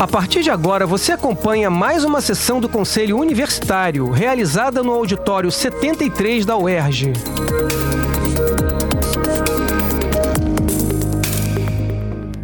[0.00, 5.50] A partir de agora, você acompanha mais uma sessão do Conselho Universitário, realizada no auditório
[5.50, 7.12] 73 da UERJ.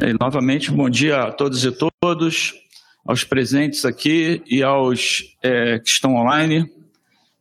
[0.02, 2.54] E, novamente, bom dia a todos e todos,
[3.06, 6.68] aos presentes aqui e aos é, que estão online.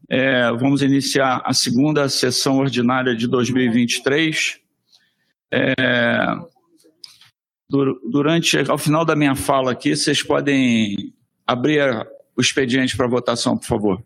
[0.07, 4.59] É, vamos iniciar a segunda sessão ordinária de 2023.
[5.51, 5.73] É,
[8.09, 11.13] durante, ao final da minha fala aqui, vocês podem
[11.45, 14.03] abrir o expediente para votação, por favor.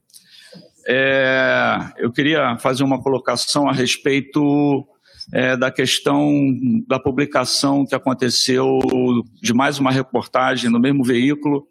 [0.87, 4.87] É, eu queria fazer uma colocação a respeito
[5.33, 6.31] é, da questão
[6.87, 8.79] da publicação que aconteceu
[9.41, 11.67] de mais uma reportagem no mesmo veículo.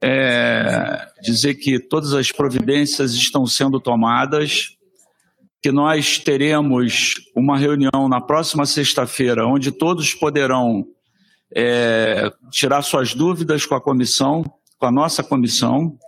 [0.00, 4.76] É, dizer que todas as providências estão sendo tomadas,
[5.60, 10.86] que nós teremos uma reunião na próxima sexta-feira, onde todos poderão
[11.54, 14.44] é, tirar suas dúvidas com a comissão,
[14.78, 15.98] com a nossa comissão.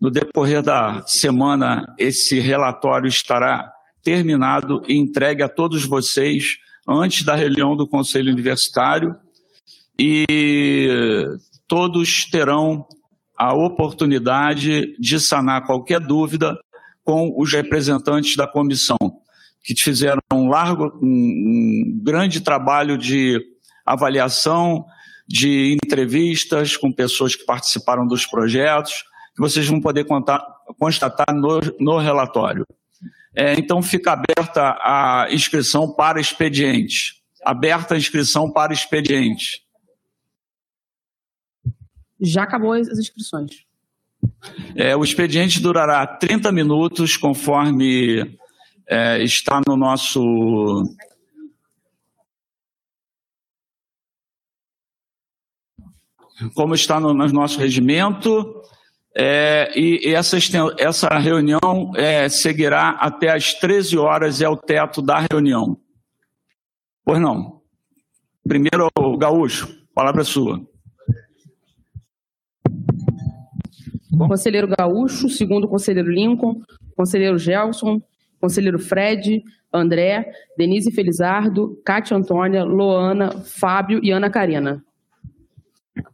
[0.00, 3.70] No decorrer da semana, esse relatório estará
[4.02, 6.56] terminado e entregue a todos vocês
[6.88, 9.14] antes da reunião do Conselho Universitário
[9.98, 11.28] e
[11.68, 12.86] todos terão
[13.36, 16.58] a oportunidade de sanar qualquer dúvida
[17.04, 18.98] com os representantes da comissão,
[19.62, 23.40] que fizeram um largo, um, um grande trabalho de
[23.92, 24.84] avaliação,
[25.30, 30.44] de entrevistas com pessoas que participaram dos projetos, que vocês vão poder contar,
[30.76, 32.66] constatar no, no relatório.
[33.34, 37.22] É, então, fica aberta a inscrição para expediente.
[37.44, 39.62] Aberta a inscrição para expediente.
[42.20, 43.64] Já acabou as inscrições.
[44.74, 48.36] É, o expediente durará 30 minutos, conforme
[48.88, 50.82] é, está no nosso
[56.54, 58.62] como está no, no nosso regimento,
[59.16, 60.36] é, e, e essa,
[60.78, 65.76] essa reunião é, seguirá até às 13 horas, é o teto da reunião.
[67.04, 67.60] Pois não.
[68.46, 70.60] Primeiro, Gaúcho, palavra sua.
[74.16, 76.60] Conselheiro Gaúcho, segundo conselheiro Lincoln,
[76.96, 78.00] conselheiro Gelson,
[78.40, 84.84] conselheiro Fred, André, Denise Felizardo, Cátia Antônia, Loana, Fábio e Ana Karina.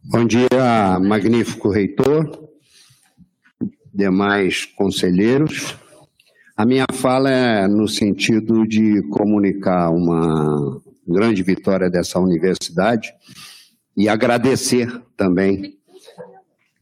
[0.03, 2.49] Bom dia, magnífico reitor,
[3.93, 5.77] demais conselheiros.
[6.55, 13.13] A minha fala é no sentido de comunicar uma grande vitória dessa universidade
[13.95, 15.77] e agradecer também.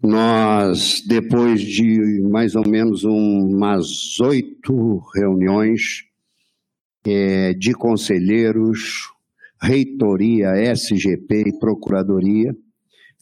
[0.01, 6.05] Nós, depois de mais ou menos umas oito reuniões
[7.05, 9.11] é, de conselheiros,
[9.61, 12.55] reitoria, SGP e procuradoria,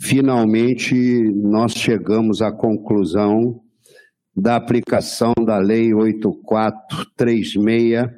[0.03, 0.93] finalmente
[1.33, 3.61] nós chegamos à conclusão
[4.35, 8.09] da aplicação da Lei 8436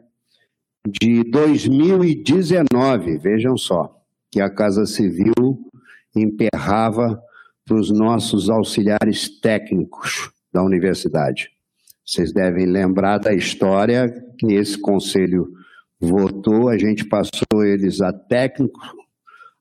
[0.87, 3.95] de 2019, vejam só,
[4.31, 5.33] que a Casa Civil
[6.15, 7.21] emperrava
[7.65, 11.51] para os nossos auxiliares técnicos da universidade.
[12.03, 15.51] Vocês devem lembrar da história que esse conselho
[15.99, 19.04] votou, a gente passou eles a técnicos,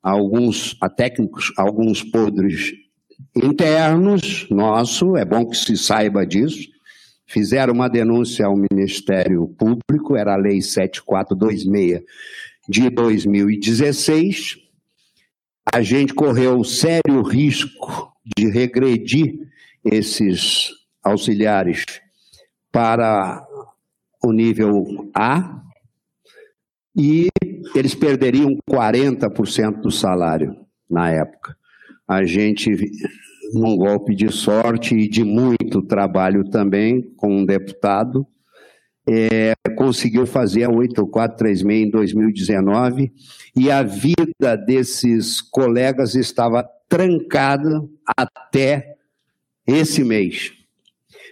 [0.04, 2.74] alguns a técnicos, alguns podres
[3.34, 6.68] internos nosso, é bom que se saiba disso.
[7.26, 12.02] Fizeram uma denúncia ao Ministério Público, era a Lei 7426
[12.68, 14.58] de 2016.
[15.72, 19.38] A gente correu sério risco de regredir
[19.82, 20.70] esses
[21.02, 21.82] auxiliares
[22.70, 23.42] para
[24.22, 25.62] o nível A
[26.94, 27.28] e
[27.74, 30.56] eles perderiam 40% do salário
[30.88, 31.56] na época.
[32.06, 32.70] A gente,
[33.52, 38.26] num golpe de sorte e de muito trabalho também com um deputado,
[39.08, 43.12] é, conseguiu fazer a 8436 em 2019
[43.56, 47.86] e a vida desses colegas estava trancada
[48.16, 48.94] até
[49.66, 50.52] esse mês.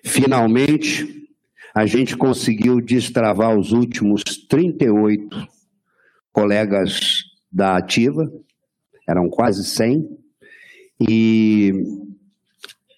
[0.05, 1.29] Finalmente,
[1.75, 5.52] a gente conseguiu destravar os últimos 38
[6.33, 8.33] colegas da Ativa,
[9.09, 10.09] eram quase 100,
[11.09, 11.73] e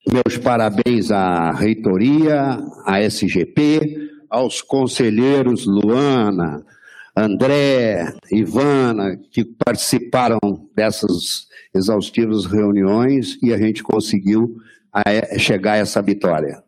[0.06, 6.64] meus parabéns à reitoria, à SGP, aos conselheiros Luana,
[7.16, 10.38] André, Ivana, que participaram
[10.74, 14.56] dessas exaustivas reuniões e a gente conseguiu
[15.38, 16.62] chegar a essa vitória.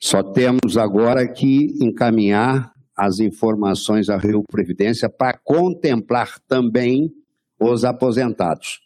[0.00, 2.72] Só temos agora que encaminhar
[3.04, 7.12] as informações à Rio Previdência para contemplar também
[7.58, 8.80] os aposentados.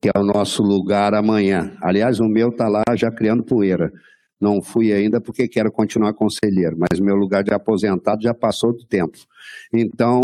[0.00, 1.76] que é o nosso lugar amanhã.
[1.80, 3.92] Aliás, o meu está lá já criando poeira.
[4.40, 8.84] Não fui ainda porque quero continuar conselheiro, mas meu lugar de aposentado já passou do
[8.84, 9.16] tempo.
[9.72, 10.20] Então,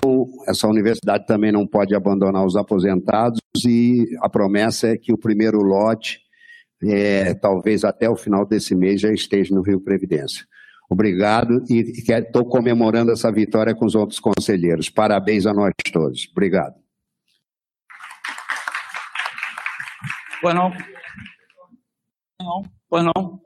[0.49, 5.59] essa universidade também não pode abandonar os aposentados e a promessa é que o primeiro
[5.59, 6.19] lote,
[6.83, 10.45] é, talvez até o final desse mês, já esteja no Rio Previdência.
[10.89, 14.89] Obrigado e estou comemorando essa vitória com os outros conselheiros.
[14.89, 16.27] Parabéns a nós todos.
[16.33, 16.75] Obrigado.
[20.41, 20.73] Pois não.
[22.41, 23.41] Não, pois não.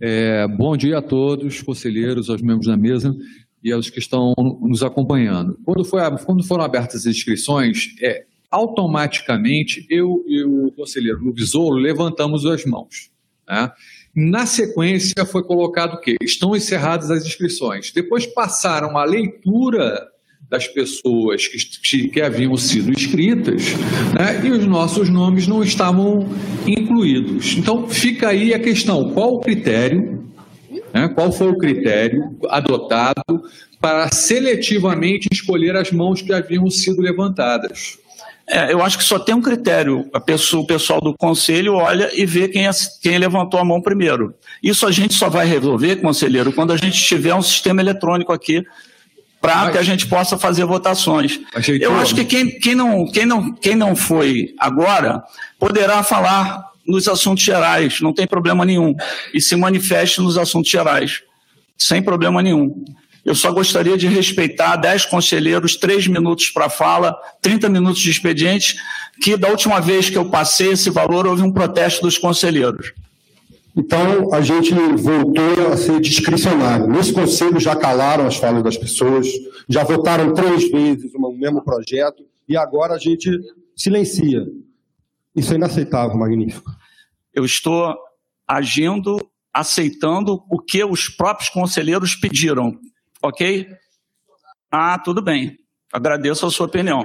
[0.00, 3.14] É, bom dia a todos, conselheiros, aos membros da mesa
[3.62, 4.32] e aos que estão
[4.62, 5.58] nos acompanhando.
[5.62, 12.44] Quando, foi, quando foram abertas as inscrições, é, automaticamente eu e o conselheiro Luvisolo levantamos
[12.44, 13.10] as mãos.
[13.48, 13.70] Né?
[14.14, 16.16] Na sequência foi colocado o quê?
[16.20, 17.92] Estão encerradas as inscrições.
[17.92, 20.08] Depois passaram a leitura
[20.48, 23.72] das pessoas que, que haviam sido inscritas
[24.12, 26.28] né, e os nossos nomes não estavam
[26.66, 27.56] incluídos.
[27.56, 30.28] Então fica aí a questão: qual o critério,
[30.92, 33.44] né, qual foi o critério adotado
[33.80, 38.00] para seletivamente escolher as mãos que haviam sido levantadas?
[38.50, 40.10] É, eu acho que só tem um critério.
[40.26, 42.68] Pessoa, o pessoal do conselho olha e vê quem,
[43.00, 44.34] quem levantou a mão primeiro.
[44.60, 48.64] Isso a gente só vai resolver, conselheiro, quando a gente tiver um sistema eletrônico aqui
[49.40, 51.40] para que a gente possa fazer votações.
[51.80, 55.22] Eu acho que quem, quem, não, quem, não, quem não foi agora
[55.58, 58.94] poderá falar nos assuntos gerais, não tem problema nenhum,
[59.32, 61.22] e se manifeste nos assuntos gerais,
[61.78, 62.84] sem problema nenhum.
[63.30, 68.74] Eu só gostaria de respeitar 10 conselheiros, 3 minutos para fala, 30 minutos de expediente,
[69.22, 72.92] que da última vez que eu passei esse valor houve um protesto dos conselheiros.
[73.76, 76.88] Então, a gente voltou a ser discricionário.
[76.88, 79.28] Nesse conselho já calaram as falas das pessoas,
[79.68, 83.30] já votaram três vezes o mesmo projeto, e agora a gente
[83.76, 84.44] silencia.
[85.36, 86.68] Isso é inaceitável, magnífico.
[87.32, 87.94] Eu estou
[88.44, 89.24] agindo,
[89.54, 92.76] aceitando o que os próprios conselheiros pediram,
[93.22, 93.68] ok?
[94.70, 95.58] Ah, tudo bem.
[95.92, 97.04] Agradeço a sua opinião.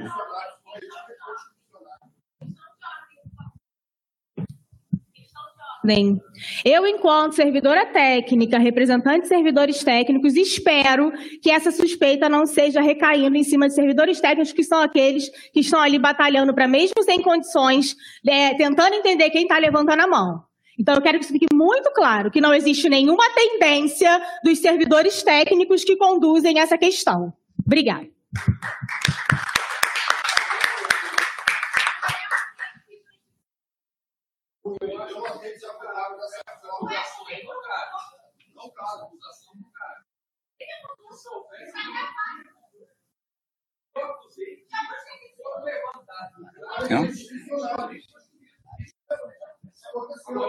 [5.86, 6.20] ordem.
[6.64, 13.38] Eu, enquanto servidora técnica, representante de servidores técnicos, espero que essa suspeita não seja recaindo
[13.38, 17.22] em cima de servidores técnicos, que são aqueles que estão ali batalhando para, mesmo sem
[17.22, 17.96] condições,
[18.28, 20.44] é, tentando entender quem está levantando a mão.
[20.80, 25.24] Então, eu quero que isso fique muito claro que não existe nenhuma tendência dos servidores
[25.24, 27.34] técnicos que conduzem essa questão.
[27.66, 28.08] Obrigada.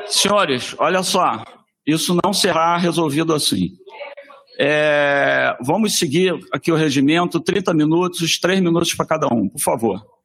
[0.09, 1.45] Senhores, olha só,
[1.87, 3.77] isso não será resolvido assim.
[4.59, 10.17] É, vamos seguir aqui o regimento, 30 minutos, 3 minutos para cada um, por favor.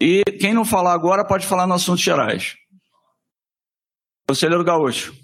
[0.00, 2.56] E quem não falar agora pode falar no assuntos gerais.
[4.28, 5.14] Conselheiro Gaúcho.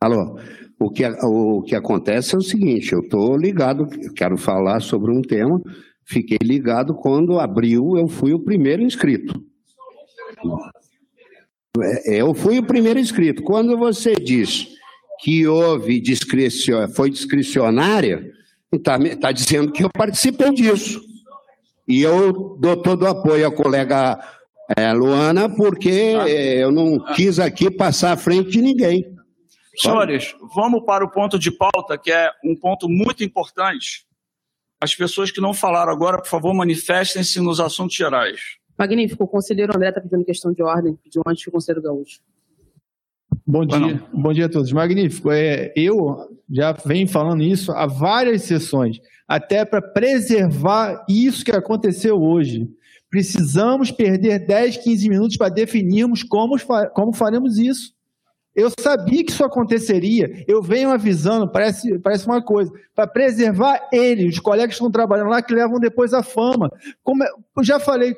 [0.00, 0.38] Alô,
[0.78, 5.22] o que, o que acontece é o seguinte, eu estou ligado, quero falar sobre um
[5.22, 5.60] tema,
[6.06, 9.44] fiquei ligado quando abriu, eu fui o primeiro inscrito.
[11.82, 13.42] É, eu fui o primeiro inscrito.
[13.42, 14.68] Quando você diz
[15.20, 18.32] que houve discricio, foi discricionária,
[18.72, 21.00] está tá dizendo que eu participei disso.
[21.88, 24.18] E eu dou todo o apoio à colega
[24.76, 26.28] é, Luana, porque ah.
[26.28, 29.04] eu não quis aqui passar à frente de ninguém.
[29.76, 34.05] Senhores, vamos para o ponto de pauta, que é um ponto muito importante.
[34.80, 38.40] As pessoas que não falaram agora, por favor, manifestem-se nos assuntos gerais.
[38.78, 39.24] Magnífico.
[39.24, 42.20] O conselheiro André está pedindo questão de ordem, pediu antes que o conselheiro Gaúcho.
[43.46, 44.70] Bom dia, bom dia a todos.
[44.72, 45.30] Magnífico.
[45.30, 52.20] É, eu já venho falando isso há várias sessões, até para preservar isso que aconteceu
[52.20, 52.68] hoje.
[53.08, 56.56] Precisamos perder 10, 15 minutos para definirmos como,
[56.92, 57.95] como faremos isso.
[58.56, 60.42] Eu sabia que isso aconteceria.
[60.48, 65.28] Eu venho avisando, parece, parece uma coisa, para preservar ele, os colegas que estão trabalhando
[65.28, 66.70] lá, que levam depois a fama.
[67.04, 68.16] Como eu já falei,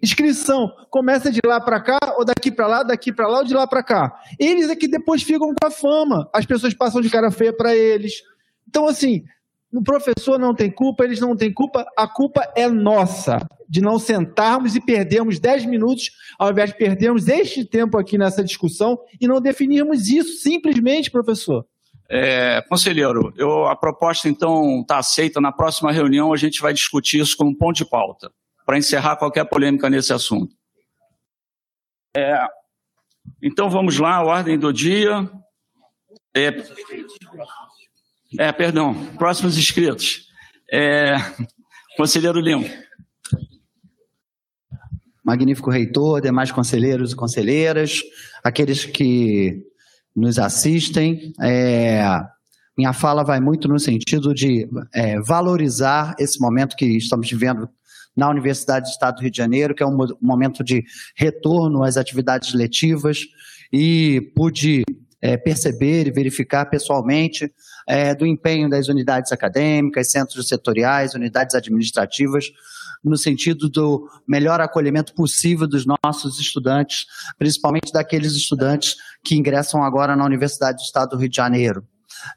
[0.00, 3.52] inscrição começa de lá para cá, ou daqui para lá, daqui para lá, ou de
[3.52, 4.16] lá para cá.
[4.38, 6.30] Eles é que depois ficam com a fama.
[6.32, 8.22] As pessoas passam de cara feia para eles.
[8.68, 9.24] Então, assim,
[9.72, 13.38] o professor não tem culpa, eles não têm culpa, a culpa é nossa,
[13.74, 18.44] de não sentarmos e perdermos 10 minutos, ao invés de perdermos este tempo aqui nessa
[18.44, 21.66] discussão e não definirmos isso simplesmente, professor.
[22.08, 25.40] É, conselheiro, eu, a proposta então está aceita.
[25.40, 28.30] Na próxima reunião a gente vai discutir isso como ponto de pauta,
[28.64, 30.54] para encerrar qualquer polêmica nesse assunto.
[32.16, 32.46] É,
[33.42, 35.28] então vamos lá, ordem do dia.
[36.32, 36.52] É,
[38.38, 40.28] é perdão, próximos inscritos.
[40.72, 41.16] É,
[41.96, 42.84] conselheiro Lima.
[45.24, 48.00] Magnífico reitor, demais conselheiros e conselheiras,
[48.42, 49.62] aqueles que
[50.14, 51.32] nos assistem.
[51.40, 52.04] É,
[52.76, 57.68] minha fala vai muito no sentido de é, valorizar esse momento que estamos vivendo
[58.16, 60.84] na Universidade do Estado do Rio de Janeiro, que é um momento de
[61.16, 63.20] retorno às atividades letivas,
[63.72, 64.84] e pude
[65.20, 67.50] é, perceber e verificar pessoalmente
[67.88, 72.46] é, do empenho das unidades acadêmicas, centros setoriais, unidades administrativas,
[73.04, 77.06] no sentido do melhor acolhimento possível dos nossos estudantes,
[77.38, 81.86] principalmente daqueles estudantes que ingressam agora na Universidade do Estado do Rio de Janeiro.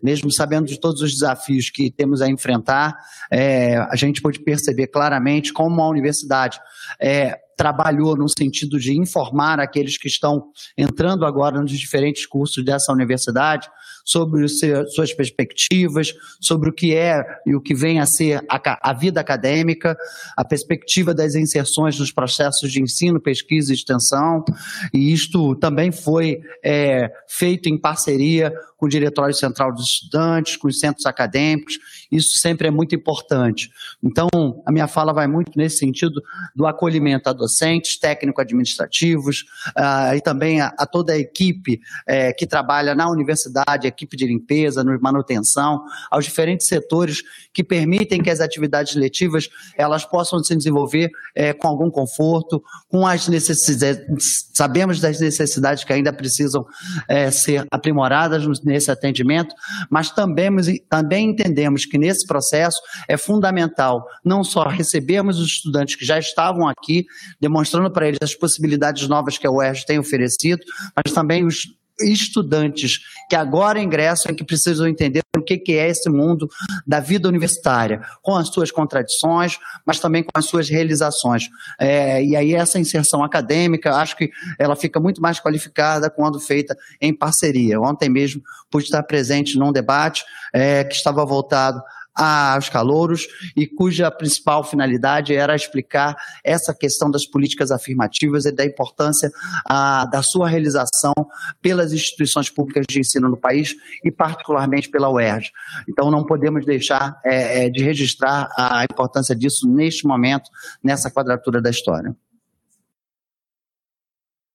[0.02, 2.98] Mesmo sabendo de todos os desafios que temos a enfrentar,
[3.32, 6.60] é, a gente pode perceber claramente como a universidade
[7.00, 12.92] é, trabalhou no sentido de informar aqueles que estão entrando agora nos diferentes cursos dessa
[12.92, 13.68] universidade
[14.08, 18.94] sobre suas perspectivas, sobre o que é e o que vem a ser a, a
[18.94, 19.98] vida acadêmica,
[20.38, 24.46] a perspectiva das inserções nos processos de ensino, pesquisa e extensão,
[24.94, 30.68] e isto também foi é, feito em parceria com o Diretório Central dos Estudantes, com
[30.68, 31.80] os centros acadêmicos,
[32.12, 33.70] isso sempre é muito importante.
[34.02, 34.30] Então,
[34.66, 36.22] a minha fala vai muito nesse sentido
[36.56, 42.46] do acolhimento a docentes, técnico-administrativos, uh, e também a, a, toda a equipe uh, que
[42.46, 47.22] trabalha na universidade, equipe de limpeza, manutenção, aos diferentes setores
[47.54, 53.06] que permitem que as atividades letivas elas possam se desenvolver uh, com algum conforto, com
[53.06, 56.66] as necessidades, sabemos das necessidades que ainda precisam
[57.08, 59.54] eh, ser aprimoradas nesse atendimento,
[59.90, 60.52] mas também,
[60.90, 66.68] também entendemos que nesse processo é fundamental não só recebermos os estudantes que já estavam
[66.68, 67.06] aqui,
[67.40, 70.62] demonstrando para eles as possibilidades novas que a UERJ tem oferecido,
[70.96, 71.68] mas também os
[72.02, 73.00] estudantes
[73.30, 76.50] que agora ingressam e que precisam entender o que, é esse mundo
[76.86, 81.50] da vida universitária, com as suas contradições, mas também com as suas realizações.
[81.80, 86.76] É, e aí essa inserção acadêmica, acho que ela fica muito mais qualificada quando feita
[87.00, 87.80] em parceria.
[87.80, 90.24] Ontem mesmo pude estar presente num debate
[90.54, 91.82] é, que estava voltado
[92.18, 98.66] aos calouros e cuja principal finalidade era explicar essa questão das políticas afirmativas e da
[98.66, 99.32] importância
[99.66, 101.14] a, da sua realização
[101.62, 105.52] pelas instituições públicas de ensino no país e particularmente pela UERJ.
[105.88, 110.50] Então não podemos deixar é, de registrar a importância disso neste momento,
[110.84, 112.16] nessa quadratura da história.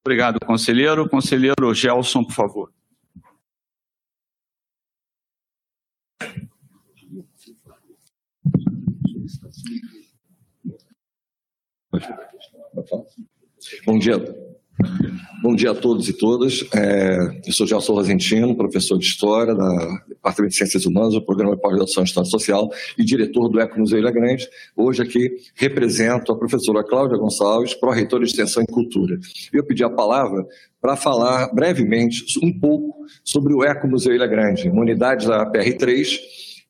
[0.04, 1.09] Obrigado, conselheiro.
[1.09, 2.73] Conselheiro Gelson, por favor.
[13.85, 14.17] Bom dia.
[15.43, 16.65] Bom dia a todos e todas.
[16.75, 21.55] É, eu sou Gelson Rosentino, professor de História da Departamento de Ciências Humanas, do Programa
[21.55, 24.49] de Pós-Graduação em História Social e diretor do Eco Museu Ilha Grande.
[24.75, 29.19] Hoje aqui represento a professora Cláudia Gonçalves, pró-reitora de Extensão e Cultura.
[29.53, 30.47] Eu pedi a palavra
[30.81, 36.19] para falar brevemente um pouco sobre o Eco Museu Ilha Grande, uma unidade da PR3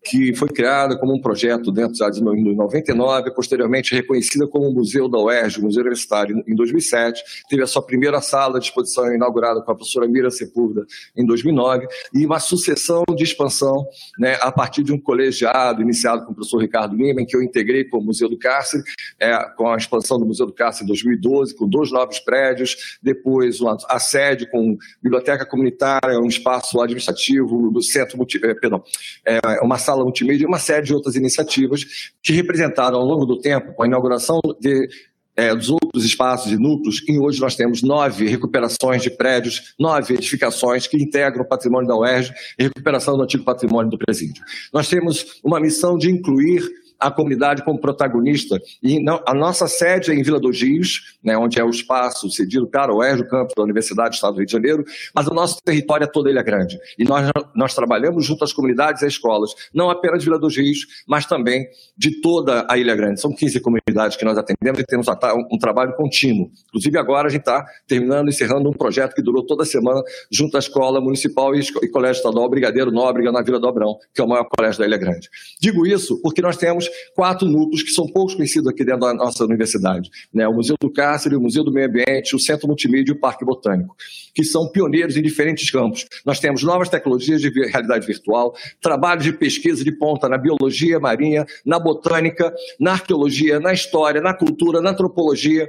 [0.04, 5.18] que foi criada como um projeto dentro da de 99, posteriormente reconhecida como Museu da
[5.18, 9.75] UERJ, Museu Universitário, em 2007, teve a sua primeira sala de exposição inaugurada com a
[9.75, 10.85] professora Mira Sepúlveda
[11.16, 13.87] em 2009, e uma sucessão de expansão
[14.18, 17.42] né, a partir de um colegiado iniciado com o professor Ricardo Lima, em que eu
[17.42, 18.82] integrei com o Museu do Cárcere,
[19.21, 23.61] é, com a expansão do Museu do Cárcere em 2012, com dois novos prédios, depois
[23.88, 28.82] a sede com biblioteca comunitária, um espaço administrativo do centro, eh, perdão,
[29.26, 31.84] é, uma sala sala multimídia e uma série de outras iniciativas
[32.22, 34.88] que representaram ao longo do tempo, a inauguração de
[35.34, 40.12] é, dos outros espaços e núcleos, e hoje nós temos nove recuperações de prédios, nove
[40.12, 44.44] edificações que integram o patrimônio da UERJ e recuperação do antigo patrimônio do presídio.
[44.70, 46.62] Nós temos uma missão de incluir
[47.02, 48.61] a comunidade como protagonista.
[48.82, 52.30] E não, a nossa sede é em Vila dos Rios, né, onde é o espaço
[52.30, 55.35] cedido para o o campus da Universidade do Estado do Rio de Janeiro, mas o
[55.35, 56.78] nosso território é toda Ilha Grande.
[56.99, 60.56] E nós, nós trabalhamos junto às comunidades e às escolas, não apenas de Vila dos
[60.56, 61.66] Rios, mas também
[61.97, 63.21] de toda a Ilha Grande.
[63.21, 66.50] São 15 comunidades que nós atendemos e temos um, um trabalho contínuo.
[66.68, 70.56] Inclusive agora a gente está terminando, encerrando um projeto que durou toda a semana junto
[70.56, 74.25] à Escola Municipal e, e Colégio Estadual Brigadeiro Nóbrega na Vila do Abrão, que é
[74.25, 75.28] o maior colégio da Ilha Grande.
[75.61, 79.44] Digo isso porque nós temos quatro núcleos que são poucos conhecidos aqui dentro da nossa
[79.44, 80.11] universidade.
[80.32, 80.46] Né?
[80.46, 83.44] O Museu do Cárcere, o Museu do Meio Ambiente, o Centro Multimídia e o Parque
[83.44, 83.96] Botânico,
[84.34, 86.06] que são pioneiros em diferentes campos.
[86.25, 91.46] Nós temos novas tecnologias de realidade virtual, trabalhos de pesquisa de ponta na biologia marinha,
[91.64, 95.68] na botânica, na arqueologia, na história, na cultura, na antropologia,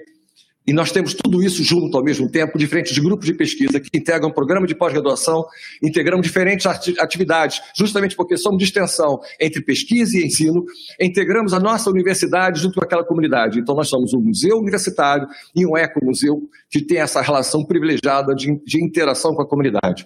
[0.65, 4.29] e nós temos tudo isso junto ao mesmo tempo, diferentes grupos de pesquisa que integram
[4.29, 5.45] um programa de pós-graduação,
[5.81, 10.65] integramos diferentes atividades, justamente porque somos de extensão entre pesquisa e ensino,
[10.99, 13.59] integramos a nossa universidade junto com aquela comunidade.
[13.59, 18.59] Então, nós somos um museu universitário e um ecomuseu que tem essa relação privilegiada de,
[18.65, 20.05] de interação com a comunidade.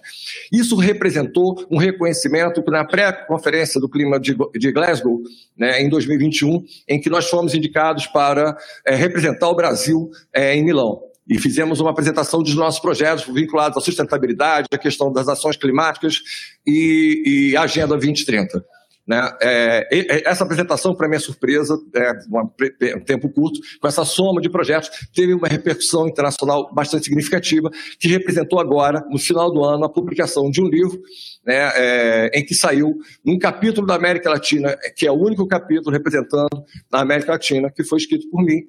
[0.52, 5.22] Isso representou um reconhecimento na pré-conferência do clima de, de Glasgow,
[5.56, 10.64] né, em 2021, em que nós fomos indicados para é, representar o Brasil é, em
[10.64, 11.00] Milão.
[11.28, 16.22] E fizemos uma apresentação dos nossos projetos vinculados à sustentabilidade, à questão das ações climáticas
[16.66, 18.64] e, e Agenda 2030.
[19.08, 19.36] Né?
[19.40, 24.90] É, essa apresentação, para minha surpresa, é, um tempo curto, com essa soma de projetos,
[25.14, 30.50] teve uma repercussão internacional bastante significativa, que representou agora, no final do ano, a publicação
[30.50, 31.00] de um livro
[31.46, 35.90] né, é, em que saiu um capítulo da América Latina, que é o único capítulo
[35.90, 36.62] representando
[36.92, 38.60] a América Latina, que foi escrito por mim.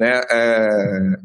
[0.00, 1.16] Né, é,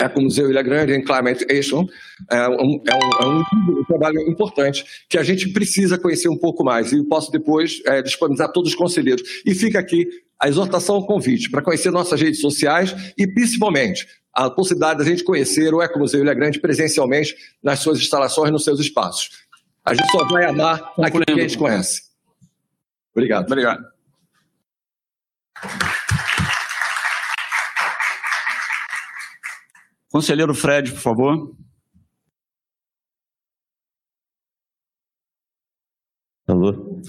[0.00, 1.86] é, com o Museu Ilha Grande em Climate Action,
[2.30, 6.64] é um, é, um, é um, trabalho importante que a gente precisa conhecer um pouco
[6.64, 9.22] mais e posso depois é, disponibilizar todos os conselheiros.
[9.46, 10.06] E fica aqui
[10.40, 15.24] a exortação ao convite para conhecer nossas redes sociais e principalmente a possibilidade da gente
[15.24, 19.30] conhecer o Ecomuseu Ilha Grande presencialmente nas suas instalações, nos seus espaços.
[19.84, 22.02] A gente só vai amar aquilo que a gente conhece.
[23.14, 23.46] Obrigado.
[23.46, 23.84] Obrigado.
[30.18, 31.56] Conselheiro Fred, por favor.
[36.44, 37.00] Alô.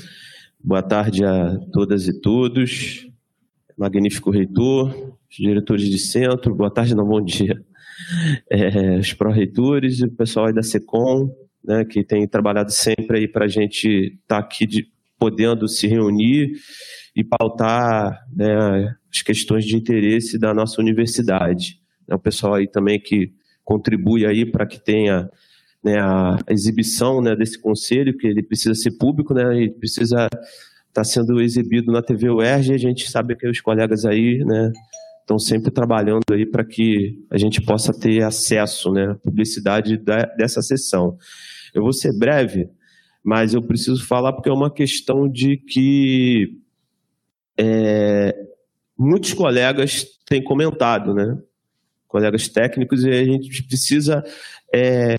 [0.63, 3.10] Boa tarde a todas e todos.
[3.75, 7.60] Magnífico reitor, diretores de centro, boa tarde, não, bom dia.
[8.50, 13.28] É, os pró-reitores e o pessoal aí da SECOM, né, que tem trabalhado sempre aí
[13.28, 14.88] para a gente estar tá aqui de,
[15.18, 16.54] podendo se reunir
[17.13, 23.00] e pautar né, as questões de interesse da nossa universidade é o pessoal aí também
[23.00, 25.30] que contribui aí para que tenha
[25.84, 30.41] né, a exibição né, desse conselho, que ele precisa ser público, né, e precisa estar
[30.93, 34.72] tá sendo exibido na TV UERJ, e a gente sabe que os colegas aí, né,
[35.22, 40.26] estão sempre trabalhando aí para que a gente possa ter acesso, né, à publicidade da,
[40.38, 41.17] dessa sessão.
[41.74, 42.67] Eu vou ser breve,
[43.24, 46.58] mas eu preciso falar porque é uma questão de que
[47.58, 48.36] é,
[48.98, 51.38] muitos colegas têm comentado, né,
[52.10, 54.22] colegas técnicos, e a gente precisa
[54.74, 55.15] é,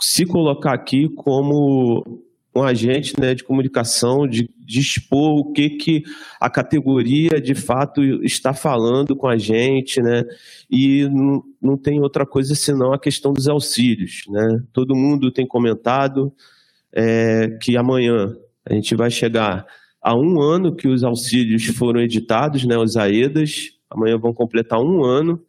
[0.00, 2.22] se colocar aqui como
[2.54, 6.02] um agente né, de comunicação, de, de, expor o que, que
[6.40, 10.24] a categoria de fato está falando com a gente, né?
[10.70, 11.08] E
[11.60, 14.62] não, tem outra coisa senão a questão dos auxílios, né?
[14.72, 16.32] Todo mundo tem comentado
[16.92, 19.66] é, que amanhã a gente vai chegar
[20.02, 22.76] a um ano que os auxílios foram editados, né?
[22.76, 25.40] Os AEDAS, amanhã vão completar um ano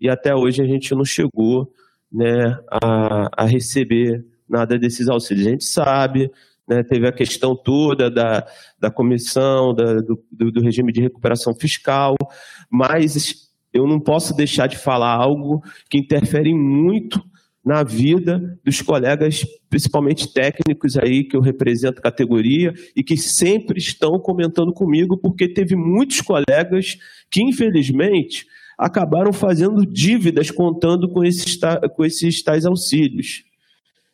[0.00, 1.72] e até hoje a gente não chegou
[2.10, 5.46] né, a, a receber nada desses auxílios.
[5.46, 6.30] A gente sabe,
[6.66, 8.46] né, teve a questão toda da,
[8.78, 12.16] da comissão, da, do, do regime de recuperação fiscal,
[12.70, 17.22] mas eu não posso deixar de falar algo que interfere muito
[17.64, 24.18] na vida dos colegas, principalmente técnicos aí que eu represento categoria e que sempre estão
[24.18, 26.96] comentando comigo, porque teve muitos colegas
[27.30, 28.46] que, infelizmente,
[28.78, 31.58] acabaram fazendo dívidas contando com esses,
[31.96, 33.42] com esses tais auxílios.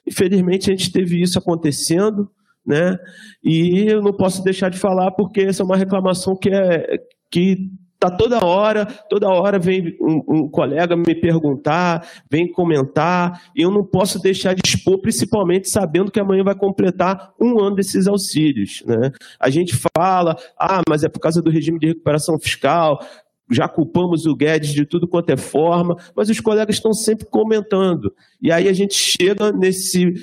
[0.06, 2.30] Infelizmente, a gente teve isso acontecendo,
[2.66, 2.98] né?
[3.42, 6.98] E eu não posso deixar de falar porque essa é uma reclamação que é
[7.30, 13.62] que tá toda hora, toda hora vem um, um, colega me perguntar, vem comentar, e
[13.62, 18.06] eu não posso deixar de expor, principalmente sabendo que amanhã vai completar um ano desses
[18.06, 19.10] auxílios, né?
[19.40, 23.00] A gente fala, ah, mas é por causa do regime de recuperação fiscal,
[23.50, 28.12] já culpamos o Guedes de tudo quanto é forma, mas os colegas estão sempre comentando.
[28.40, 30.14] E aí a gente chega nesse,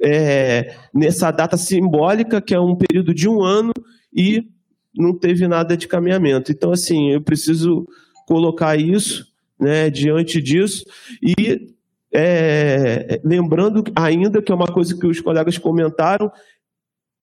[0.00, 3.72] é, nessa data simbólica, que é um período de um ano,
[4.14, 4.44] e
[4.94, 6.52] não teve nada de caminhamento.
[6.52, 7.86] Então, assim, eu preciso
[8.26, 9.26] colocar isso
[9.58, 10.84] né, diante disso
[11.22, 11.74] e
[12.12, 16.30] é, lembrando ainda que é uma coisa que os colegas comentaram,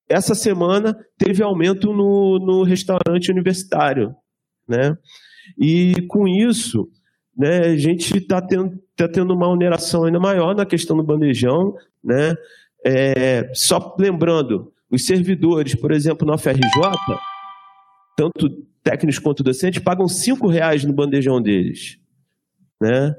[0.08, 4.14] essa semana teve aumento no, no restaurante universitário,
[4.68, 4.96] né?
[5.58, 6.88] E com isso,
[7.36, 11.74] né, a gente está tendo, tá tendo uma oneração ainda maior na questão do bandejão.
[12.02, 12.34] Né?
[12.84, 16.60] É, só lembrando, os servidores, por exemplo, na FRJ,
[18.16, 18.48] tanto
[18.82, 21.98] técnicos quanto docentes, pagam cinco reais no bandejão deles.
[22.80, 23.14] Né?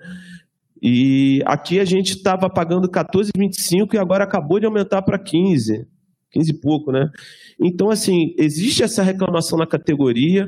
[0.81, 5.85] E aqui a gente estava pagando 14,25 e agora acabou de aumentar para 15,
[6.31, 7.09] 15 e pouco, né?
[7.59, 10.47] Então, assim, existe essa reclamação na categoria,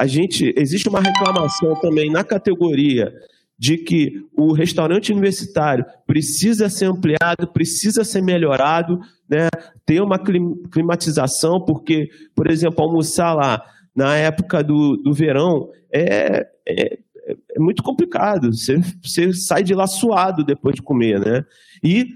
[0.00, 3.12] a gente existe uma reclamação também na categoria
[3.58, 9.48] de que o restaurante universitário precisa ser ampliado, precisa ser melhorado, né?
[9.84, 13.62] ter uma climatização, porque, por exemplo, almoçar lá
[13.94, 16.98] na época do, do verão é, é,
[17.54, 18.54] é muito complicado.
[18.54, 21.44] Você, você sai de lá suado depois de comer, né?
[21.84, 22.06] E,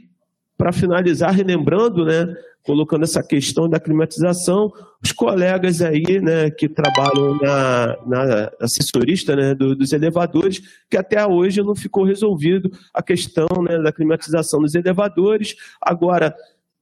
[0.56, 4.72] para finalizar, relembrando, né, colocando essa questão da climatização,
[5.02, 11.24] os colegas aí, né, que trabalham na, na assessorista, né, do, dos elevadores, que até
[11.26, 15.54] hoje não ficou resolvido a questão, né, da climatização dos elevadores.
[15.80, 16.34] Agora,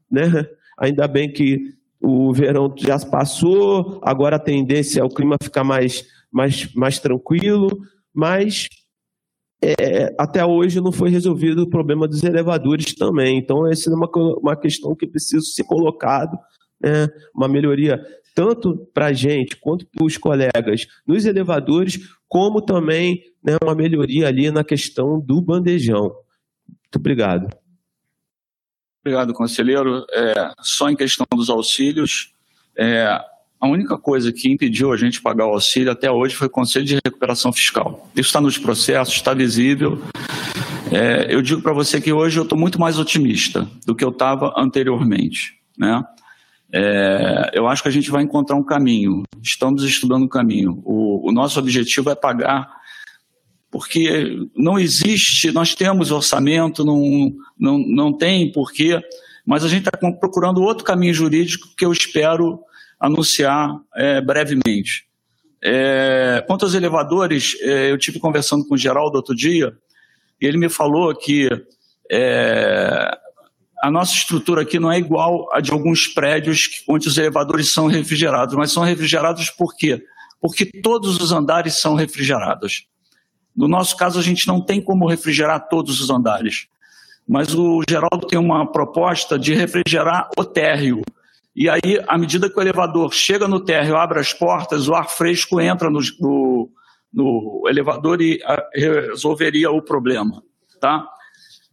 [0.09, 0.47] né,
[0.79, 6.07] ainda bem que o verão já passou, agora a tendência é o clima ficar mais,
[6.31, 7.68] mais, mais tranquilo,
[8.14, 8.68] mas
[9.62, 13.38] é, até hoje não foi resolvido o problema dos elevadores também.
[13.38, 16.37] Então, essa é uma, uma questão que precisa ser colocado,
[16.83, 23.22] né, uma melhoria tanto para a gente quanto para os colegas nos elevadores, como também
[23.44, 26.05] né, uma melhoria ali na questão do bandejão.
[26.66, 27.48] Muito obrigado.
[29.05, 30.05] Obrigado, conselheiro.
[30.12, 32.33] É, só em questão dos auxílios,
[32.77, 33.20] é,
[33.62, 36.85] a única coisa que impediu a gente pagar o auxílio até hoje foi o Conselho
[36.85, 38.11] de Recuperação Fiscal.
[38.16, 40.03] Isso está nos processos, está visível.
[40.90, 44.09] É, eu digo para você que hoje eu estou muito mais otimista do que eu
[44.09, 45.61] estava anteriormente.
[45.79, 46.03] Né?
[46.72, 49.22] É, eu acho que a gente vai encontrar um caminho.
[49.40, 50.83] Estamos estudando um caminho.
[50.85, 52.68] O, o nosso objetivo é pagar
[53.70, 59.01] porque não existe, nós temos orçamento, não, não, não tem porquê,
[59.46, 62.61] mas a gente está procurando outro caminho jurídico que eu espero
[63.03, 65.07] anunciar é, brevemente.
[65.61, 69.77] É, quanto aos elevadores, é, eu tive conversando com o Geraldo outro dia,
[70.41, 71.49] e ele me falou que
[72.11, 73.19] é,
[73.83, 77.88] a nossa estrutura aqui não é igual a de alguns prédios onde os elevadores são
[77.88, 80.01] refrigerados, mas são refrigerados por quê?
[80.41, 82.87] Porque todos os andares são refrigerados.
[83.57, 86.67] No nosso caso, a gente não tem como refrigerar todos os andares.
[87.29, 91.03] Mas o Geraldo tem uma proposta de refrigerar o térreo.
[91.55, 95.09] E aí, à medida que o elevador chega no térreo, abre as portas, o ar
[95.09, 96.71] fresco entra no, no,
[97.12, 100.43] no elevador e a, ah, resolveria o problema.
[100.81, 101.07] Tá?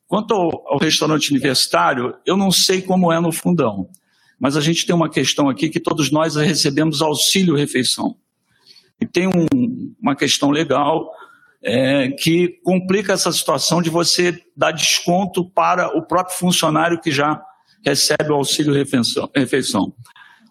[0.05, 3.89] Quanto ao, ao restaurante universitário, eu não sei como é no fundão.
[4.37, 8.15] Mas a gente tem uma questão aqui que todos nós recebemos auxílio refeição.
[8.99, 11.09] E tem um, uma questão legal
[11.61, 17.41] é, que complica essa situação de você dar desconto para o próprio funcionário que já
[17.85, 19.93] recebe o auxílio refeição.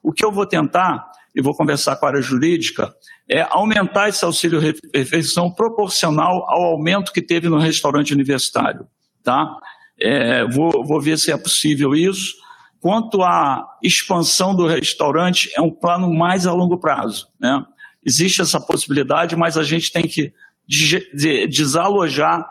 [0.03, 2.95] O que eu vou tentar, e vou conversar com a área jurídica,
[3.31, 4.61] é aumentar esse auxílio
[4.95, 8.87] refeição proporcional ao aumento que teve no restaurante universitário.
[9.23, 9.59] Tá?
[10.01, 12.35] É, vou, vou ver se é possível isso.
[12.81, 17.29] Quanto à expansão do restaurante, é um plano mais a longo prazo.
[17.39, 17.63] Né?
[18.05, 20.33] Existe essa possibilidade, mas a gente tem que
[21.49, 22.49] desalojar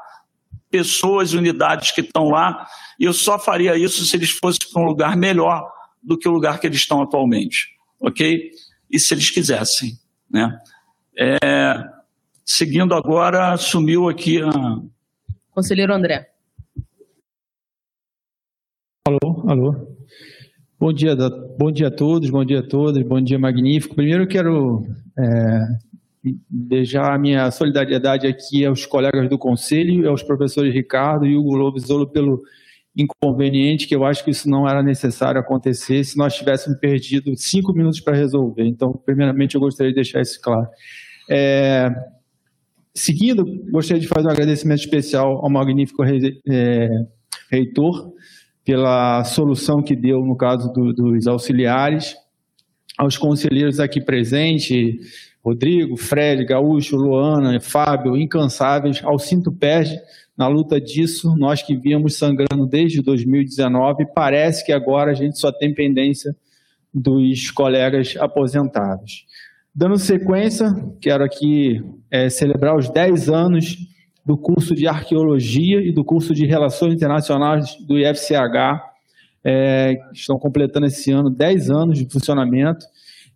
[0.69, 2.67] pessoas unidades que estão lá,
[2.99, 5.69] e eu só faria isso se eles fossem para um lugar melhor
[6.01, 8.51] do que o lugar que eles estão atualmente, ok?
[8.89, 9.93] E se eles quisessem,
[10.29, 10.57] né?
[11.19, 11.83] É,
[12.45, 14.49] seguindo agora, sumiu aqui a...
[15.51, 16.29] Conselheiro André.
[19.05, 19.97] Alô, alô.
[20.79, 21.15] Bom dia,
[21.57, 23.95] bom dia a todos, bom dia a todas, bom dia magnífico.
[23.95, 24.85] Primeiro eu quero
[25.17, 25.67] é,
[26.49, 31.55] deixar a minha solidariedade aqui aos colegas do Conselho e aos professores Ricardo e Hugo
[31.55, 32.43] Lobisolo pelo
[32.97, 37.71] inconveniente, que eu acho que isso não era necessário acontecer se nós tivéssemos perdido cinco
[37.71, 38.65] minutos para resolver.
[38.65, 40.67] Então, primeiramente, eu gostaria de deixar isso claro.
[41.29, 41.89] É,
[42.95, 46.87] seguindo, gostaria de fazer um agradecimento especial ao magnífico é,
[47.51, 48.11] reitor
[48.65, 52.15] pela solução que deu no caso do, dos auxiliares,
[52.97, 59.97] aos conselheiros aqui presentes, Rodrigo, Fred, Gaúcho, Luana, Fábio, incansáveis, ao cinto perde
[60.37, 65.49] na luta disso, nós que víamos sangrando desde 2019, parece que agora a gente só
[65.49, 66.35] tem pendência
[66.93, 69.25] dos colegas aposentados.
[69.73, 70.67] Dando sequência,
[70.99, 71.81] quero aqui
[72.11, 73.77] é, celebrar os 10 anos
[74.25, 78.83] do curso de Arqueologia e do curso de Relações Internacionais do IFCH,
[79.45, 82.85] é, estão completando esse ano 10 anos de funcionamento,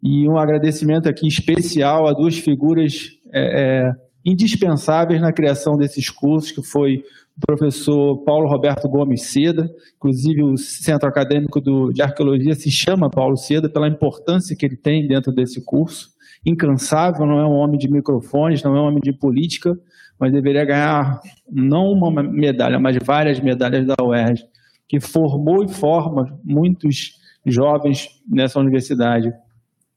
[0.02, 3.92] e um agradecimento aqui especial a duas figuras é, é,
[4.26, 7.04] indispensáveis na criação desses cursos, que foi
[7.46, 13.36] professor Paulo Roberto Gomes Seda, inclusive o Centro Acadêmico do, de Arqueologia se chama Paulo
[13.36, 16.10] Seda pela importância que ele tem dentro desse curso.
[16.46, 19.78] Incansável, não é um homem de microfones, não é um homem de política,
[20.20, 24.44] mas deveria ganhar não uma medalha, mas várias medalhas da UERJ,
[24.88, 29.34] que formou e forma muitos jovens nessa universidade.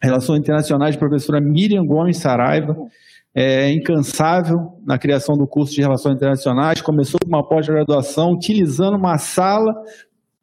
[0.02, 2.76] Relações Internacionais, professora Miriam Gomes Saraiva,
[3.34, 9.18] é incansável na criação do curso de Relações Internacionais, começou com uma pós-graduação utilizando uma
[9.18, 9.72] sala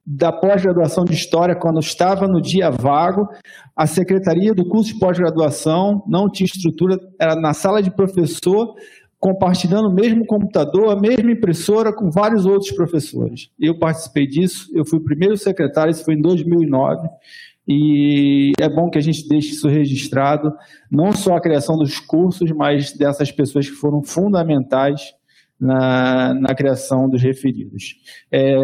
[0.06, 3.28] da pós-graduação de História, quando estava no dia vago,
[3.76, 8.74] a secretaria do curso de pós-graduação não tinha estrutura, era na sala de professor,
[9.20, 13.50] compartilhando o mesmo computador, a mesma impressora com vários outros professores.
[13.60, 17.08] Eu participei disso, eu fui o primeiro secretário, isso foi em 2009,
[17.67, 20.52] e é bom que a gente deixe isso registrado,
[20.89, 25.13] não só a criação dos cursos, mas dessas pessoas que foram fundamentais
[25.60, 27.95] na, na criação dos referidos.
[28.32, 28.56] É,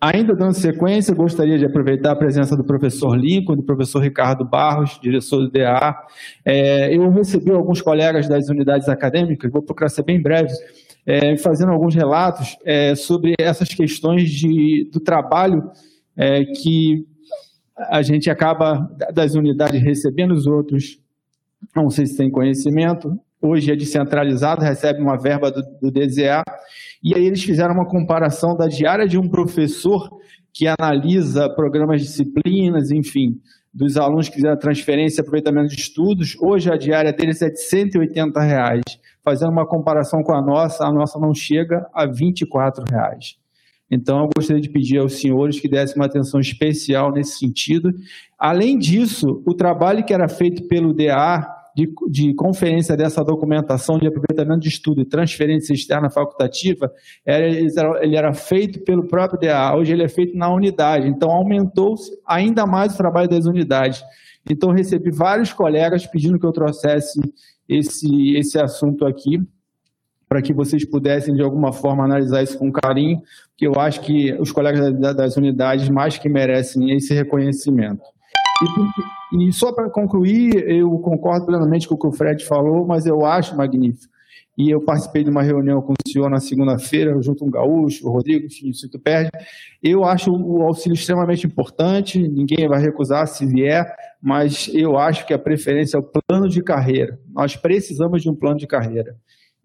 [0.00, 4.96] Ainda dando sequência, gostaria de aproveitar a presença do professor Lincoln, do professor Ricardo Barros,
[5.02, 5.92] diretor do DA.
[6.44, 10.52] É, eu recebi alguns colegas das unidades acadêmicas, vou procurar ser bem breve,
[11.04, 15.68] é, fazendo alguns relatos é, sobre essas questões de, do trabalho
[16.16, 17.04] é, que
[17.78, 21.00] a gente acaba, das unidades recebendo, os outros,
[21.74, 26.42] não sei se tem conhecimento, hoje é descentralizado, recebe uma verba do, do DZA,
[27.02, 30.08] e aí eles fizeram uma comparação da diária de um professor
[30.52, 33.40] que analisa programas, disciplinas, enfim,
[33.72, 37.60] dos alunos que fizeram transferência e aproveitamento de estudos, hoje a diária deles é de
[37.60, 38.82] 180 reais.
[39.22, 43.36] Fazendo uma comparação com a nossa, a nossa não chega a 24 reais.
[43.90, 47.92] Então, eu gostaria de pedir aos senhores que dessem uma atenção especial nesse sentido.
[48.38, 54.08] Além disso, o trabalho que era feito pelo DA de, de conferência dessa documentação de
[54.08, 56.90] aproveitamento de estudo e transferência externa facultativa,
[57.24, 57.46] era,
[58.02, 62.66] ele era feito pelo próprio DA, hoje ele é feito na unidade, então aumentou-se ainda
[62.66, 64.02] mais o trabalho das unidades.
[64.50, 67.20] Então recebi vários colegas pedindo que eu trouxesse
[67.68, 69.38] esse, esse assunto aqui,
[70.28, 73.22] para que vocês pudessem de alguma forma analisar isso com carinho,
[73.56, 78.02] que eu acho que os colegas das unidades mais que merecem esse reconhecimento.
[79.32, 83.06] E, e só para concluir, eu concordo plenamente com o que o Fred falou, mas
[83.06, 84.12] eu acho magnífico.
[84.58, 88.08] E eu participei de uma reunião com o senhor na segunda-feira, junto com o Gaúcho,
[88.08, 89.30] o Rodrigo, enfim, o Cito Perde.
[89.80, 95.32] Eu acho o auxílio extremamente importante, ninguém vai recusar se vier, mas eu acho que
[95.32, 97.20] a preferência é o plano de carreira.
[97.32, 99.16] Nós precisamos de um plano de carreira.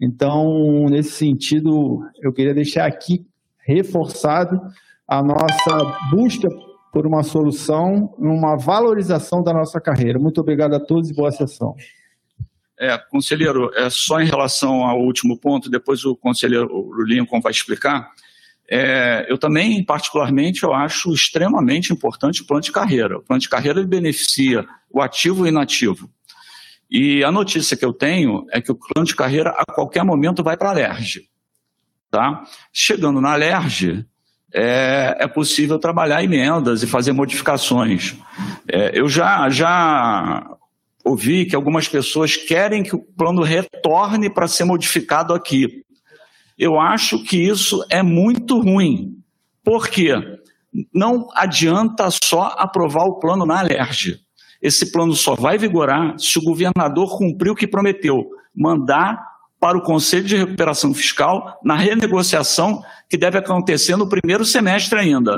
[0.03, 3.25] Então, nesse sentido, eu queria deixar aqui
[3.65, 4.59] reforçado
[5.07, 6.49] a nossa busca
[6.91, 10.19] por uma solução, uma valorização da nossa carreira.
[10.19, 11.73] Muito obrigado a todos e boa sessão.
[12.77, 18.11] É, conselheiro, é só em relação ao último ponto, depois o conselheiro Lincoln vai explicar.
[18.69, 23.19] É, eu também, particularmente, eu acho extremamente importante o plano de carreira.
[23.19, 26.09] O plano de carreira beneficia o ativo e o inativo.
[26.93, 30.43] E a notícia que eu tenho é que o plano de carreira, a qualquer momento,
[30.43, 31.27] vai para a LERJ.
[32.11, 32.43] Tá?
[32.71, 34.05] Chegando na LERJ,
[34.53, 38.15] é, é possível trabalhar emendas e fazer modificações.
[38.71, 40.55] É, eu já, já
[41.03, 45.83] ouvi que algumas pessoas querem que o plano retorne para ser modificado aqui.
[46.55, 49.17] Eu acho que isso é muito ruim.
[49.63, 50.13] Por quê?
[50.93, 54.22] Não adianta só aprovar o plano na alerge.
[54.63, 59.21] Esse plano só vai vigorar se o governador cumprir o que prometeu, mandar
[59.59, 65.37] para o Conselho de Recuperação Fiscal na renegociação que deve acontecer no primeiro semestre ainda.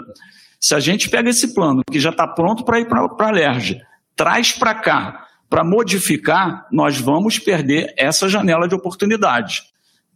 [0.60, 3.82] Se a gente pega esse plano, que já está pronto para ir para a LERJ,
[4.16, 9.64] traz para cá para modificar, nós vamos perder essa janela de oportunidade.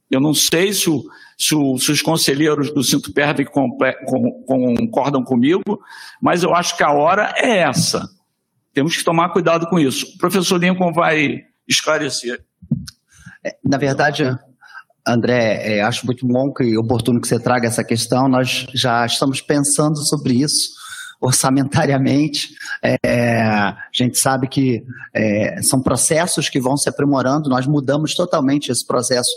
[0.10, 1.04] Eu não sei se, o,
[1.38, 3.46] se, o, se os conselheiros do Cinto Perve
[4.46, 5.80] concordam comigo,
[6.22, 8.10] mas eu acho que a hora é essa.
[8.80, 10.06] Temos que tomar cuidado com isso.
[10.16, 12.42] O professor Lincoln vai esclarecer.
[13.46, 14.24] É, na verdade,
[15.06, 18.30] André, é, acho muito bom e oportuno que você traga essa questão.
[18.30, 20.70] Nós já estamos pensando sobre isso
[21.20, 22.52] orçamentariamente.
[22.82, 24.82] É, a gente sabe que
[25.14, 27.50] é, são processos que vão se aprimorando.
[27.50, 29.30] Nós mudamos totalmente esse processo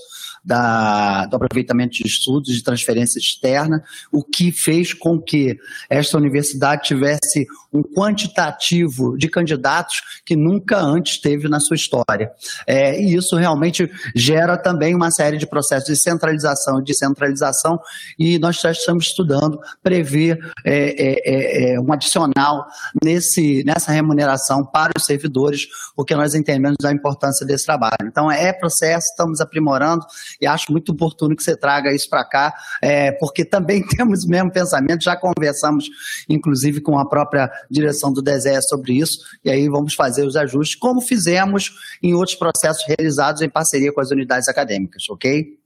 [0.44, 5.59] da, do aproveitamento de estudos de transferência externa, o que fez com que
[5.90, 12.30] esta universidade tivesse um quantitativo de candidatos que nunca antes teve na sua história.
[12.66, 17.80] É, e isso realmente gera também uma série de processos de centralização e descentralização,
[18.18, 22.66] e nós já estamos estudando prever é, é, é, é um adicional
[23.02, 27.96] nesse, nessa remuneração para os servidores, porque nós entendemos a importância desse trabalho.
[28.02, 30.04] Então, é processo, estamos aprimorando,
[30.40, 34.28] e acho muito oportuno que você traga isso para cá, é, porque também temos o
[34.28, 35.88] mesmo pensamento, já conversamos,
[36.28, 40.79] inclusive, com a própria direção do DESE sobre isso, e aí vamos fazer os ajustes,
[40.79, 41.72] como fizemos
[42.03, 45.59] em outros processos realizados em parceria com as unidades acadêmicas, ok?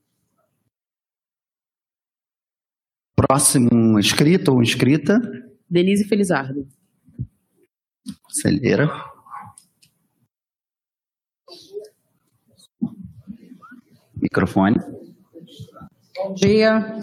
[3.15, 5.19] Próximo inscrito ou inscrita.
[5.69, 6.67] Denise Felizardo.
[8.29, 8.89] Celeira.
[14.21, 14.77] Microfone.
[16.15, 16.99] Bom dia,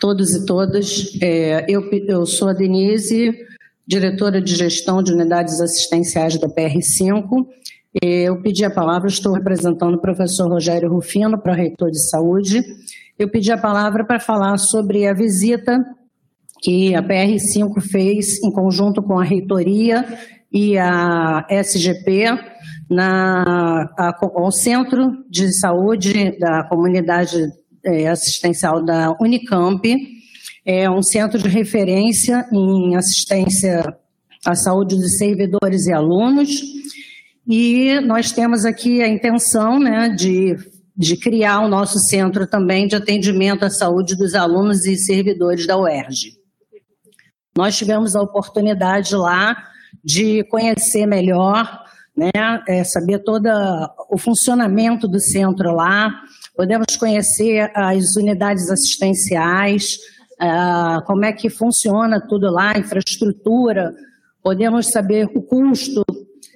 [0.00, 1.18] todos e todas.
[1.20, 3.45] É, eu, eu sou a Denise,
[3.86, 7.46] diretora de gestão de unidades assistenciais da PR5.
[8.02, 12.62] Eu pedi a palavra, estou representando o professor Rogério Rufino, para reitor de saúde.
[13.18, 15.82] Eu pedi a palavra para falar sobre a visita
[16.60, 20.04] que a PR5 fez em conjunto com a reitoria
[20.52, 22.24] e a SGP
[22.90, 27.36] na, a, ao Centro de Saúde da Comunidade
[27.84, 29.82] é, Assistencial da Unicamp,
[30.66, 33.96] é um centro de referência em assistência
[34.44, 36.50] à saúde dos servidores e alunos,
[37.46, 40.56] e nós temos aqui a intenção né, de,
[40.96, 45.78] de criar o nosso centro também de atendimento à saúde dos alunos e servidores da
[45.78, 46.32] UERJ.
[47.56, 49.56] Nós tivemos a oportunidade lá
[50.04, 52.30] de conhecer melhor né,
[52.66, 53.46] é, saber todo
[54.10, 56.10] o funcionamento do centro lá,
[56.56, 59.98] podemos conhecer as unidades assistenciais,
[60.40, 63.94] uh, como é que funciona tudo lá, infraestrutura,
[64.42, 66.04] podemos saber o custo,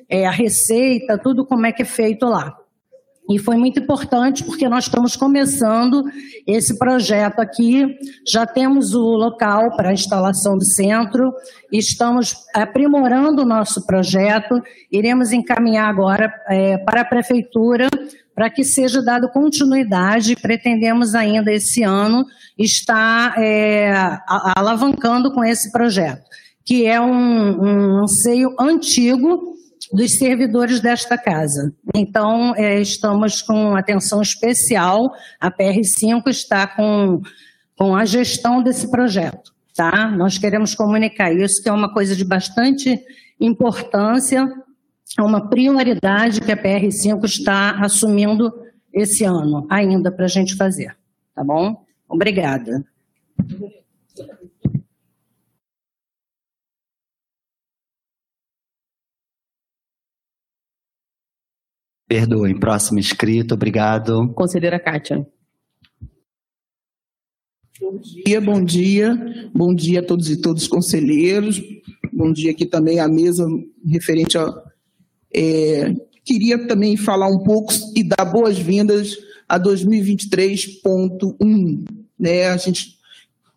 [0.09, 2.57] é, a receita, tudo como é que é feito lá.
[3.31, 6.03] E foi muito importante porque nós estamos começando
[6.45, 11.33] esse projeto aqui, já temos o local para a instalação do centro,
[11.71, 17.89] estamos aprimorando o nosso projeto, iremos encaminhar agora é, para a prefeitura
[18.41, 20.35] para que seja dado continuidade.
[20.35, 22.25] Pretendemos ainda esse ano
[22.59, 23.93] estar é,
[24.57, 26.23] alavancando com esse projeto,
[26.65, 29.59] que é um, um anseio antigo
[29.93, 31.75] dos servidores desta casa.
[31.95, 37.21] Então, é, estamos com atenção especial, a PR5 está com,
[37.77, 39.53] com a gestão desse projeto.
[39.77, 40.11] Tá?
[40.11, 42.99] Nós queremos comunicar isso, que é uma coisa de bastante
[43.39, 44.51] importância,
[45.19, 48.53] é uma prioridade que a PR5 está assumindo
[48.93, 50.97] esse ano, ainda para a gente fazer.
[51.35, 51.85] Tá bom?
[52.09, 52.85] Obrigada.
[62.07, 64.29] Perdoem, próximo inscrito, obrigado.
[64.35, 65.25] Conselheira Kátia.
[67.81, 69.51] Bom dia, bom dia.
[69.55, 71.63] Bom dia a todos e todos os conselheiros.
[72.13, 73.47] Bom dia aqui também à mesa
[73.87, 74.70] referente a.
[75.35, 75.93] É,
[76.25, 81.85] queria também falar um pouco e dar boas-vindas a 2023.1.
[82.19, 82.49] Né?
[82.49, 82.99] A gente,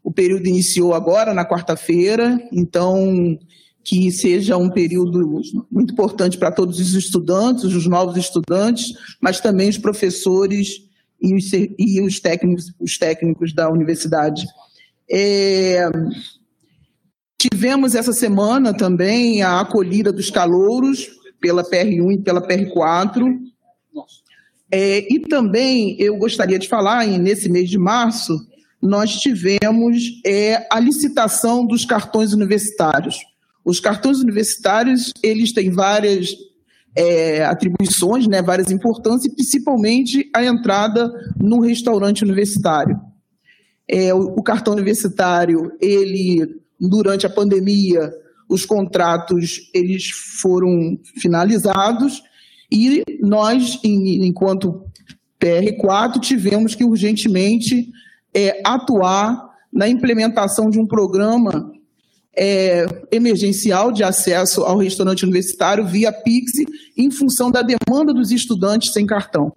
[0.03, 3.37] o período iniciou agora, na quarta-feira, então
[3.83, 9.67] que seja um período muito importante para todos os estudantes, os novos estudantes, mas também
[9.67, 10.83] os professores
[11.21, 14.45] e os, e os técnicos, os técnicos da universidade.
[15.11, 15.83] É,
[17.37, 21.09] tivemos essa semana também a acolhida dos calouros
[21.43, 23.37] pela PR1 e pela PR4.
[24.71, 28.33] É, e também eu gostaria de falar, nesse mês de março,
[28.81, 33.17] nós tivemos é, a licitação dos cartões universitários.
[33.63, 36.33] Os cartões universitários, eles têm várias
[36.95, 42.97] é, atribuições, né, várias importâncias, principalmente a entrada no restaurante universitário.
[43.87, 48.11] É, o, o, cartão universitário, ele, durante a pandemia,
[48.49, 52.21] os contratos eles foram finalizados
[52.71, 54.85] e nós, em, enquanto
[55.39, 57.91] PR4, tivemos que urgentemente
[58.33, 61.71] é, atuar na implementação de um programa
[62.35, 66.53] é, emergencial de acesso ao restaurante universitário via Pix,
[66.97, 69.51] em função da demanda dos estudantes sem cartão.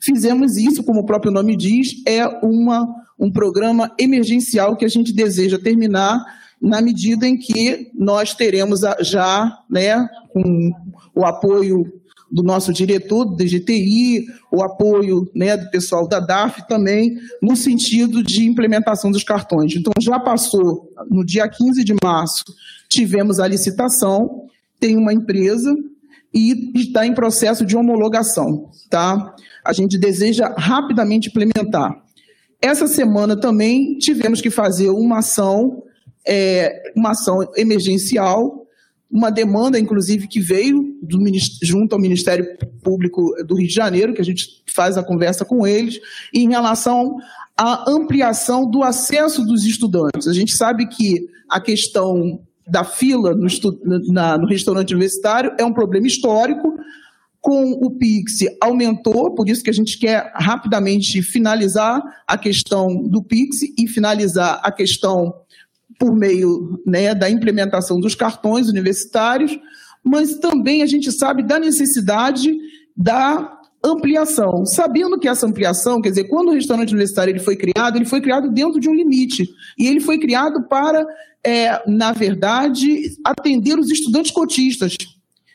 [0.00, 2.86] Fizemos isso, como o próprio nome diz, é uma,
[3.18, 6.24] um programa emergencial que a gente deseja terminar
[6.60, 10.70] na medida em que nós teremos já, né, com
[11.14, 11.84] o apoio
[12.30, 18.22] do nosso diretor do DGTI, o apoio né, do pessoal da DAF também, no sentido
[18.22, 19.74] de implementação dos cartões.
[19.76, 22.44] Então, já passou, no dia 15 de março,
[22.88, 24.46] tivemos a licitação,
[24.80, 25.72] tem uma empresa
[26.34, 28.70] e está em processo de homologação.
[28.90, 29.34] Tá?
[29.64, 32.02] A gente deseja rapidamente implementar.
[32.60, 35.82] Essa semana também tivemos que fazer uma ação,
[36.26, 38.66] é, uma ação emergencial
[39.10, 41.18] uma demanda, inclusive, que veio do,
[41.62, 42.46] junto ao Ministério
[42.82, 46.00] Público do Rio de Janeiro, que a gente faz a conversa com eles,
[46.34, 47.16] em relação
[47.56, 50.26] à ampliação do acesso dos estudantes.
[50.26, 53.46] A gente sabe que a questão da fila no,
[54.12, 56.76] na, no restaurante universitário é um problema histórico,
[57.40, 63.22] com o Pix aumentou, por isso que a gente quer rapidamente finalizar a questão do
[63.22, 65.32] Pix e finalizar a questão
[65.98, 69.58] por meio né, da implementação dos cartões universitários,
[70.04, 72.54] mas também a gente sabe da necessidade
[72.96, 77.96] da ampliação, sabendo que essa ampliação, quer dizer, quando o restaurante universitário ele foi criado,
[77.96, 81.06] ele foi criado dentro de um limite e ele foi criado para,
[81.44, 84.96] é, na verdade, atender os estudantes cotistas.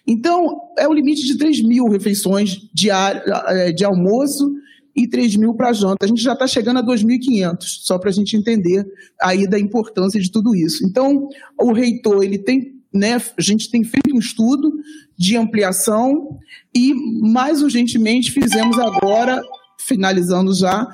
[0.05, 4.53] Então, é o limite de 3 mil refeições diárias é, de almoço
[4.95, 6.05] e 3 mil para janta.
[6.05, 8.85] A gente já está chegando a 2.500, só para a gente entender
[9.21, 10.85] aí da importância de tudo isso.
[10.85, 11.29] Então,
[11.59, 14.73] o reitor, ele tem, né, a gente tem feito um estudo
[15.17, 16.37] de ampliação
[16.75, 19.41] e, mais urgentemente, fizemos agora,
[19.79, 20.87] finalizando já,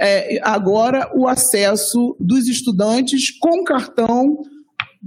[0.00, 4.38] é, agora o acesso dos estudantes com cartão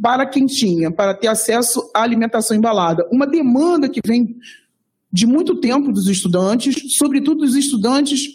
[0.02, 3.08] para quem tinha, para ter acesso à alimentação embalada.
[3.12, 4.36] Uma demanda que vem
[5.12, 8.28] de muito tempo dos estudantes, sobretudo dos estudantes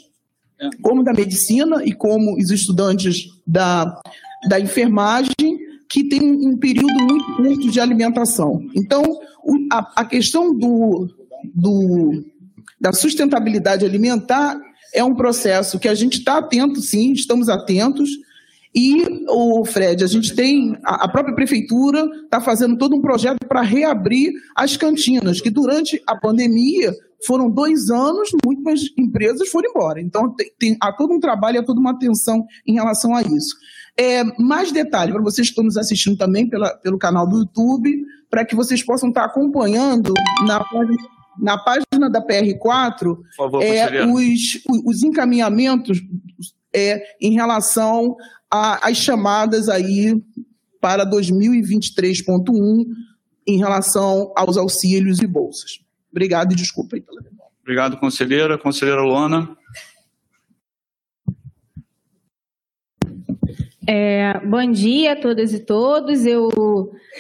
[0.60, 0.70] é.
[0.80, 4.00] como da medicina e como os estudantes da,
[4.48, 5.32] da enfermagem,
[5.88, 8.66] que tem um período muito curto de alimentação.
[8.74, 9.02] Então,
[9.70, 11.08] a, a questão do,
[11.54, 12.24] do,
[12.80, 14.58] da sustentabilidade alimentar
[14.94, 18.10] é um processo que a gente está atento, sim, estamos atentos,
[18.74, 23.60] e, o Fred, a gente tem, a, própria prefeitura está fazendo todo um projeto para
[23.60, 26.94] reabrir as cantinas, que durante a pandemia
[27.26, 30.00] foram dois anos, muitas empresas foram embora.
[30.00, 33.54] Então, tem, tem, há todo um trabalho, há toda uma atenção em relação a isso.
[33.96, 38.04] É, mais detalhe para vocês que estão nos assistindo também pela, pelo canal do YouTube,
[38.30, 40.14] para que vocês possam estar acompanhando
[40.46, 40.64] na
[41.38, 45.98] na página da PR4 favor, é, os, os encaminhamentos
[46.74, 48.16] é, em relação
[48.52, 50.22] a, as chamadas aí
[50.78, 52.86] para 2023.1
[53.46, 55.80] em relação aos auxílios e bolsas.
[56.10, 57.50] Obrigado e desculpa aí pela demora.
[57.62, 58.58] Obrigado, conselheira.
[58.58, 59.56] Conselheira Luana.
[63.84, 66.24] É, bom dia a todas e todos.
[66.24, 66.50] Eu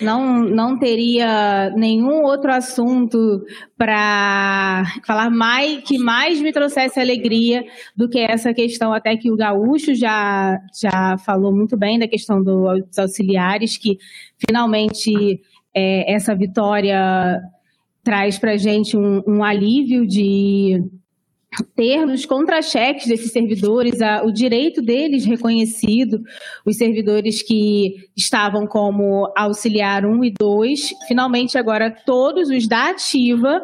[0.00, 3.44] não, não teria nenhum outro assunto
[3.76, 7.64] para falar mais que mais me trouxesse alegria
[7.96, 12.40] do que essa questão, até que o Gaúcho já, já falou muito bem da questão
[12.42, 13.98] dos auxiliares, que
[14.46, 15.40] finalmente
[15.74, 17.40] é, essa vitória
[18.04, 20.80] traz para a gente um, um alívio de
[21.76, 26.22] ter nos contra-cheques desses servidores a, o direito deles reconhecido,
[26.64, 33.60] os servidores que estavam como auxiliar 1 e 2, finalmente agora todos os da ativa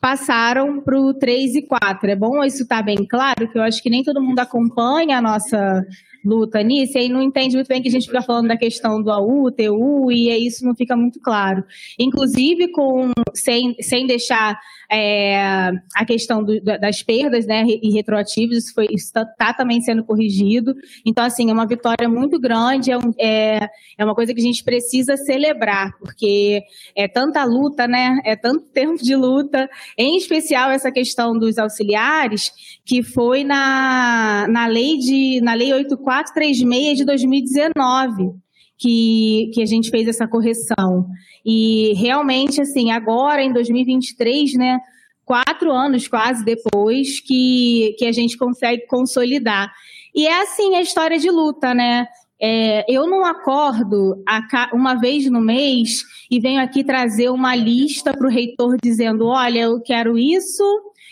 [0.00, 2.10] passaram para o 3 e 4.
[2.10, 5.18] É bom isso estar tá bem claro, que eu acho que nem todo mundo acompanha
[5.18, 5.84] a nossa
[6.24, 9.02] luta nisso, e aí não entende muito bem que a gente fica falando da questão
[9.02, 11.64] do AU, TU, e isso não fica muito claro.
[11.98, 14.58] Inclusive, com, sem, sem deixar
[14.90, 20.74] é, a questão do, das perdas né, e retroativos, isso está tá também sendo corrigido.
[21.06, 24.44] Então, assim, é uma vitória muito grande, é, um, é, é uma coisa que a
[24.44, 26.62] gente precisa celebrar, porque
[26.96, 28.18] é tanta luta, né?
[28.24, 32.50] É tanto tempo de luta, em especial essa questão dos auxiliares,
[32.84, 38.34] que foi na, na lei de na lei 8436 de 2019
[38.80, 41.06] que, que a gente fez essa correção.
[41.44, 44.78] E realmente, assim, agora em 2023, né,
[45.24, 49.70] quatro anos quase depois, que, que a gente consegue consolidar.
[50.14, 52.08] E é assim a história de luta, né?
[52.42, 54.24] É, eu não acordo
[54.72, 59.60] uma vez no mês e venho aqui trazer uma lista para o reitor dizendo: olha,
[59.60, 60.64] eu quero isso,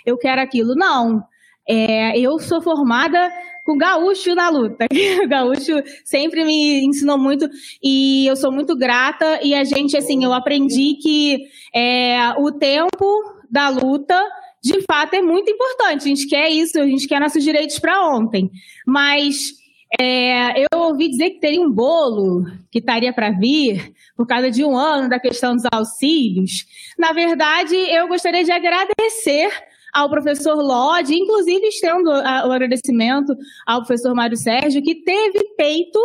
[0.06, 0.74] eu quero aquilo.
[0.74, 1.22] Não.
[1.68, 3.30] É, eu sou formada
[3.68, 4.86] com o gaúcho na luta.
[5.22, 7.46] O gaúcho sempre me ensinou muito
[7.82, 9.40] e eu sou muito grata.
[9.42, 11.38] E a gente, assim, eu aprendi que
[11.74, 13.06] é, o tempo
[13.50, 14.18] da luta
[14.62, 16.02] de fato é muito importante.
[16.02, 18.50] A gente quer isso, a gente quer nossos direitos para ontem.
[18.86, 19.52] Mas
[20.00, 24.64] é, eu ouvi dizer que teria um bolo que estaria para vir por causa de
[24.64, 26.64] um ano da questão dos auxílios.
[26.98, 29.50] Na verdade, eu gostaria de agradecer
[29.98, 33.34] ao professor Lodge, inclusive estendo o agradecimento
[33.66, 35.98] ao professor Mário Sérgio, que teve peito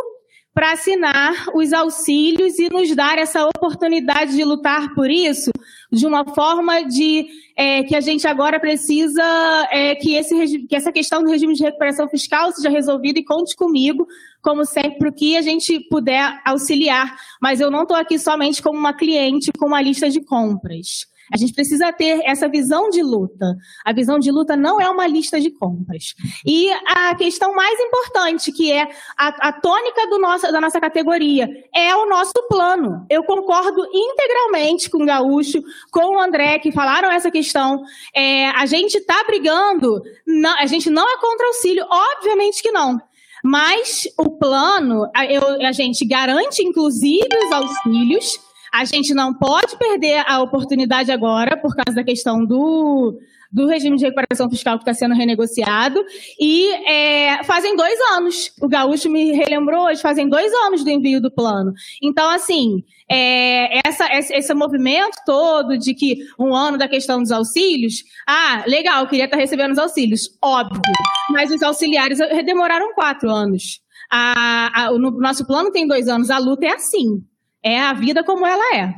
[0.54, 5.52] para assinar os auxílios e nos dar essa oportunidade de lutar por isso
[5.92, 9.24] de uma forma de é, que a gente agora precisa
[9.72, 13.56] é, que, esse, que essa questão do regime de recuperação fiscal seja resolvida e conte
[13.56, 14.08] comigo,
[14.42, 17.16] como sempre, para o que a gente puder auxiliar.
[17.40, 21.13] Mas eu não estou aqui somente como uma cliente com uma lista de compras.
[21.32, 23.56] A gente precisa ter essa visão de luta.
[23.86, 26.14] A visão de luta não é uma lista de compras.
[26.46, 28.84] E a questão mais importante, que é
[29.18, 33.06] a, a tônica do nosso, da nossa categoria, é o nosso plano.
[33.10, 35.62] Eu concordo integralmente com o Gaúcho,
[35.92, 37.84] com o André, que falaram essa questão.
[38.14, 43.00] É, a gente está brigando, não, a gente não é contra auxílio, obviamente que não.
[43.44, 48.40] Mas o plano, a, eu, a gente garante, inclusive, os auxílios
[48.74, 53.20] a gente não pode perder a oportunidade agora, por causa da questão do,
[53.52, 56.04] do regime de recuperação fiscal que está sendo renegociado.
[56.40, 61.22] E é, fazem dois anos, o Gaúcho me relembrou hoje, fazem dois anos do envio
[61.22, 61.72] do plano.
[62.02, 68.04] Então, assim, é, essa, esse movimento todo de que um ano da questão dos auxílios,
[68.28, 70.82] ah, legal, queria estar tá recebendo os auxílios, óbvio.
[71.30, 73.82] Mas os auxiliares demoraram quatro anos.
[74.12, 77.24] A, a, o nosso plano tem dois anos, a luta é assim.
[77.64, 78.94] É a vida como ela é.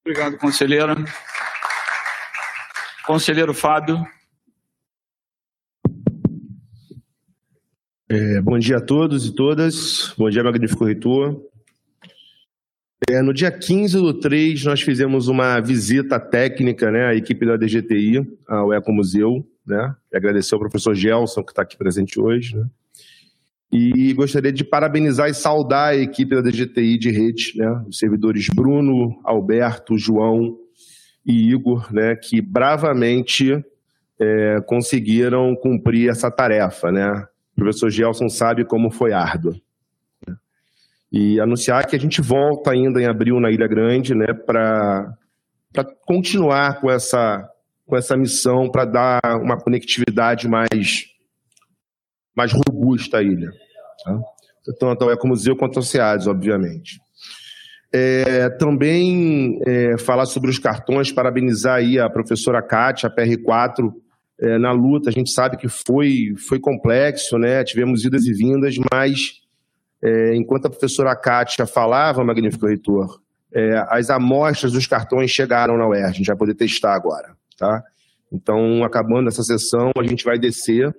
[0.00, 0.96] Obrigado, conselheira.
[3.04, 4.02] Conselheiro Fábio.
[8.08, 10.14] É, bom dia a todos e todas.
[10.16, 11.40] Bom dia, magnífico reitor.
[13.08, 17.56] É, no dia 15 do 3, nós fizemos uma visita técnica né, à equipe da
[17.56, 19.46] DGTI, ao Ecomuseu.
[19.64, 22.56] Né, e agradecer ao professor Gelson, que está aqui presente hoje.
[22.56, 22.66] Né.
[23.72, 27.84] E gostaria de parabenizar e saudar a equipe da DGTI de rede, né?
[27.88, 30.58] os servidores Bruno, Alberto, João
[31.24, 32.14] e Igor, né?
[32.14, 33.64] que bravamente
[34.20, 36.92] é, conseguiram cumprir essa tarefa.
[36.92, 37.10] Né?
[37.52, 39.54] O professor Gelson sabe como foi árdua.
[41.10, 44.34] E anunciar que a gente volta ainda em abril na Ilha Grande né?
[44.34, 45.16] para
[46.04, 47.48] continuar com essa,
[47.86, 51.10] com essa missão, para dar uma conectividade mais
[52.34, 53.50] mais robusta a ilha.
[54.04, 54.20] Tá?
[54.78, 57.00] Tanto ao Ecomuseu quanto ao SEADES, obviamente.
[57.92, 63.92] É, também é, falar sobre os cartões, parabenizar aí a professora Kátia, a PR4,
[64.40, 65.10] é, na luta.
[65.10, 67.62] A gente sabe que foi, foi complexo, né?
[67.64, 69.42] tivemos idas e vindas, mas
[70.02, 73.20] é, enquanto a professora Kátia falava, magnífico reitor,
[73.54, 77.36] é, as amostras dos cartões chegaram na UERJ, a gente vai poder testar agora.
[77.58, 77.82] Tá?
[78.32, 80.94] Então, acabando essa sessão, a gente vai descer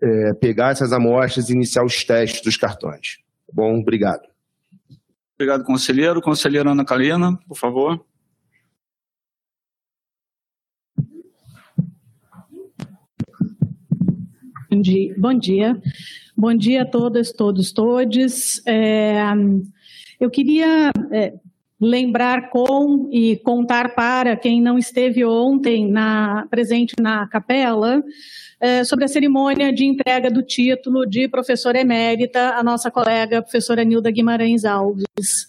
[0.00, 3.18] é, pegar essas amostras e iniciar os testes dos cartões.
[3.46, 4.22] Tá bom, obrigado.
[5.34, 6.22] Obrigado, conselheiro.
[6.22, 8.04] Conselheira Ana Kalina, por favor.
[14.70, 15.14] Bom dia.
[15.16, 15.82] Bom dia,
[16.36, 18.60] bom dia a todas, todos, todes.
[18.66, 19.22] É,
[20.20, 21.34] eu queria é,
[21.80, 28.02] lembrar com e contar para quem não esteve ontem na, presente na capela
[28.58, 33.84] é, sobre a cerimônia de entrega do título de professora emérita à nossa colega professora
[33.84, 35.46] Nilda Guimarães Alves.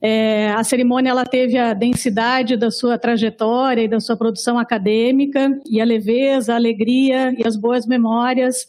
[0.00, 5.50] É, a cerimônia ela teve a densidade da sua trajetória e da sua produção acadêmica
[5.68, 8.66] e a leveza, a alegria e as boas memórias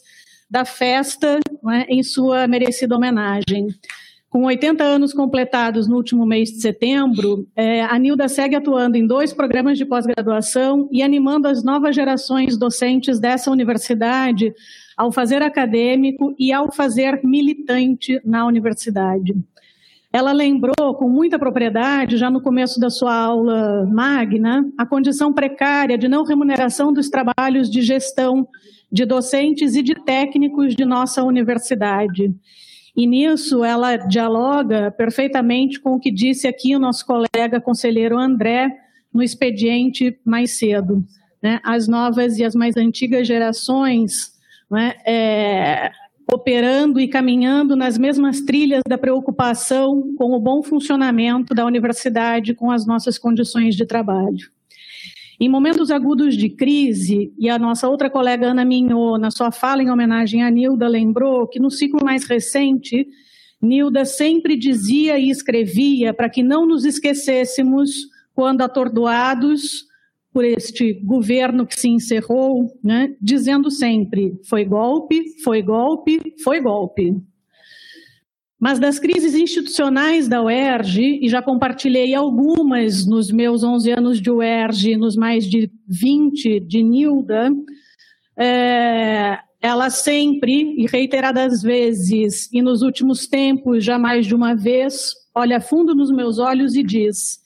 [0.50, 3.68] da festa né, em sua merecida homenagem.
[4.28, 9.06] Com 80 anos completados no último mês de setembro, é, a Nilda segue atuando em
[9.06, 14.52] dois programas de pós-graduação e animando as novas gerações docentes dessa universidade
[14.96, 19.34] ao fazer acadêmico e ao fazer militante na universidade.
[20.12, 25.98] Ela lembrou com muita propriedade, já no começo da sua aula magna, a condição precária
[25.98, 28.48] de não remuneração dos trabalhos de gestão
[28.90, 32.34] de docentes e de técnicos de nossa universidade.
[32.96, 38.74] E nisso ela dialoga perfeitamente com o que disse aqui o nosso colega conselheiro André
[39.12, 41.04] no expediente mais cedo.
[41.42, 41.60] Né?
[41.62, 44.32] As novas e as mais antigas gerações
[44.70, 45.92] né, é,
[46.32, 52.70] operando e caminhando nas mesmas trilhas da preocupação com o bom funcionamento da universidade, com
[52.70, 54.55] as nossas condições de trabalho.
[55.38, 59.82] Em momentos agudos de crise, e a nossa outra colega Ana Minho, na sua fala
[59.82, 63.06] em homenagem a Nilda, lembrou que no ciclo mais recente,
[63.60, 67.90] Nilda sempre dizia e escrevia para que não nos esquecêssemos
[68.34, 69.84] quando atordoados
[70.32, 77.14] por este governo que se encerrou, né, dizendo sempre: foi golpe, foi golpe, foi golpe.
[78.58, 84.30] Mas das crises institucionais da UERJ, e já compartilhei algumas nos meus 11 anos de
[84.30, 87.52] UERJ, nos mais de 20 de Nilda,
[88.38, 95.12] é, ela sempre e reiteradas vezes, e nos últimos tempos, já mais de uma vez,
[95.34, 97.40] olha fundo nos meus olhos e diz: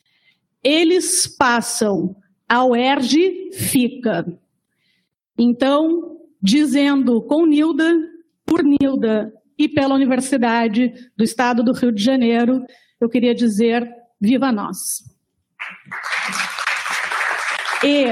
[0.63, 2.15] eles passam,
[2.49, 4.27] a UERJ fica.
[5.37, 7.97] Então, dizendo com Nilda,
[8.45, 12.65] por Nilda e pela Universidade do Estado do Rio de Janeiro,
[12.99, 13.87] eu queria dizer:
[14.19, 15.05] viva nós!
[17.85, 18.07] E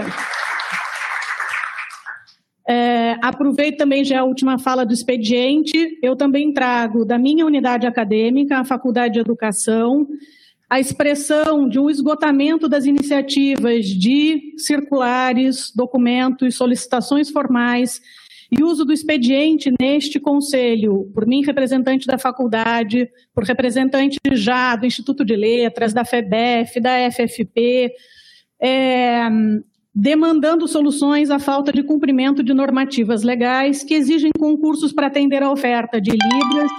[2.68, 5.98] é, aproveito também já a última fala do expediente.
[6.02, 10.06] Eu também trago da minha unidade acadêmica, a Faculdade de Educação,
[10.68, 18.02] a expressão de um esgotamento das iniciativas de circulares, documentos, solicitações formais
[18.50, 24.86] e uso do expediente neste conselho, por mim, representante da faculdade, por representante já do
[24.86, 27.92] Instituto de Letras, da FEBEF, da FFP,
[28.60, 29.28] é,
[29.94, 35.52] demandando soluções à falta de cumprimento de normativas legais que exigem concursos para atender a
[35.52, 36.70] oferta de Libras,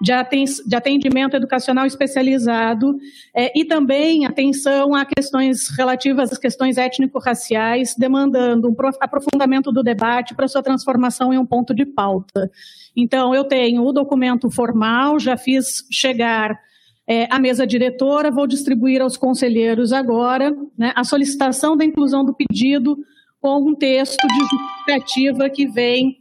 [0.00, 2.96] de atendimento educacional especializado
[3.34, 10.34] é, e também atenção a questões relativas às questões étnico-raciais, demandando um aprofundamento do debate
[10.34, 12.50] para sua transformação em um ponto de pauta.
[12.96, 16.58] Então, eu tenho o documento formal, já fiz chegar
[17.06, 22.32] é, a mesa diretora, vou distribuir aos conselheiros agora né, a solicitação da inclusão do
[22.32, 22.96] pedido
[23.40, 26.19] com um texto de justificativa que vem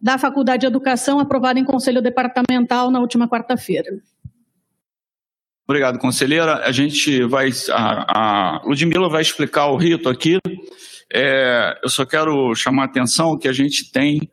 [0.00, 3.90] da Faculdade de Educação, aprovado em Conselho Departamental na última quarta-feira.
[5.66, 6.56] Obrigado, conselheira.
[6.64, 7.50] A gente vai.
[7.70, 10.38] A, a Ludmila vai explicar o rito aqui.
[11.12, 14.30] É, eu só quero chamar a atenção que a gente tem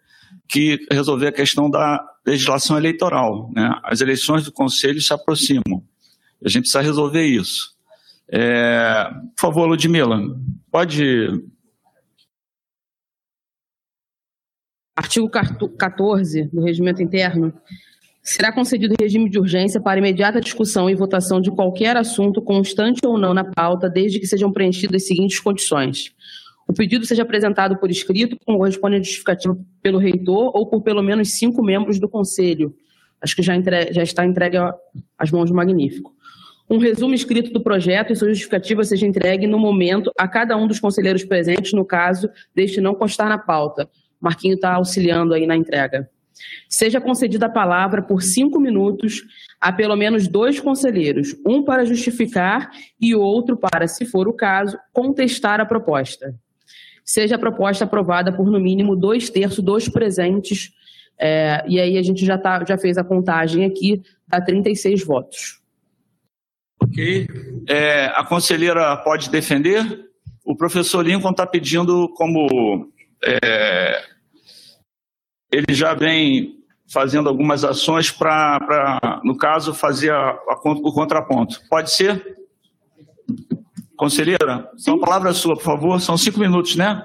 [0.48, 3.52] que resolver a questão da legislação eleitoral.
[3.56, 3.72] Né?
[3.84, 5.84] As eleições do Conselho se aproximam.
[6.44, 7.74] A gente precisa resolver isso.
[8.32, 10.20] É, por favor, Ludmila,
[10.72, 11.28] pode.
[15.00, 17.54] Artigo 14 do Regimento Interno.
[18.22, 23.18] Será concedido regime de urgência para imediata discussão e votação de qualquer assunto, constante ou
[23.18, 26.14] não na pauta, desde que sejam preenchidas as seguintes condições
[26.70, 31.32] o pedido seja apresentado por escrito com correspondente justificativa pelo reitor ou por pelo menos
[31.32, 32.76] cinco membros do conselho.
[33.20, 33.92] Acho que já, entre...
[33.92, 34.58] já está entregue
[35.18, 36.14] às mãos do Magnífico.
[36.70, 40.68] Um resumo escrito do projeto e sua justificativa seja entregue no momento a cada um
[40.68, 43.90] dos conselheiros presentes, no caso deste não constar na pauta.
[44.20, 46.10] Marquinho está auxiliando aí na entrega.
[46.68, 49.24] Seja concedida a palavra por cinco minutos
[49.60, 54.78] a pelo menos dois conselheiros, um para justificar e outro para, se for o caso,
[54.94, 56.34] contestar a proposta
[57.10, 60.72] seja a proposta aprovada por no mínimo dois terços dos presentes.
[61.18, 65.60] É, e aí a gente já, tá, já fez a contagem aqui, dá 36 votos.
[66.80, 67.28] Ok.
[67.68, 70.06] É, a conselheira pode defender?
[70.46, 72.92] O professor Lincoln está pedindo como
[73.24, 74.04] é,
[75.52, 76.60] ele já vem
[76.92, 81.62] fazendo algumas ações para, no caso, fazer a, a, o contraponto.
[81.70, 82.38] Pode ser?
[83.96, 84.96] Conselheira, Sim.
[84.96, 86.00] a palavra é sua, por favor.
[86.00, 87.04] São cinco minutos, né?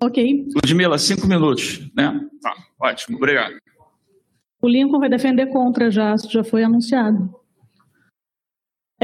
[0.00, 0.46] Ok.
[0.54, 2.20] Ludmila, cinco minutos, né?
[2.40, 3.54] Tá, ótimo, obrigado.
[4.60, 7.34] O Lincoln vai defender contra já, já foi anunciado.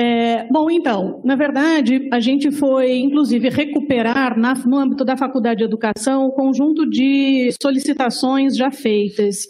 [0.01, 5.59] É, bom, então, na verdade, a gente foi, inclusive, recuperar na, no âmbito da Faculdade
[5.59, 9.49] de Educação o conjunto de solicitações já feitas.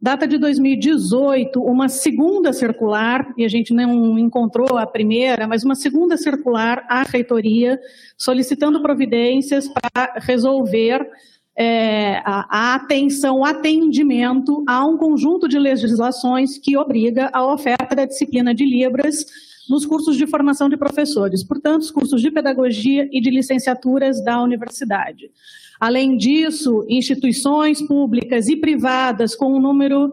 [0.00, 5.74] Data de 2018, uma segunda circular, e a gente não encontrou a primeira, mas uma
[5.74, 7.78] segunda circular à reitoria,
[8.16, 11.06] solicitando providências para resolver
[11.54, 17.94] é, a, a, atenção, o atendimento a um conjunto de legislações que obriga a oferta
[17.94, 19.26] da disciplina de Libras
[19.70, 24.42] nos cursos de formação de professores, portanto, os cursos de pedagogia e de licenciaturas da
[24.42, 25.30] universidade.
[25.78, 30.12] Além disso, instituições públicas e privadas com um número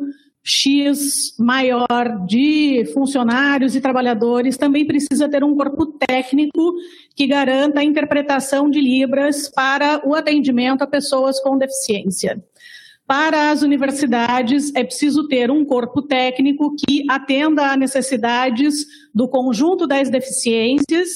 [0.49, 6.73] X maior de funcionários e trabalhadores também precisa ter um corpo técnico
[7.13, 12.41] que garanta a interpretação de Libras para o atendimento a pessoas com deficiência.
[13.07, 18.85] Para as universidades, é preciso ter um corpo técnico que atenda a necessidades
[19.15, 21.07] do conjunto das deficiências,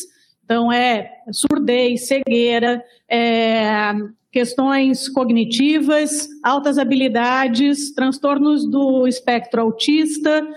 [0.46, 3.94] então é surdez, cegueira, é,
[4.32, 10.48] questões cognitivas, altas habilidades, transtornos do espectro autista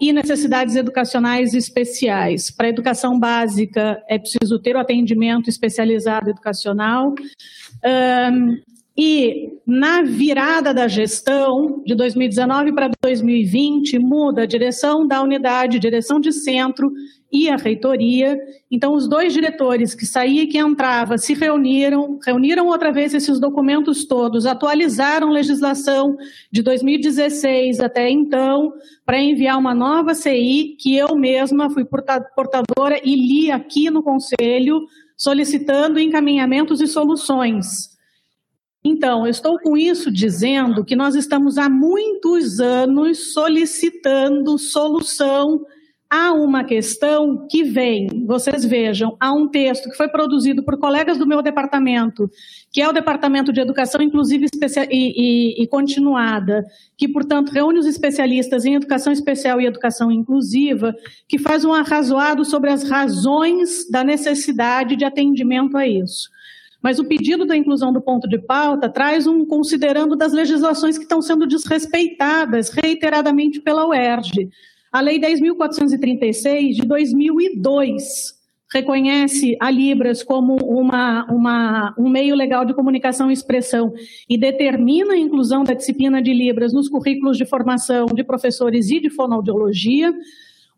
[0.00, 2.50] e necessidades educacionais especiais.
[2.50, 7.14] Para a educação básica, é preciso ter o atendimento especializado educacional.
[8.96, 16.18] E na virada da gestão, de 2019 para 2020, muda a direção da unidade, direção
[16.18, 16.92] de centro
[17.32, 18.38] e a reitoria.
[18.70, 23.38] Então, os dois diretores que saía e que entrava se reuniram, reuniram outra vez esses
[23.38, 26.16] documentos todos, atualizaram legislação
[26.50, 28.72] de 2016 até então,
[29.06, 34.84] para enviar uma nova CI, que eu mesma fui portadora e li aqui no Conselho,
[35.16, 37.89] solicitando encaminhamentos e soluções.
[38.82, 45.64] Então, eu estou com isso dizendo que nós estamos há muitos anos solicitando solução
[46.10, 51.16] a uma questão que vem, vocês vejam, há um texto que foi produzido por colegas
[51.16, 52.28] do meu departamento,
[52.72, 54.50] que é o Departamento de Educação Inclusiva e,
[54.90, 56.64] e, e, Continuada,
[56.98, 60.96] que, portanto, reúne os especialistas em educação especial e educação inclusiva,
[61.28, 66.28] que faz um arrazoado sobre as razões da necessidade de atendimento a isso.
[66.82, 71.04] Mas o pedido da inclusão do ponto de pauta traz um considerando das legislações que
[71.04, 74.48] estão sendo desrespeitadas reiteradamente pela UERJ.
[74.90, 78.40] A Lei 10.436, de 2002,
[78.72, 83.92] reconhece a Libras como uma, uma, um meio legal de comunicação e expressão
[84.28, 89.00] e determina a inclusão da disciplina de Libras nos currículos de formação de professores e
[89.00, 90.14] de fonoaudiologia.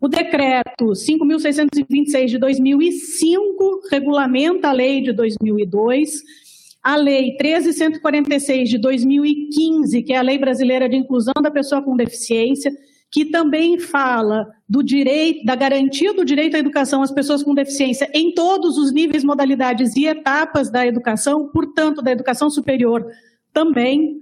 [0.03, 6.11] O decreto 5.626 de 2005 regulamenta a lei de 2002.
[6.83, 11.95] A lei 13.146 de 2015, que é a Lei Brasileira de Inclusão da Pessoa com
[11.95, 12.73] Deficiência,
[13.13, 18.11] que também fala do direito, da garantia do direito à educação às pessoas com deficiência
[18.13, 23.07] em todos os níveis, modalidades e etapas da educação, portanto, da educação superior
[23.53, 24.21] também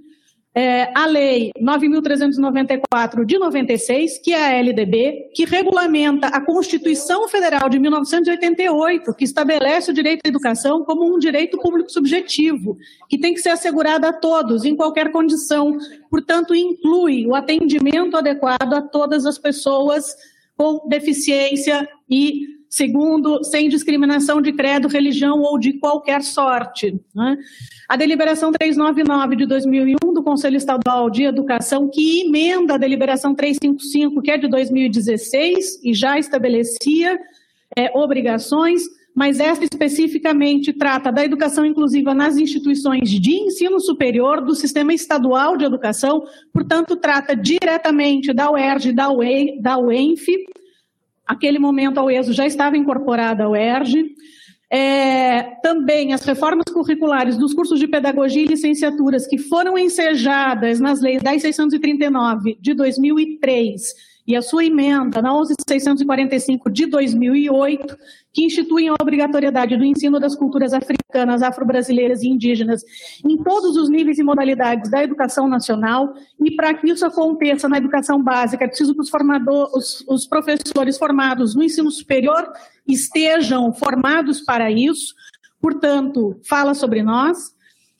[0.54, 7.68] é, a Lei 9.394 de 96, que é a LDB, que regulamenta a Constituição Federal
[7.68, 12.76] de 1988, que estabelece o direito à educação como um direito público subjetivo,
[13.08, 15.78] que tem que ser assegurado a todos, em qualquer condição.
[16.10, 20.16] Portanto, inclui o atendimento adequado a todas as pessoas
[20.56, 26.98] com deficiência e segundo, sem discriminação de credo, religião ou de qualquer sorte.
[27.12, 27.36] Né?
[27.88, 34.22] A deliberação 399 de 2001 do Conselho Estadual de Educação, que emenda a deliberação 355,
[34.22, 37.18] que é de 2016 e já estabelecia
[37.76, 44.54] é, obrigações, mas esta especificamente trata da educação inclusiva nas instituições de ensino superior do
[44.54, 50.26] Sistema Estadual de Educação, portanto, trata diretamente da UERJ e da UENF,
[51.30, 54.16] Aquele momento a UESO já estava incorporada ao ERJ.
[54.68, 61.00] É, também as reformas curriculares dos cursos de pedagogia e licenciaturas que foram ensejadas nas
[61.00, 67.96] leis 10.639 de 2003 e a sua emenda na 11.645 de 2008,
[68.32, 72.82] que instituem a obrigatoriedade do ensino das culturas africanas, afro-brasileiras e indígenas
[73.24, 76.14] em todos os níveis e modalidades da educação nacional.
[76.42, 79.10] E para que isso aconteça na educação básica, é preciso que os,
[79.74, 82.52] os, os professores formados no ensino superior
[82.86, 85.14] estejam formados para isso.
[85.60, 87.52] Portanto, fala sobre nós.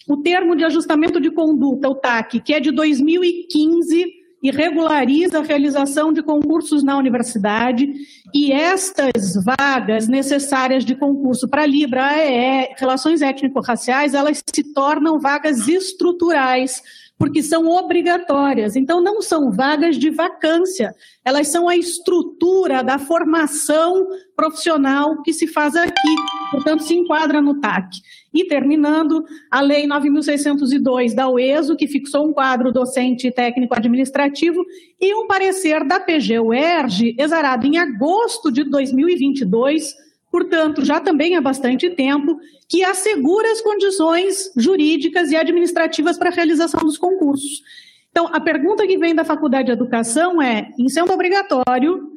[0.09, 5.43] O termo de ajustamento de conduta, o TAC, que é de 2015, e regulariza a
[5.43, 7.93] realização de concursos na universidade.
[8.34, 15.68] E estas vagas necessárias de concurso para Libra, AEE, relações étnico-raciais, elas se tornam vagas
[15.68, 16.82] estruturais,
[17.21, 18.77] porque são obrigatórias.
[18.77, 25.47] Então, não são vagas de vacância, elas são a estrutura da formação profissional que se
[25.47, 26.14] faz aqui,
[26.51, 27.91] portanto, se enquadra no TAC.
[28.33, 34.64] E terminando, a Lei 9.602 da UESO, que fixou um quadro docente técnico administrativo,
[34.99, 39.95] e um parecer da PGUERJ, exarado em agosto de 2022,
[40.31, 46.33] portanto, já também há bastante tempo, que assegura as condições jurídicas e administrativas para a
[46.33, 47.62] realização dos concursos.
[48.11, 52.11] Então, a pergunta que vem da Faculdade de Educação é: em sendo obrigatório,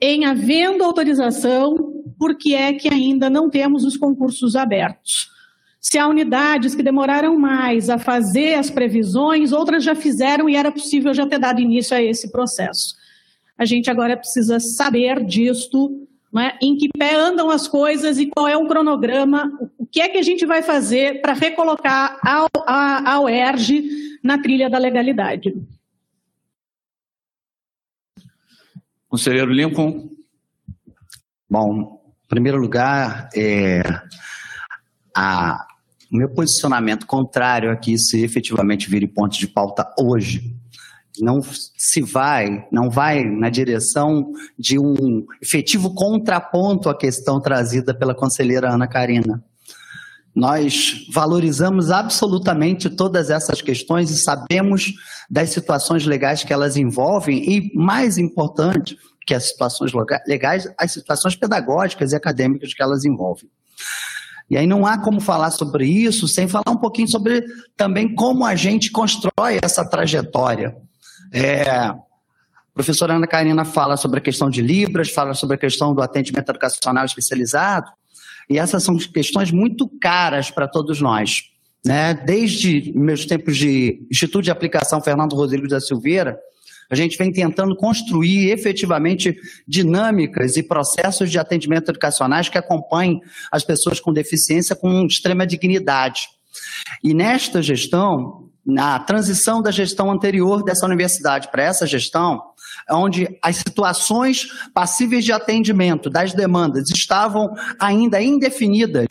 [0.00, 5.30] em havendo autorização, por que é que ainda não temos os concursos abertos?
[5.80, 10.70] Se há unidades que demoraram mais a fazer as previsões, outras já fizeram e era
[10.70, 12.94] possível já ter dado início a esse processo.
[13.56, 18.46] A gente agora precisa saber disto, né, em que pé andam as coisas e qual
[18.46, 23.14] é o cronograma, o que é que a gente vai fazer para recolocar a, a,
[23.14, 23.82] a UERJ
[24.22, 25.54] na trilha da legalidade.
[29.08, 30.08] Conselheiro Lincoln.
[31.48, 33.82] Bom, em primeiro lugar, é,
[35.16, 35.66] a,
[36.12, 40.56] o meu posicionamento contrário aqui, se efetivamente vire ponto de pauta hoje,
[41.18, 48.14] não se vai, não vai na direção de um efetivo contraponto à questão trazida pela
[48.14, 49.42] conselheira Ana Karina.
[50.34, 54.92] Nós valorizamos absolutamente todas essas questões e sabemos
[55.28, 58.96] das situações legais que elas envolvem e, mais importante
[59.26, 59.92] que as situações
[60.26, 63.50] legais, as situações pedagógicas e acadêmicas que elas envolvem.
[64.48, 67.44] E aí não há como falar sobre isso sem falar um pouquinho sobre
[67.76, 70.76] também como a gente constrói essa trajetória.
[71.32, 71.96] É, a
[72.74, 76.50] professora Ana Karina fala sobre a questão de Libras, fala sobre a questão do atendimento
[76.50, 77.90] educacional especializado,
[78.48, 81.44] e essas são questões muito caras para todos nós.
[81.84, 82.14] Né?
[82.14, 86.38] Desde meus tempos de Instituto de Aplicação Fernando Rodrigues da Silveira,
[86.90, 93.20] a gente vem tentando construir efetivamente dinâmicas e processos de atendimento educacionais que acompanhem
[93.52, 96.22] as pessoas com deficiência com extrema dignidade.
[97.02, 102.42] E nesta gestão, na transição da gestão anterior dessa universidade para essa gestão,
[102.90, 109.06] onde as situações passíveis de atendimento das demandas estavam ainda indefinidas,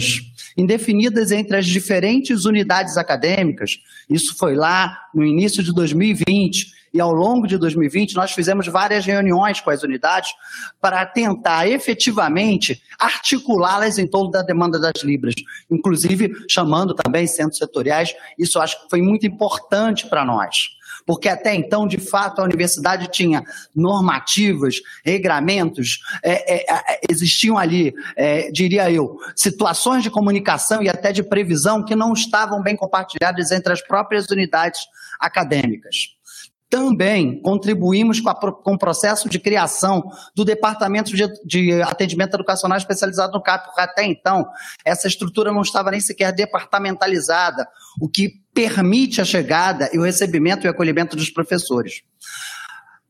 [0.58, 3.80] indefinidas entre as diferentes unidades acadêmicas.
[4.10, 9.06] Isso foi lá no início de 2020 e ao longo de 2020 nós fizemos várias
[9.06, 10.32] reuniões com as unidades
[10.82, 15.36] para tentar efetivamente articulá-las em torno da demanda das libras,
[15.70, 18.14] inclusive chamando também centros setoriais.
[18.38, 20.80] Isso acho que foi muito importante para nós
[21.10, 23.44] porque até então, de fato, a universidade tinha
[23.76, 31.12] normativas, regramentos, é, é, é, existiam ali, é, diria eu, situações de comunicação e até
[31.12, 34.82] de previsão que não estavam bem compartilhadas entre as próprias unidades
[35.20, 36.19] acadêmicas.
[36.70, 40.04] Também contribuímos com, a, com, o processo de criação
[40.36, 44.46] do Departamento de, de, Atendimento Educacional Especializado no CAP, porque até então
[44.86, 47.68] essa estrutura não estava nem sequer departamentalizada,
[48.00, 52.04] o que permite a chegada e o recebimento e acolhimento dos professores.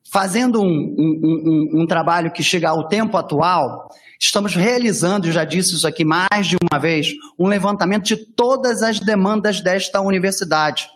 [0.10, 5.44] Fazendo um, um, um, um trabalho que chega ao tempo atual, estamos realizando, eu já
[5.44, 10.88] disse isso aqui mais de uma vez, um levantamento de todas as demandas desta universidade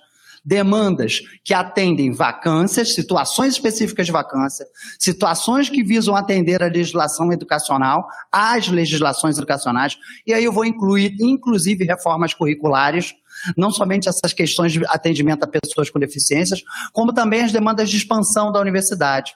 [0.43, 4.65] demandas que atendem vacâncias, situações específicas de vacância,
[4.99, 11.15] situações que visam atender a legislação educacional, as legislações educacionais, e aí eu vou incluir,
[11.21, 13.15] inclusive, reformas curriculares,
[13.57, 17.97] não somente essas questões de atendimento a pessoas com deficiências, como também as demandas de
[17.97, 19.33] expansão da universidade.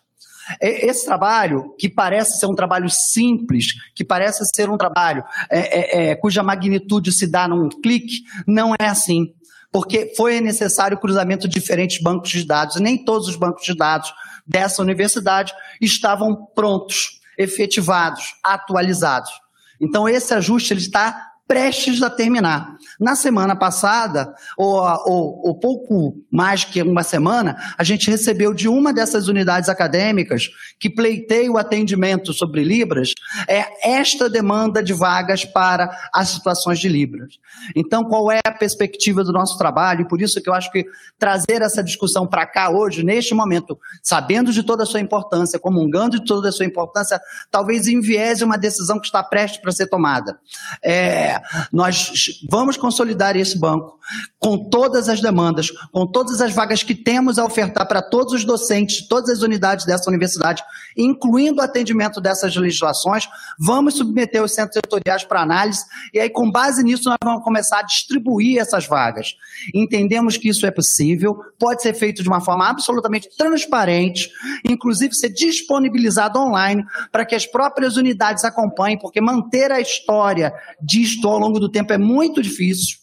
[0.61, 6.11] Esse trabalho, que parece ser um trabalho simples, que parece ser um trabalho é, é,
[6.11, 9.33] é, cuja magnitude se dá num clique, não é assim
[9.71, 13.63] porque foi necessário o cruzamento de diferentes bancos de dados, e nem todos os bancos
[13.63, 14.13] de dados
[14.45, 19.31] dessa universidade estavam prontos, efetivados, atualizados.
[19.79, 22.75] Então, esse ajuste ele está prestes a terminar.
[22.99, 28.67] Na semana passada, ou, ou, ou, pouco mais que uma semana, a gente recebeu de
[28.67, 33.13] uma dessas unidades acadêmicas que pleiteia o atendimento sobre Libras,
[33.47, 33.65] é
[33.97, 37.35] esta demanda de vagas para as situações de Libras.
[37.75, 40.01] Então, qual é a perspectiva do nosso trabalho?
[40.01, 40.85] E por isso que eu acho que
[41.17, 46.19] trazer essa discussão para cá hoje, neste momento, sabendo de toda a sua importância, comungando
[46.19, 50.37] de toda a sua importância, talvez enviese uma decisão que está prestes para ser tomada.
[50.83, 51.36] É,
[51.71, 52.11] nós
[52.49, 53.97] vamos consolidar esse banco
[54.39, 58.45] com todas as demandas, com todas as vagas que temos a ofertar para todos os
[58.45, 60.63] docentes, todas as unidades dessa universidade,
[60.95, 63.27] incluindo o atendimento dessas legislações.
[63.59, 65.83] Vamos submeter os centros setoriais para análise
[66.13, 69.35] e aí, com base nisso, nós vamos começar a distribuir essas vagas.
[69.73, 74.29] Entendemos que isso é possível, pode ser feito de uma forma absolutamente transparente,
[74.63, 81.26] inclusive ser disponibilizado online para que as próprias unidades acompanhem, porque manter a história disto
[81.29, 82.97] ao longo do tempo é muito difícil.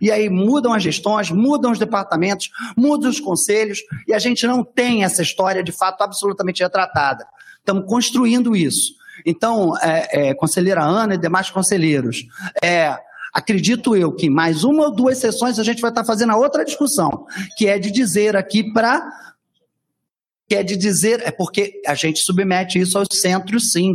[0.00, 4.64] E aí mudam as gestões, mudam os departamentos, mudam os conselhos, e a gente não
[4.64, 7.26] tem essa história de fato absolutamente retratada.
[7.58, 8.94] Estamos construindo isso.
[9.24, 12.24] Então, é, é, conselheira Ana e demais conselheiros,
[12.62, 12.96] é,
[13.32, 16.64] acredito eu que mais uma ou duas sessões a gente vai estar fazendo a outra
[16.64, 19.02] discussão, que é de dizer aqui para.
[20.48, 23.94] Que é de dizer, é porque a gente submete isso aos centros, sim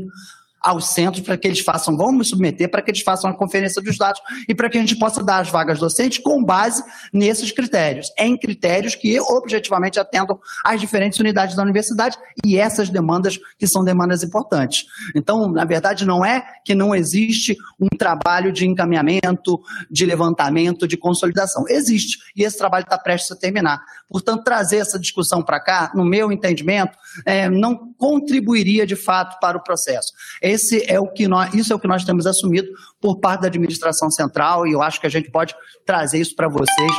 [0.61, 3.97] aos centros para que eles façam, vamos submeter para que eles façam a conferência dos
[3.97, 8.11] dados e para que a gente possa dar as vagas docentes com base nesses critérios,
[8.17, 13.83] em critérios que objetivamente atendam às diferentes unidades da universidade e essas demandas que são
[13.83, 14.85] demandas importantes.
[15.15, 19.59] Então, na verdade, não é que não existe um trabalho de encaminhamento,
[19.89, 21.65] de levantamento, de consolidação.
[21.67, 23.81] Existe, e esse trabalho está prestes a terminar.
[24.11, 29.57] Portanto, trazer essa discussão para cá, no meu entendimento, é, não contribuiria de fato para
[29.57, 30.11] o processo.
[30.41, 32.67] Esse é o que nós, isso é o que nós temos assumido
[32.99, 35.55] por parte da administração central e eu acho que a gente pode
[35.85, 36.91] trazer isso para vocês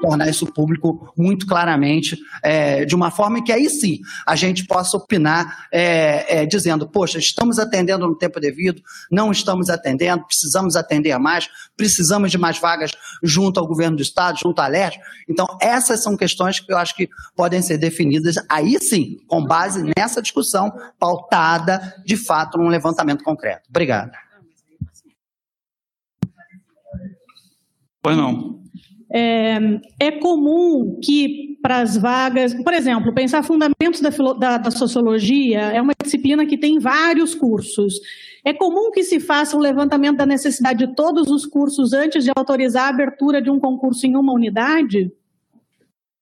[0.00, 4.96] tornar isso público muito claramente, é, de uma forma que aí sim a gente possa
[4.96, 8.80] opinar, é, é, dizendo, poxa, estamos atendendo no tempo devido,
[9.10, 12.92] não estamos atendendo, precisamos atender mais, precisamos de mais vagas
[13.22, 14.98] junto ao governo do Estado, junto à LERJ.
[15.28, 19.84] Então, essas são questões que eu acho que podem ser definidas, aí sim, com base
[19.96, 23.68] nessa discussão pautada, de fato, num levantamento concreto.
[23.68, 24.12] Obrigado.
[28.02, 28.60] Pois não.
[29.12, 29.58] É,
[30.00, 35.82] é comum que para as vagas, por exemplo, pensar fundamentos da, da, da, sociologia é
[35.82, 37.94] uma disciplina que tem vários cursos.
[38.44, 42.30] É comum que se faça um levantamento da necessidade de todos os cursos antes de
[42.36, 45.10] autorizar a abertura de um concurso em uma unidade?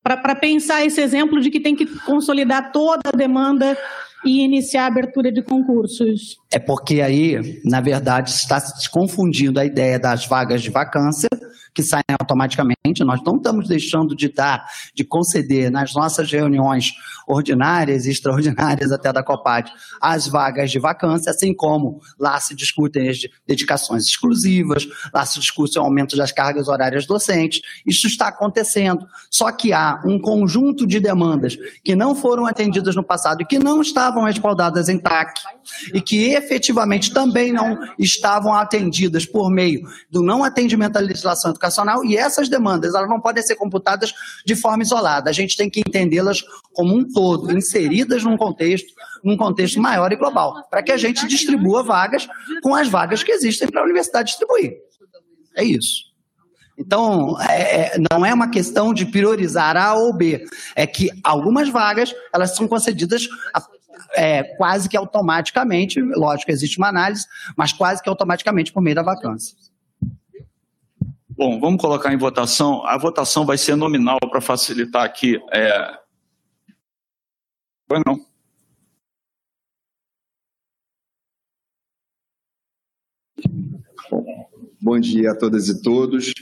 [0.04, 3.76] Para pensar esse exemplo de que tem que consolidar toda a demanda
[4.24, 6.38] e iniciar a abertura de concursos.
[6.52, 11.28] É porque aí, na verdade, está se confundindo a ideia das vagas de vacância
[11.74, 13.02] que saem automaticamente.
[13.04, 14.64] Nós não estamos deixando de dar,
[14.94, 16.92] de conceder nas nossas reuniões
[17.26, 23.08] ordinárias e extraordinárias até da COPAD as vagas de vacância, assim como lá se discutem
[23.08, 27.62] as dedicações exclusivas, lá se discute o aumento das cargas horárias docentes.
[27.86, 29.06] Isso está acontecendo.
[29.30, 33.58] Só que há um conjunto de demandas que não foram atendidas no passado e que
[33.58, 35.40] não estavam respaldadas em TAC
[35.92, 42.04] e que efetivamente também não estavam atendidas por meio do não atendimento à legislação educacional
[42.04, 44.12] e essas demandas elas não podem ser computadas
[44.44, 45.30] de forma isolada.
[45.30, 46.42] A gente tem que entendê-las
[46.72, 48.92] como um todo, inseridas num contexto,
[49.22, 52.28] num contexto maior e global, para que a gente distribua vagas
[52.62, 54.74] com as vagas que existem para a universidade distribuir.
[55.56, 56.14] É isso.
[56.76, 60.44] Então, é, é, não é uma questão de priorizar A ou B,
[60.74, 63.28] é que algumas vagas elas são concedidas
[64.14, 67.26] é, quase que automaticamente, lógico, existe uma análise,
[67.56, 69.56] mas quase que automaticamente por meio da vacância.
[71.36, 72.86] Bom, vamos colocar em votação.
[72.86, 75.40] A votação vai ser nominal para facilitar aqui.
[75.52, 75.98] É...
[77.88, 78.24] Foi não.
[84.80, 86.32] Bom dia a todas e todos.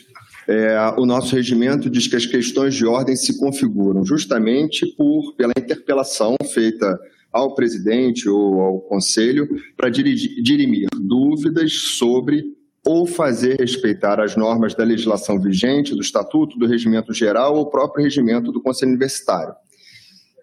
[0.48, 5.52] É, o nosso regimento diz que as questões de ordem se configuram justamente por pela
[5.56, 6.98] interpelação feita
[7.32, 12.44] ao presidente ou ao conselho para dirimir dúvidas sobre
[12.84, 18.02] ou fazer respeitar as normas da legislação vigente, do Estatuto, do Regimento Geral ou próprio
[18.02, 19.54] regimento do Conselho Universitário.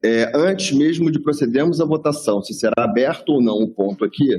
[0.02, 4.30] É, antes mesmo de procedermos à votação, se será aberto ou não o ponto aqui,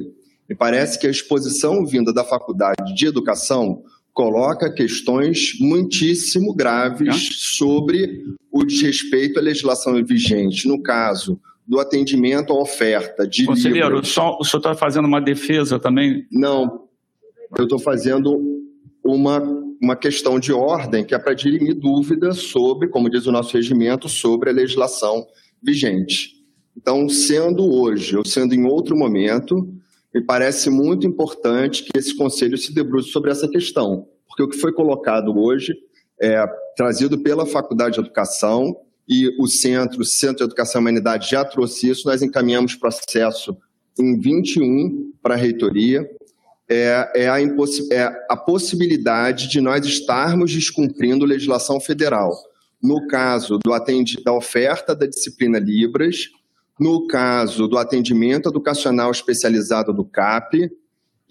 [0.48, 3.82] me parece que a exposição vinda da Faculdade de Educação
[4.12, 10.66] coloca questões muitíssimo graves sobre o desrespeito à legislação vigente.
[10.66, 11.38] No caso,
[11.70, 14.08] do atendimento à oferta de Conselheiro, livros.
[14.08, 16.26] Só, o senhor está fazendo uma defesa também?
[16.32, 16.88] Não,
[17.56, 18.42] eu estou fazendo
[19.04, 19.40] uma,
[19.80, 24.08] uma questão de ordem que é para dirimir dúvidas sobre, como diz o nosso regimento,
[24.08, 25.24] sobre a legislação
[25.62, 26.32] vigente.
[26.76, 29.72] Então, sendo hoje ou sendo em outro momento,
[30.12, 34.58] me parece muito importante que esse conselho se debruce sobre essa questão, porque o que
[34.58, 35.72] foi colocado hoje
[36.20, 36.44] é
[36.76, 38.74] trazido pela Faculdade de Educação
[39.10, 43.56] e o Centro, o Centro de Educação e Humanidade já trouxe isso, nós encaminhamos processo
[43.98, 46.08] em 21 para a reitoria,
[46.68, 47.38] é, é, a
[47.90, 52.32] é a possibilidade de nós estarmos descumprindo legislação federal.
[52.80, 53.72] No caso do
[54.22, 56.28] da oferta da disciplina Libras,
[56.78, 60.70] no caso do atendimento educacional especializado do CAP,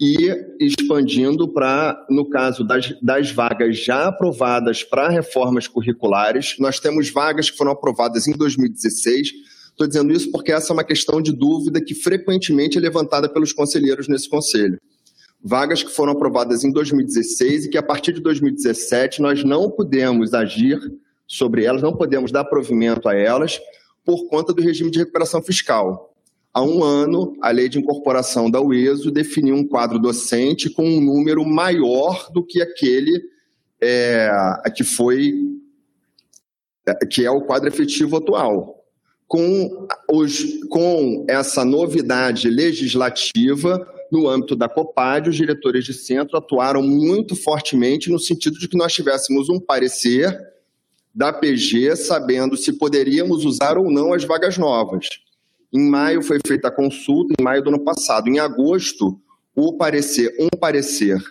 [0.00, 7.10] e expandindo para, no caso das, das vagas já aprovadas para reformas curriculares, nós temos
[7.10, 9.28] vagas que foram aprovadas em 2016.
[9.68, 13.52] Estou dizendo isso porque essa é uma questão de dúvida que frequentemente é levantada pelos
[13.52, 14.80] conselheiros nesse conselho.
[15.42, 20.32] Vagas que foram aprovadas em 2016 e que a partir de 2017 nós não podemos
[20.32, 20.80] agir
[21.26, 23.60] sobre elas, não podemos dar provimento a elas
[24.04, 26.09] por conta do regime de recuperação fiscal.
[26.52, 31.00] Há um ano, a lei de incorporação da UESO definiu um quadro docente com um
[31.00, 33.22] número maior do que aquele
[33.80, 34.30] é,
[34.74, 35.32] que foi
[36.86, 38.84] é, que é o quadro efetivo atual.
[39.28, 46.82] Com, os, com essa novidade legislativa, no âmbito da COPAD, os diretores de centro atuaram
[46.82, 50.36] muito fortemente no sentido de que nós tivéssemos um parecer
[51.14, 55.06] da PG sabendo se poderíamos usar ou não as vagas novas.
[55.72, 58.28] Em maio foi feita a consulta, em maio do ano passado.
[58.28, 59.20] Em agosto,
[59.54, 61.22] o parecer, um parecer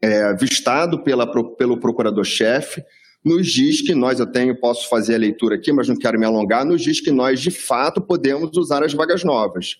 [0.00, 1.26] é, vistado pela,
[1.56, 2.82] pelo procurador-chefe
[3.24, 6.26] nos diz que nós, eu tenho, posso fazer a leitura aqui, mas não quero me
[6.26, 9.76] alongar, nos diz que nós, de fato, podemos usar as vagas novas.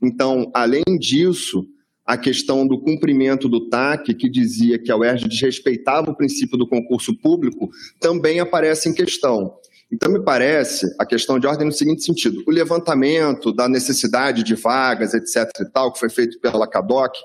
[0.00, 1.66] Então, além disso,
[2.06, 6.68] a questão do cumprimento do TAC, que dizia que a UERJ desrespeitava o princípio do
[6.68, 9.54] concurso público, também aparece em questão.
[9.92, 14.54] Então, me parece a questão de ordem no seguinte sentido: o levantamento da necessidade de
[14.54, 15.50] vagas, etc.
[15.60, 17.16] e tal, que foi feito pela CADOC,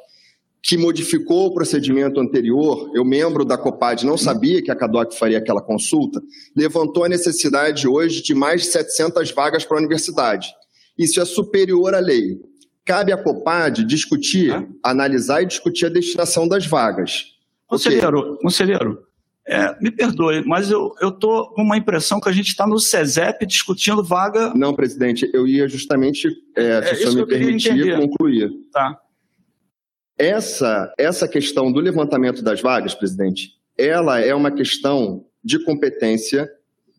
[0.62, 5.38] que modificou o procedimento anterior, eu, membro da COPAD, não sabia que a CADOC faria
[5.38, 6.22] aquela consulta,
[6.56, 10.54] levantou a necessidade hoje de mais de 700 vagas para a universidade.
[10.98, 12.42] Isso é superior à lei.
[12.84, 14.68] Cabe à COPAD discutir, ah.
[14.84, 17.28] analisar e discutir a destinação das vagas.
[17.68, 18.42] Conselheiro, okay.
[18.42, 19.04] conselheiro,
[19.50, 23.48] é, me perdoe, mas eu estou com uma impressão que a gente está no SESEP
[23.48, 24.54] discutindo vaga.
[24.54, 28.52] Não, presidente, eu ia justamente, é, se é, o senhor me permitir, concluir.
[28.72, 29.00] Tá.
[30.16, 36.48] Essa, essa questão do levantamento das vagas, presidente, ela é uma questão de competência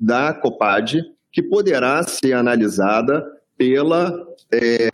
[0.01, 3.25] da COPAD que poderá ser analisada
[3.57, 4.13] pela,
[4.51, 4.89] é,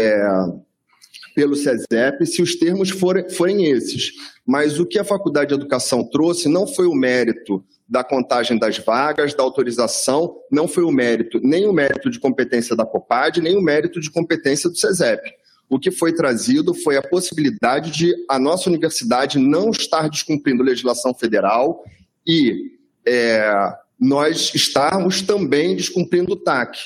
[1.34, 4.12] pelo SESEP se os termos forem, forem esses.
[4.46, 8.78] Mas o que a Faculdade de Educação trouxe não foi o mérito da contagem das
[8.78, 13.56] vagas, da autorização, não foi o mérito, nem o mérito de competência da COPAD, nem
[13.56, 15.22] o mérito de competência do SESEP.
[15.68, 21.12] O que foi trazido foi a possibilidade de a nossa universidade não estar descumprindo legislação
[21.12, 21.84] federal
[22.26, 22.72] e
[23.06, 26.78] é, nós estarmos também descumprindo o TAC.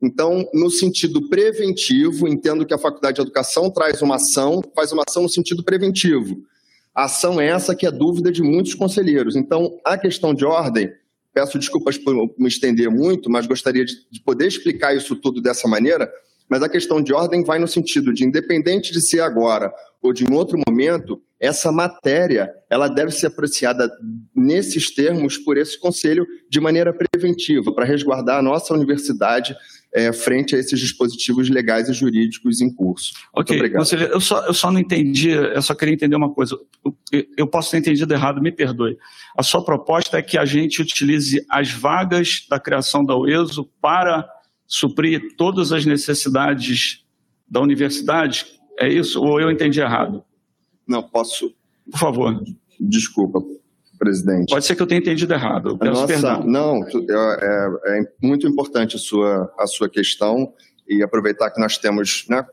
[0.00, 5.02] Então, no sentido preventivo, entendo que a Faculdade de Educação traz uma ação, faz uma
[5.08, 6.44] ação no sentido preventivo.
[6.98, 9.36] Ação é essa que é dúvida de muitos conselheiros.
[9.36, 10.92] Então, a questão de ordem,
[11.32, 16.12] peço desculpas por me estender muito, mas gostaria de poder explicar isso tudo dessa maneira,
[16.48, 19.72] mas a questão de ordem vai no sentido de, independente de ser agora
[20.02, 23.88] ou de em outro momento, essa matéria ela deve ser apreciada
[24.34, 29.56] nesses termos por esse conselho de maneira preventiva, para resguardar a nossa universidade
[29.92, 33.12] é, frente a esses dispositivos legais e jurídicos em curso.
[33.32, 36.58] Ok, conselheiro, eu só, eu só não entendi, eu só queria entender uma coisa.
[37.10, 38.98] Eu, eu posso ter entendido errado, me perdoe.
[39.36, 44.28] A sua proposta é que a gente utilize as vagas da criação da UESO para
[44.66, 47.04] suprir todas as necessidades
[47.48, 48.46] da universidade?
[48.78, 49.22] É isso?
[49.22, 50.22] Ou eu entendi errado?
[50.86, 51.54] Não, posso.
[51.90, 52.44] Por favor.
[52.78, 53.42] Desculpa,
[53.98, 54.50] presidente.
[54.50, 55.70] Pode ser que eu tenha entendido errado.
[55.70, 56.44] Eu peço Nossa, perdão.
[56.44, 60.52] Não, é, é, muito importante a sua, a sua questão
[60.88, 62.46] e aproveitar que nós temos né,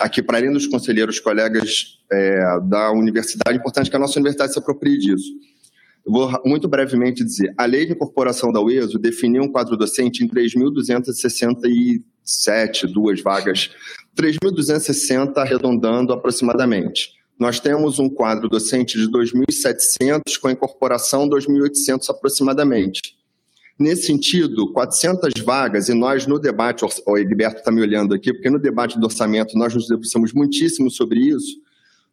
[0.00, 4.52] aqui para além dos conselheiros colegas é, da universidade, é importante que a nossa universidade
[4.52, 5.30] se aproprie disso.
[6.04, 10.24] Eu vou muito brevemente dizer, a lei de incorporação da UESO definiu um quadro docente
[10.24, 13.70] em 3.267, duas vagas,
[14.16, 17.19] 3.260 arredondando aproximadamente.
[17.40, 23.16] Nós temos um quadro docente de 2.700, com a incorporação 2.800 aproximadamente.
[23.78, 28.50] Nesse sentido, 400 vagas, e nós no debate, o Egberto está me olhando aqui, porque
[28.50, 31.62] no debate do orçamento nós nos debruçamos muitíssimo sobre isso,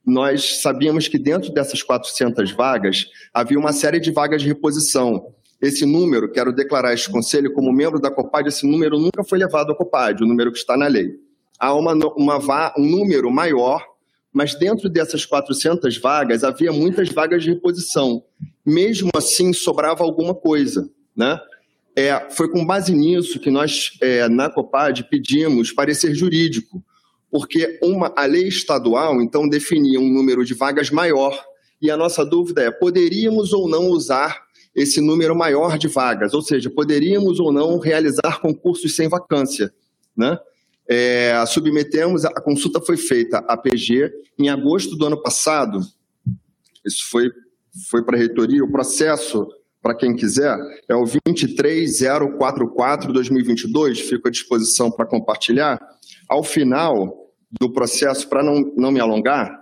[0.05, 5.33] nós sabíamos que dentro dessas 400 vagas havia uma série de vagas de reposição.
[5.61, 9.73] Esse número, quero declarar este conselho como membro da COPAD, esse número nunca foi levado
[9.73, 11.19] à COPAD, o número que está na lei.
[11.59, 13.83] Há uma, uma, um número maior,
[14.37, 18.23] mas dentro dessas 400 vagas havia muitas vagas de reposição.
[18.63, 20.87] Mesmo assim, sobrava alguma coisa.
[21.15, 21.39] Né?
[21.95, 26.83] É, foi com base nisso que nós, é, na COPAD, pedimos parecer jurídico
[27.31, 31.37] porque uma, a lei estadual, então, definia um número de vagas maior,
[31.81, 34.43] e a nossa dúvida é: poderíamos ou não usar
[34.75, 36.33] esse número maior de vagas?
[36.33, 39.73] Ou seja, poderíamos ou não realizar concursos sem vacância?
[40.15, 40.37] Né?
[40.89, 44.09] É, submetemos, a consulta foi feita à PG
[44.39, 45.81] em agosto do ano passado,
[46.85, 47.29] isso foi,
[47.89, 49.45] foi para a reitoria, o processo,
[49.81, 50.57] para quem quiser,
[50.87, 55.77] é o 23044-2022, fico à disposição para compartilhar.
[56.29, 59.61] Ao final do processo, para não, não me alongar,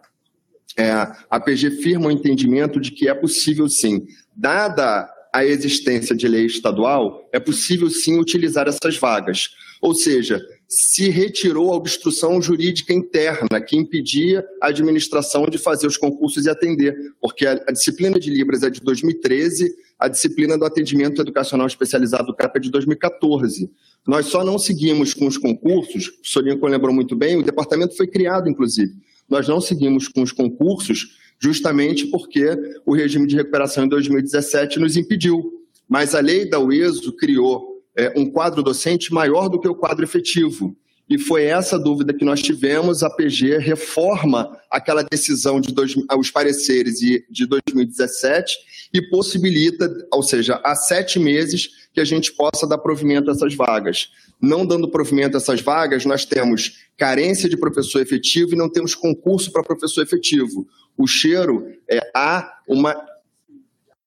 [0.78, 0.92] é,
[1.30, 4.06] a PG firma o entendimento de que é possível sim,
[4.36, 9.50] dada a existência de lei estadual, é possível sim utilizar essas vagas.
[9.82, 10.42] Ou seja,
[10.76, 16.50] se retirou a obstrução jurídica interna que impedia a administração de fazer os concursos e
[16.50, 22.28] atender, porque a, disciplina de Libras é de 2013, a disciplina do atendimento educacional especializado
[22.28, 23.72] do CAP é de 2014.
[24.06, 28.08] Nós só não seguimos com os concursos, o Lincoln lembrou muito bem, o departamento foi
[28.08, 28.94] criado, inclusive.
[29.30, 32.54] Nós não seguimos com os concursos justamente porque
[32.86, 35.54] o regime de recuperação em 2017 nos impediu.
[35.88, 40.04] Mas a lei da UESO criou é, um quadro docente maior do que o quadro
[40.04, 40.76] efetivo.
[41.08, 43.04] e foi essa dúvida que nós tivemos.
[43.04, 48.58] A PG reforma aquela decisão de dois, os pareceres de 2017
[48.92, 53.54] e possibilita, ou seja, há sete meses que a gente possa dar provimento a essas
[53.54, 54.10] vagas.
[54.42, 58.96] Não dando provimento a essas vagas, nós temos carência de professor efetivo e não temos
[58.96, 60.68] concurso para professor efetivo.
[60.98, 62.96] O cheiro é há uma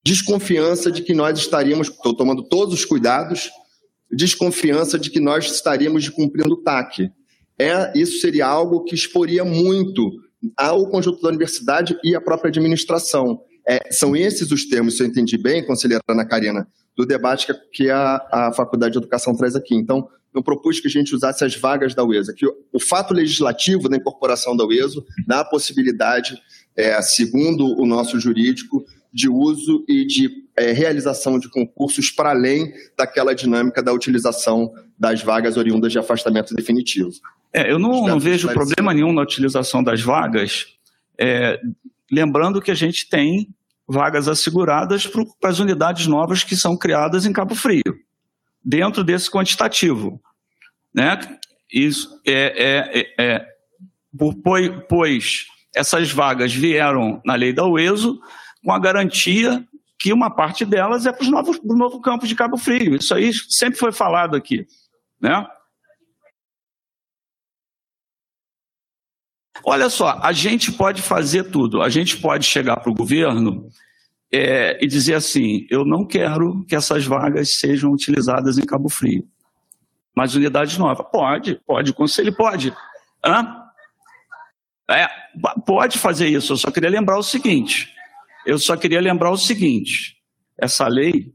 [0.05, 3.51] desconfiança de que nós estaríamos, estou tomando todos os cuidados,
[4.11, 7.11] desconfiança de que nós estaríamos cumprindo o TAC.
[7.59, 10.11] É, isso seria algo que exporia muito
[10.57, 13.41] ao conjunto da universidade e à própria administração.
[13.69, 16.67] É, são esses os termos, se eu entendi bem, conselheira Ana Karina,
[16.97, 19.75] do debate que, que a, a Faculdade de Educação traz aqui.
[19.75, 23.13] Então, eu propus que a gente usasse as vagas da UESA, que o, o fato
[23.13, 26.41] legislativo da incorporação da UESO dá a possibilidade,
[26.77, 32.73] é, segundo o nosso jurídico, de uso e de é, realização de concursos para além
[32.97, 37.11] daquela dinâmica da utilização das vagas oriundas de afastamento definitivo.
[37.53, 40.67] É, eu não, não vejo problema nenhum na utilização das vagas,
[41.19, 41.59] é,
[42.11, 43.49] lembrando que a gente tem
[43.87, 47.83] vagas asseguradas para as unidades novas que são criadas em Cabo Frio,
[48.63, 50.21] dentro desse quantitativo.
[50.93, 51.19] Né?
[51.73, 53.47] Isso é, é, é, é
[54.89, 58.21] pois essas vagas vieram na lei da UESO
[58.69, 59.67] com a garantia
[59.99, 62.97] que uma parte delas é para o novo, novo campo de Cabo Frio.
[62.97, 64.67] Isso aí sempre foi falado aqui.
[65.19, 65.47] Né?
[69.65, 71.81] Olha só, a gente pode fazer tudo.
[71.81, 73.71] A gente pode chegar para o governo
[74.31, 79.27] é, e dizer assim: eu não quero que essas vagas sejam utilizadas em Cabo Frio.
[80.15, 81.03] Mas unidade nova.
[81.03, 82.71] Pode, pode, o conselho pode.
[83.25, 83.65] Hã?
[84.91, 85.09] É,
[85.65, 86.53] pode fazer isso.
[86.53, 87.97] Eu só queria lembrar o seguinte:
[88.47, 90.17] eu só queria lembrar o seguinte:
[90.57, 91.33] essa lei,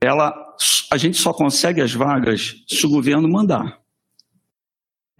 [0.00, 0.34] ela,
[0.90, 3.82] a gente só consegue as vagas se o governo mandar.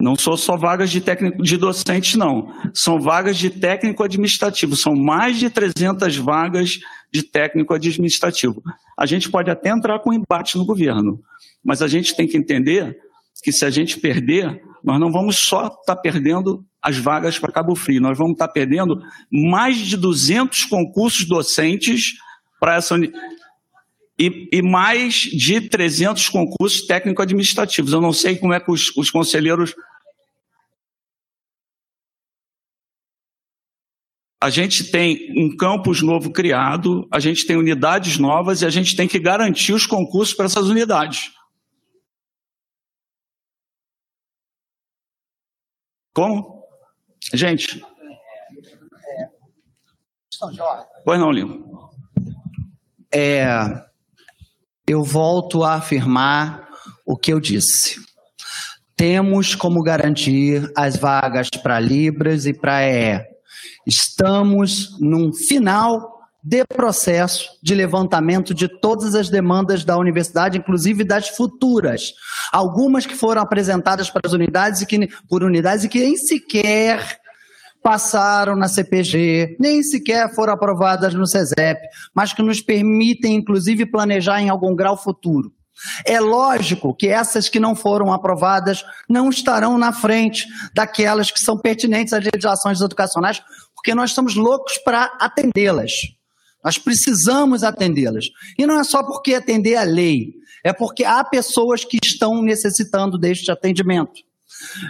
[0.00, 2.52] Não são só vagas de técnico de docente, não.
[2.74, 4.76] São vagas de técnico administrativo.
[4.76, 6.78] São mais de 300 vagas
[7.12, 8.62] de técnico administrativo.
[8.98, 11.22] A gente pode até entrar com embate no governo,
[11.64, 12.98] mas a gente tem que entender
[13.42, 17.50] que se a gente perder, nós não vamos só estar tá perdendo as vagas para
[17.50, 18.02] Cabo Frio.
[18.02, 19.02] Nós vamos estar perdendo
[19.32, 22.12] mais de 200 concursos docentes
[22.60, 22.94] para essa
[24.18, 27.92] e, e, mais de 300 concursos técnico-administrativos.
[27.92, 29.74] Eu não sei como é que os, os conselheiros.
[34.40, 38.94] A gente tem um campus novo criado, a gente tem unidades novas e a gente
[38.94, 41.32] tem que garantir os concursos para essas unidades.
[46.12, 46.53] Como?
[47.32, 47.84] Gente.
[51.04, 51.90] Pois não, Lino.
[53.12, 53.46] É,
[54.86, 56.68] eu volto a afirmar
[57.06, 58.00] o que eu disse.
[58.96, 63.24] Temos como garantir as vagas para Libras e para EE.
[63.86, 66.13] Estamos num final
[66.44, 72.12] de processo de levantamento de todas as demandas da universidade, inclusive das futuras.
[72.52, 77.18] Algumas que foram apresentadas para as unidades e que, por unidades e que nem sequer
[77.82, 81.80] passaram na CPG, nem sequer foram aprovadas no CESEP,
[82.14, 85.50] mas que nos permitem, inclusive, planejar em algum grau futuro.
[86.04, 91.58] É lógico que essas que não foram aprovadas não estarão na frente daquelas que são
[91.58, 93.42] pertinentes às legislações educacionais,
[93.74, 96.14] porque nós estamos loucos para atendê-las.
[96.64, 98.30] Nós precisamos atendê-las.
[98.58, 100.34] E não é só porque atender a lei,
[100.64, 104.22] é porque há pessoas que estão necessitando deste atendimento.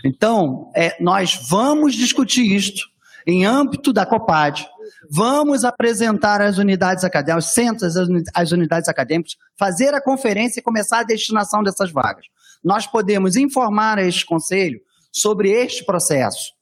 [0.04, 2.86] Então, é, nós vamos discutir isto
[3.26, 4.68] em âmbito da COPAD,
[5.10, 7.96] vamos apresentar as unidades acadêmicas, centros
[8.34, 12.26] as unidades acadêmicas, fazer a conferência e começar a destinação dessas vagas.
[12.62, 14.80] Nós podemos informar a este conselho
[15.10, 16.52] sobre este processo.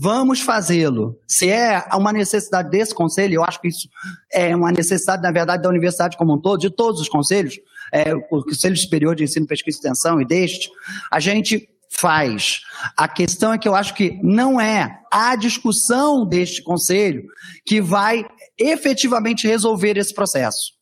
[0.00, 1.18] Vamos fazê-lo.
[1.26, 3.88] Se é uma necessidade desse conselho, eu acho que isso
[4.32, 7.58] é uma necessidade, na verdade, da universidade como um todo, de todos os conselhos,
[7.92, 10.70] é, o Conselho Superior de Ensino, Pesquisa e Extensão e deste,
[11.10, 12.60] a gente faz.
[12.96, 17.24] A questão é que eu acho que não é a discussão deste conselho
[17.66, 18.24] que vai
[18.56, 20.74] efetivamente resolver esse processo.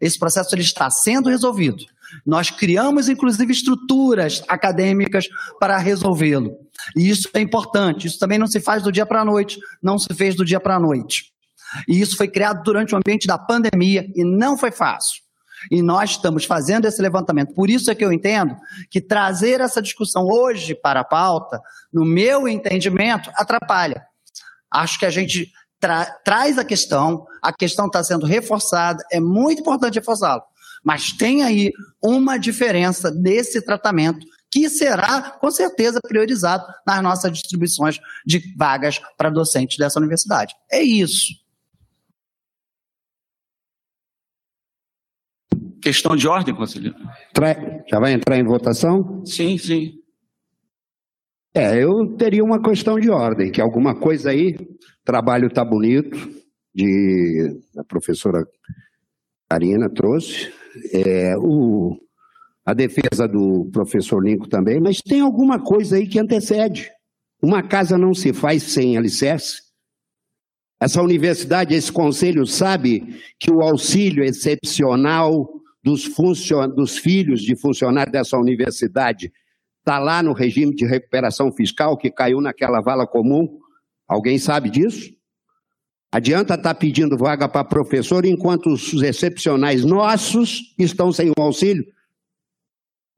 [0.00, 1.84] Esse processo ele está sendo resolvido.
[2.24, 5.28] Nós criamos, inclusive, estruturas acadêmicas
[5.58, 6.56] para resolvê-lo.
[6.96, 8.06] E isso é importante.
[8.06, 10.60] Isso também não se faz do dia para a noite, não se fez do dia
[10.60, 11.32] para a noite.
[11.86, 15.22] E isso foi criado durante o ambiente da pandemia e não foi fácil.
[15.70, 17.54] E nós estamos fazendo esse levantamento.
[17.54, 18.56] Por isso é que eu entendo
[18.90, 21.60] que trazer essa discussão hoje para a pauta,
[21.92, 24.02] no meu entendimento, atrapalha.
[24.70, 29.60] Acho que a gente tra traz a questão, a questão está sendo reforçada, é muito
[29.60, 30.42] importante reforçá-la.
[30.82, 38.00] Mas tem aí uma diferença nesse tratamento que será, com certeza, priorizado nas nossas distribuições
[38.26, 40.54] de vagas para docentes dessa universidade.
[40.70, 41.32] É isso.
[45.80, 46.96] Questão de ordem, conselheiro?
[47.88, 49.24] Já vai entrar em votação?
[49.24, 50.00] Sim, sim.
[51.54, 54.56] É, eu teria uma questão de ordem, que alguma coisa aí,
[55.04, 56.16] trabalho está bonito,
[56.74, 58.46] de a professora
[59.48, 60.52] Karina trouxe,
[60.92, 61.96] é, o,
[62.64, 66.90] a defesa do professor Lincoln também, mas tem alguma coisa aí que antecede.
[67.42, 69.62] Uma casa não se faz sem alicerce.
[70.80, 75.48] Essa universidade, esse conselho sabe que o auxílio excepcional
[75.82, 76.68] dos, funcion...
[76.68, 79.32] dos filhos de funcionários dessa universidade
[79.78, 83.58] está lá no regime de recuperação fiscal que caiu naquela vala comum.
[84.08, 85.10] Alguém sabe disso?
[86.12, 91.86] Adianta estar tá pedindo vaga para professor enquanto os excepcionais nossos estão sem o auxílio?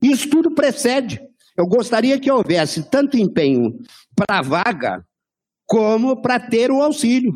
[0.03, 1.21] Isso tudo precede.
[1.57, 3.79] Eu gostaria que houvesse tanto empenho
[4.15, 5.07] para a vaga
[5.65, 7.35] como para ter o auxílio.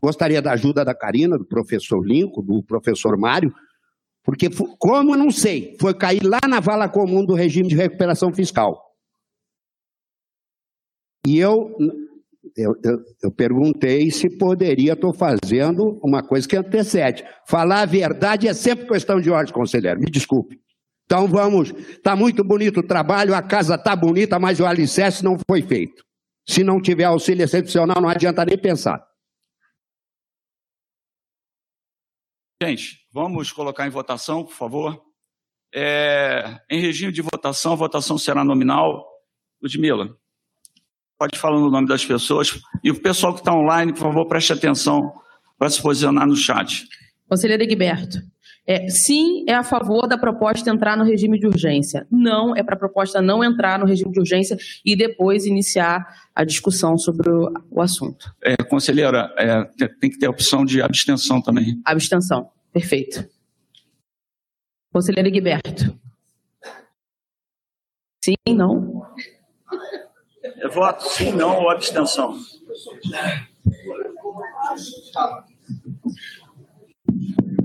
[0.00, 3.52] Gostaria da ajuda da Karina, do professor Lincoln, do professor Mário,
[4.22, 4.48] porque,
[4.78, 8.94] como não sei, foi cair lá na vala comum do regime de recuperação fiscal.
[11.26, 11.74] E eu,
[12.56, 17.24] eu, eu, eu perguntei se poderia estar fazendo uma coisa que antecede.
[17.46, 20.60] Falar a verdade é sempre questão de ordem, conselheiro, me desculpe.
[21.04, 25.36] Então vamos, está muito bonito o trabalho, a casa está bonita, mas o alicerce não
[25.48, 26.04] foi feito.
[26.48, 29.04] Se não tiver auxílio excepcional, não adianta nem pensar.
[32.62, 35.02] Gente, vamos colocar em votação, por favor.
[35.74, 39.04] É, em regime de votação, a votação será nominal.
[39.60, 40.16] Ludmila,
[41.24, 42.60] pode falar o no nome das pessoas.
[42.82, 45.12] E o pessoal que está online, por favor, preste atenção
[45.58, 46.86] para se posicionar no chat.
[47.28, 48.18] Conselheiro Egberto.
[48.66, 52.06] É, sim, é a favor da proposta entrar no regime de urgência.
[52.10, 56.44] Não é para a proposta não entrar no regime de urgência e depois iniciar a
[56.44, 58.34] discussão sobre o, o assunto.
[58.42, 59.64] É, conselheira, é,
[60.00, 61.78] tem que ter a opção de abstenção também.
[61.84, 62.50] Abstenção.
[62.72, 63.26] Perfeito.
[64.90, 65.98] Conselheiro Guiberto.
[68.24, 68.93] Sim, não?
[70.58, 72.36] Eu voto sim, não ou abstenção.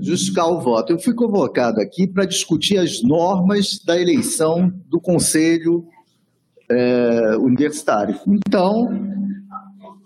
[0.00, 0.92] Justificar o voto.
[0.92, 5.86] Eu fui convocado aqui para discutir as normas da eleição do Conselho
[6.70, 8.18] é, Universitário.
[8.26, 8.88] Então,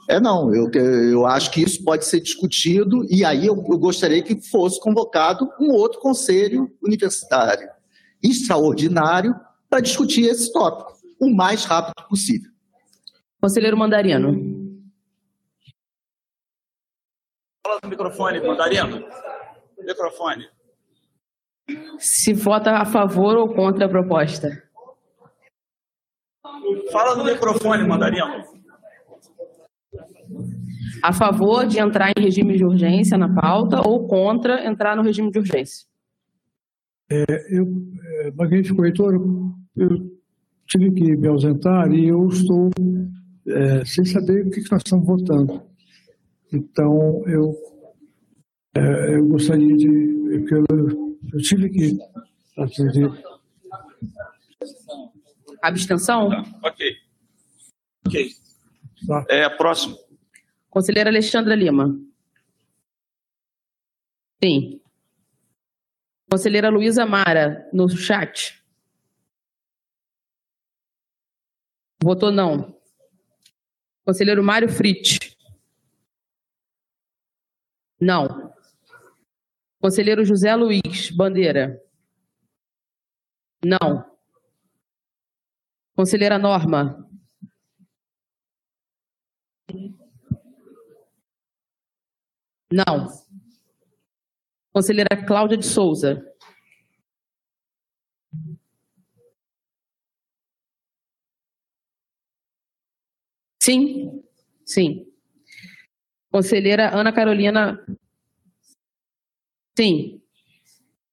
[0.08, 4.22] é não, eu, eu acho que isso pode ser discutido e aí eu, eu gostaria
[4.22, 7.68] que fosse convocado um outro conselho universitário
[8.22, 9.34] extraordinário
[9.68, 12.53] para discutir esse tópico o mais rápido possível.
[13.44, 14.32] Conselheiro Mandarino.
[17.62, 19.06] Fala no microfone, Mandarino.
[19.78, 20.48] Microfone.
[21.98, 24.48] Se vota a favor ou contra a proposta?
[26.90, 28.54] Fala no microfone, Mandarino
[31.02, 35.30] a favor de entrar em regime de urgência na pauta ou contra entrar no regime
[35.30, 35.86] de urgência?
[37.12, 37.66] É, eu,
[38.22, 39.12] é, magnífico reitor,
[39.76, 39.88] eu
[40.66, 42.70] tive que me ausentar e eu estou
[43.46, 45.62] é, sem saber o que, que, nós estamos votando.
[46.52, 47.54] Então, eu,
[48.74, 50.46] é, eu gostaria de.
[50.50, 50.64] Eu,
[51.32, 51.98] eu tive que
[52.56, 53.10] atender.
[55.62, 56.28] Abstenção?
[56.28, 56.96] Tá, ok.
[58.06, 58.30] Ok.
[59.06, 59.24] Tá.
[59.28, 59.96] É, próximo.
[60.70, 61.98] Conselheira Alexandra Lima.
[64.42, 64.80] Sim.
[66.30, 68.62] Conselheira Luísa Mara, no chat.
[72.02, 72.73] Votou não.
[74.04, 75.18] Conselheiro Mário Fritz.
[77.98, 78.52] Não.
[79.80, 81.82] Conselheiro José Luiz Bandeira.
[83.64, 84.04] Não.
[85.96, 87.08] Conselheira Norma.
[92.70, 93.08] Não.
[94.72, 96.33] Conselheira Cláudia de Souza.
[103.64, 104.22] Sim,
[104.66, 105.10] sim.
[106.30, 107.82] Conselheira Ana Carolina.
[109.74, 110.20] Sim.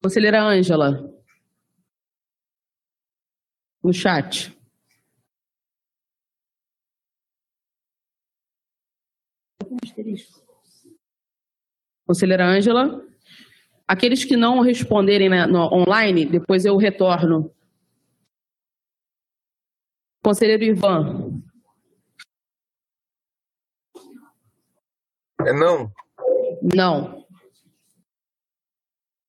[0.03, 1.09] Conselheira Ângela.
[3.81, 4.53] No chat.
[12.05, 13.01] Conselheira Ângela.
[13.87, 17.49] Aqueles que não responderem no, online, depois eu retorno.
[20.21, 21.30] Conselheiro Ivan.
[25.47, 25.91] É não.
[26.61, 27.25] Não.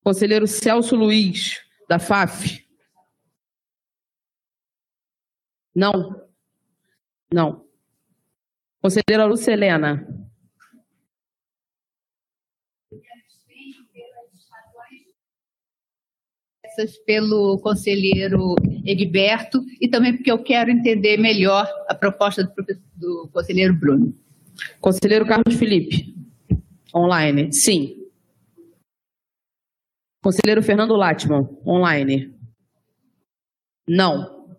[0.05, 2.67] Conselheiro Celso Luiz, da FAF.
[5.75, 6.29] Não.
[7.33, 7.65] Não.
[8.81, 10.07] Conselheira Lucelena.
[17.05, 22.65] pelo conselheiro Egberto e também porque eu quero entender melhor a proposta do,
[22.95, 24.15] do conselheiro Bruno.
[24.81, 26.15] Conselheiro Carlos Felipe.
[26.95, 27.53] Online.
[27.53, 28.11] Sim.
[30.23, 31.49] Conselheiro Fernando Latman.
[31.67, 32.35] Online.
[33.89, 34.57] Não.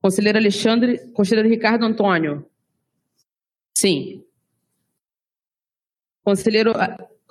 [0.00, 1.12] Conselheiro Alexandre.
[1.12, 2.48] Conselheiro Ricardo Antônio.
[3.76, 4.24] Sim.
[6.24, 6.72] Conselheiro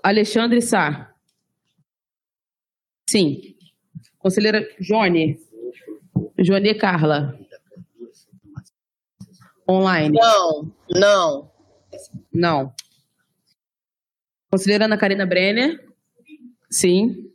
[0.04, 1.14] Alexandre Sá.
[3.10, 3.56] Sim.
[4.20, 5.40] Conselheira Joane.
[6.38, 7.41] Joane Carla.
[9.72, 10.18] Online.
[10.20, 11.52] Não, não.
[12.34, 12.76] Não.
[14.52, 15.80] Conselheira Ana Karina Brenner.
[16.70, 17.32] Sim.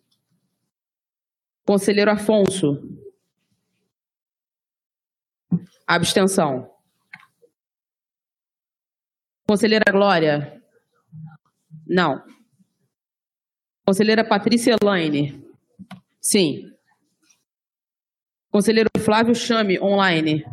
[1.64, 2.80] Conselheiro Afonso.
[5.86, 6.70] Abstenção.
[9.48, 10.62] Conselheira Glória.
[11.86, 12.22] Não.
[13.86, 15.42] Conselheira Patrícia Elaine.
[16.20, 16.72] Sim.
[18.50, 20.44] Conselheiro Flávio Chame, online.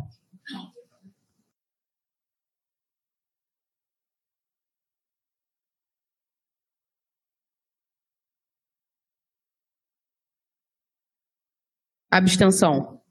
[12.16, 13.02] Abstenção.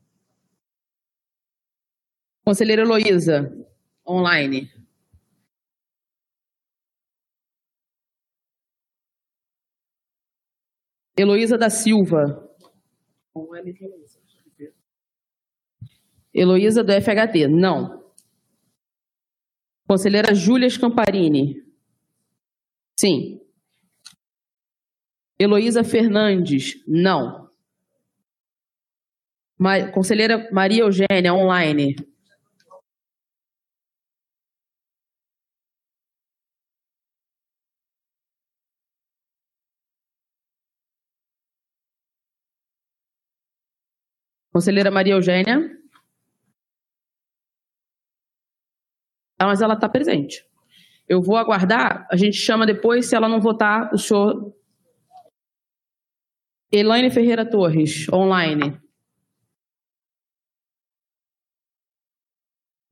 [2.46, 3.52] Conselheira Heloísa,
[4.08, 4.72] online.
[11.18, 12.50] Heloísa da Silva.
[16.34, 18.10] Heloísa do FHT, não.
[19.86, 21.62] Conselheira Júlia Scamparini.
[22.98, 23.42] Sim.
[25.38, 27.43] Heloísa Fernandes, não.
[29.94, 31.96] Conselheira Maria Eugênia, online.
[44.52, 45.58] Conselheira Maria Eugênia?
[49.40, 50.46] Ah, mas ela está presente.
[51.08, 54.56] Eu vou aguardar, a gente chama depois, se ela não votar, o senhor.
[56.72, 58.80] Elaine Ferreira Torres, online.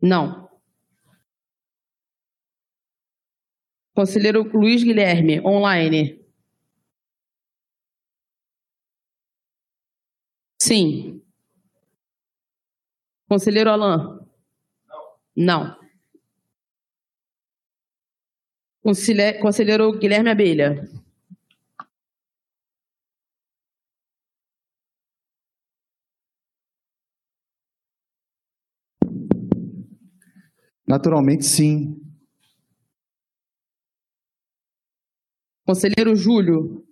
[0.01, 0.49] Não.
[3.93, 6.19] Conselheiro Luiz Guilherme, online.
[10.61, 11.21] Sim.
[13.27, 14.19] Conselheiro Alain?
[15.35, 15.75] Não.
[15.75, 15.81] Não.
[18.83, 21.00] Conselheiro Guilherme Abelha?
[30.91, 31.95] Naturalmente, sim.
[35.65, 36.85] Conselheiro Júlio?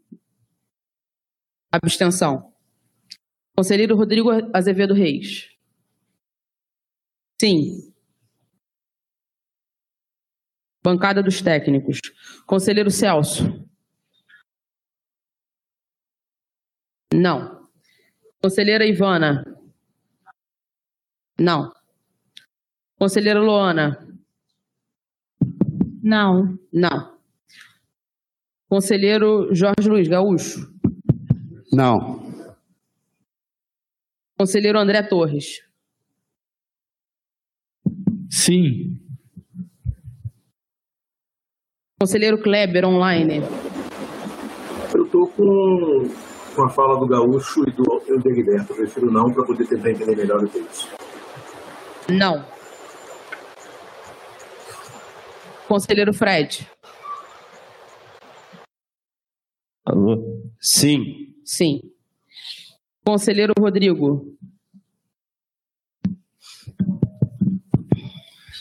[1.69, 2.55] Abstenção.
[3.57, 5.49] Conselheiro Rodrigo Azevedo Reis?
[7.41, 7.93] Sim.
[10.81, 11.99] Bancada dos técnicos.
[12.47, 13.67] Conselheiro Celso.
[17.13, 17.69] Não.
[18.41, 19.43] Conselheira Ivana.
[21.37, 21.78] Não.
[22.99, 23.97] Conselheira Luana.
[26.03, 26.59] Não.
[26.71, 27.17] Não.
[28.67, 30.69] Conselheiro Jorge Luiz Gaúcho.
[31.71, 32.19] Não.
[34.37, 35.61] Conselheiro André Torres.
[38.29, 38.99] Sim.
[42.01, 43.41] Conselheiro Kleber, online.
[44.93, 46.09] Eu estou com,
[46.53, 48.73] com a fala do Gaúcho e do Eudegberto.
[48.73, 50.89] Eu prefiro não para poder tentar entender melhor o que é isso.
[52.09, 52.58] Não.
[55.69, 56.67] Conselheiro Fred.
[59.85, 60.51] Alô?
[60.59, 61.35] Sim.
[61.45, 61.79] Sim.
[63.05, 64.35] Conselheiro Rodrigo.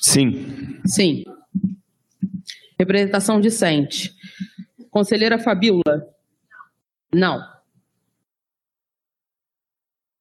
[0.03, 0.79] Sim.
[0.85, 1.25] Sim.
[2.79, 4.15] Representação discente.
[4.91, 6.15] Conselheira Fabíola?
[7.11, 7.41] Não.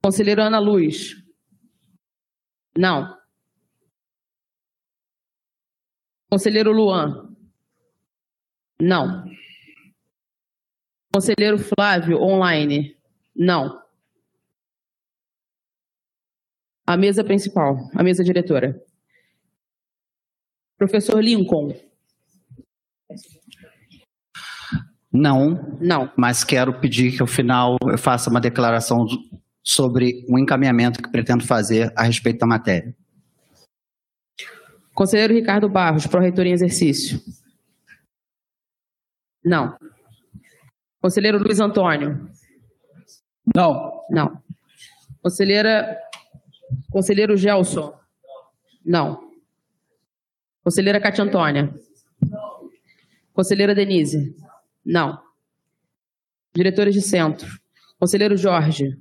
[0.02, 1.22] Conselheira Ana Luz?
[2.78, 3.17] Não.
[6.30, 7.34] Conselheiro Luan?
[8.82, 9.24] Não.
[11.14, 12.96] Conselheiro Flávio, online?
[13.36, 13.82] Não.
[16.86, 18.80] A mesa principal, a mesa diretora.
[20.78, 21.74] Professor Lincoln.
[25.12, 25.78] Não.
[25.82, 26.12] Não.
[26.18, 29.06] Mas quero pedir que ao final eu faça uma declaração
[29.64, 32.96] sobre o encaminhamento que pretendo fazer a respeito da matéria.
[34.98, 37.22] Conselheiro Ricardo Barros, pró-reitor em exercício.
[39.46, 39.78] Não.
[41.00, 42.28] Conselheiro Luiz Antônio.
[43.56, 44.04] Não.
[44.10, 44.42] Não.
[45.22, 45.96] Conselheira.
[46.90, 47.96] Conselheiro Gelson.
[48.84, 49.32] Não.
[50.64, 51.72] Conselheira Cátia Antônia.
[53.34, 54.36] Conselheira Denise.
[54.84, 55.22] Não.
[56.56, 57.48] Diretores de centro.
[58.00, 58.98] Conselheiro Jorge.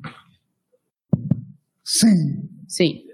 [1.82, 2.51] Sim.
[2.68, 3.05] Sim.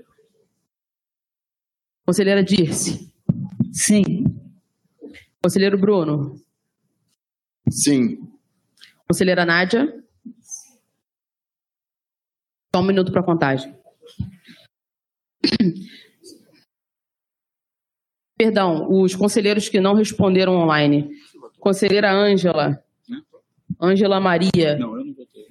[2.13, 3.11] Conselheira Dirce.
[3.73, 4.25] Sim.
[5.43, 6.39] Conselheiro Bruno.
[7.71, 8.31] Sim.
[9.09, 10.05] Conselheira Nádia.
[12.71, 13.75] Só um minuto para contagem.
[18.37, 21.09] Perdão, os conselheiros que não responderam online.
[21.59, 22.85] Conselheira Ângela.
[23.81, 24.77] Ângela Maria.
[24.77, 25.49] Não, eu não votei.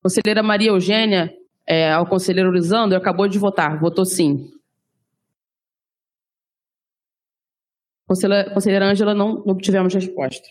[0.00, 1.36] Conselheira Maria Eugênia,
[1.66, 3.78] é, ao conselheiro Lisandro, acabou de votar.
[3.80, 4.50] Votou sim.
[8.06, 10.46] Conselheira, Ângela, não, não tivemos resposta.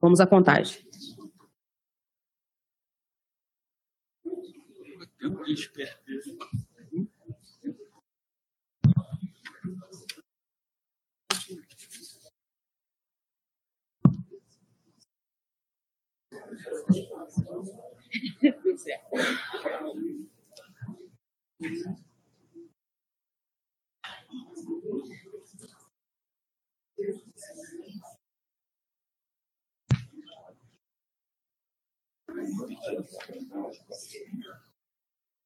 [0.00, 0.86] Vamos à contagem.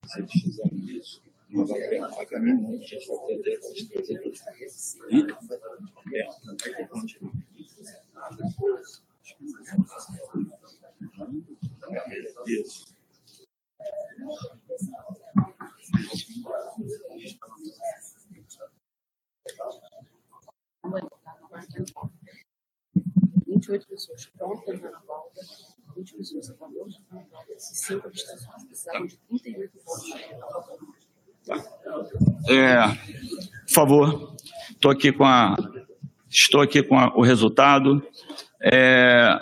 [0.05, 2.11] Se eles fizerem isso, não vai criar a
[2.87, 4.41] gente vai perder 300
[5.11, 5.59] E não vai.
[23.47, 25.41] 28 pessoas prontas na volta,
[25.97, 28.65] 20 pessoas a favor de e 5 abstenções.
[28.65, 30.11] Precisaram de 38 votos.
[32.49, 32.89] É,
[33.67, 34.37] por favor,
[34.71, 35.57] estou aqui com a.
[36.29, 38.03] Estou aqui com a, o resultado.
[38.61, 39.39] É,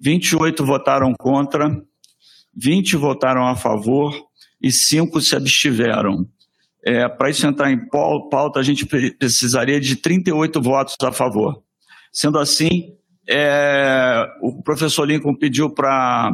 [0.00, 1.68] 28 votaram contra,
[2.60, 4.14] 20 votaram a favor
[4.62, 6.26] e 5 se abstiveram.
[6.84, 11.12] É, Para isso entrar em pau- pauta, a gente pre- precisaria de 38 votos a
[11.12, 11.62] favor.
[12.12, 12.94] Sendo assim,
[13.28, 16.32] é, o professor Lincoln pediu para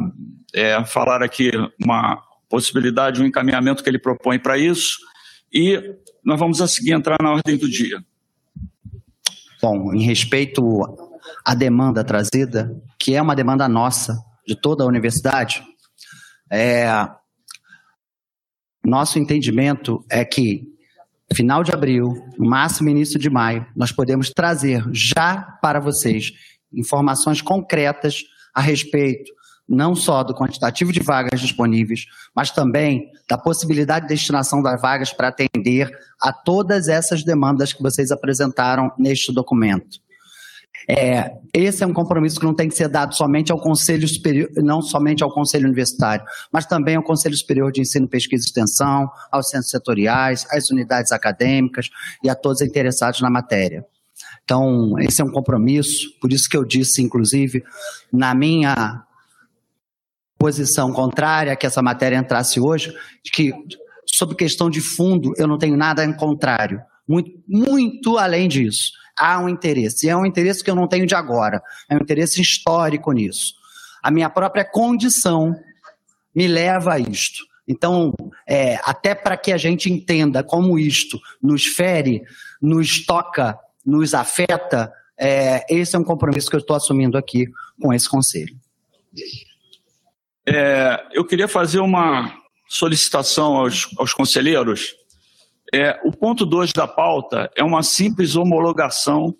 [0.87, 1.51] falar aqui
[1.83, 4.97] uma possibilidade, um encaminhamento que ele propõe para isso,
[5.53, 5.79] e
[6.23, 8.03] nós vamos a seguir entrar na ordem do dia.
[9.61, 10.61] Bom, em respeito
[11.45, 14.17] à demanda trazida, que é uma demanda nossa,
[14.47, 15.61] de toda a universidade,
[16.51, 16.87] é,
[18.83, 20.63] nosso entendimento é que
[21.33, 26.31] final de abril, máximo início de maio, nós podemos trazer já para vocês
[26.71, 29.37] informações concretas a respeito
[29.67, 35.11] não só do quantitativo de vagas disponíveis, mas também da possibilidade de destinação das vagas
[35.11, 35.91] para atender
[36.21, 39.99] a todas essas demandas que vocês apresentaram neste documento.
[40.89, 44.49] É, esse é um compromisso que não tem que ser dado somente ao Conselho Superior,
[44.57, 49.09] não somente ao Conselho Universitário, mas também ao Conselho Superior de Ensino, Pesquisa e Extensão,
[49.31, 51.89] aos centros setoriais, às unidades acadêmicas
[52.23, 53.85] e a todos interessados na matéria.
[54.43, 57.63] Então, esse é um compromisso, por isso que eu disse, inclusive,
[58.11, 59.03] na minha
[60.37, 62.95] posição contrária que essa matéria entrasse hoje,
[63.33, 63.51] que,
[64.05, 66.81] sobre questão de fundo, eu não tenho nada em contrário.
[67.05, 68.91] Muito, muito além disso.
[69.17, 70.05] Há um interesse.
[70.05, 71.61] E é um interesse que eu não tenho de agora.
[71.89, 73.53] É um interesse histórico nisso.
[74.01, 75.55] A minha própria condição
[76.35, 77.45] me leva a isto.
[77.67, 78.13] Então,
[78.47, 82.23] é, até para que a gente entenda como isto nos fere,
[82.61, 87.47] nos toca, nos afeta, é, esse é um compromisso que eu estou assumindo aqui
[87.81, 88.55] com esse conselho.
[90.45, 92.31] É, eu queria fazer uma
[92.67, 94.95] solicitação aos, aos conselheiros.
[95.73, 99.35] É, o ponto 2 da pauta é uma simples homologação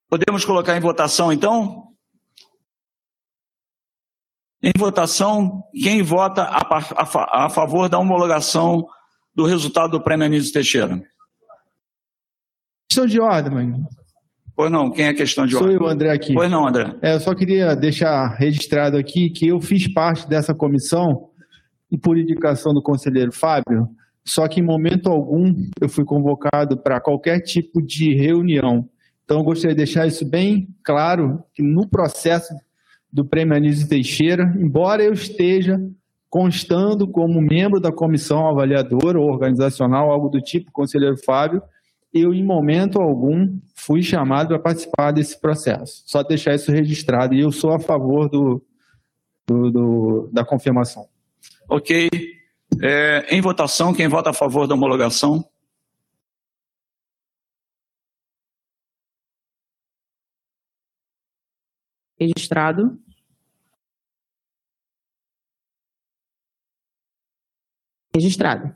[0.09, 1.89] Podemos colocar em votação, então?
[4.61, 8.85] Em votação, quem vota a, a, a favor da homologação
[9.33, 11.01] do resultado do prêmio Anísio Teixeira?
[12.89, 13.83] Questão de ordem, mãe.
[14.55, 15.77] Pois não, quem é questão de Sou ordem?
[15.77, 16.33] eu, André, aqui.
[16.33, 16.93] Pois não, André.
[17.01, 21.29] É, eu só queria deixar registrado aqui que eu fiz parte dessa comissão
[21.89, 23.87] e por indicação do conselheiro Fábio,
[24.25, 28.87] só que em momento algum eu fui convocado para qualquer tipo de reunião.
[29.23, 32.53] Então eu gostaria de deixar isso bem claro, que no processo
[33.11, 35.79] do Prêmio Anísio Teixeira, embora eu esteja
[36.29, 41.61] constando como membro da comissão avaliadora ou organizacional, algo do tipo, conselheiro Fábio,
[42.13, 46.03] eu em momento algum fui chamado para participar desse processo.
[46.05, 48.63] Só deixar isso registrado e eu sou a favor do,
[49.47, 51.07] do, do da confirmação.
[51.67, 52.09] Ok.
[52.81, 55.43] É, em votação, quem vota a favor da homologação?
[62.19, 63.01] Registrado.
[68.13, 68.75] Registrado.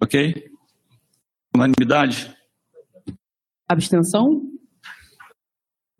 [0.00, 0.50] Ok.
[1.54, 2.34] Unanimidade?
[3.68, 4.42] Abstenção?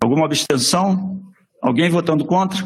[0.03, 1.33] Alguma abstenção?
[1.61, 2.59] Alguém votando contra?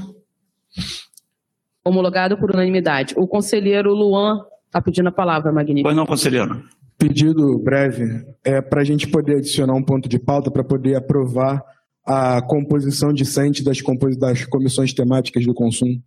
[1.85, 3.15] Homologado por unanimidade.
[3.17, 5.85] O conselheiro Luan está pedindo a palavra, Magnífico.
[5.85, 6.63] Pois não, conselheiro.
[6.99, 11.65] Pedido breve é para a gente poder adicionar um ponto de pauta para poder aprovar
[12.05, 16.03] a composição discente das, compos das comissões temáticas do consumo.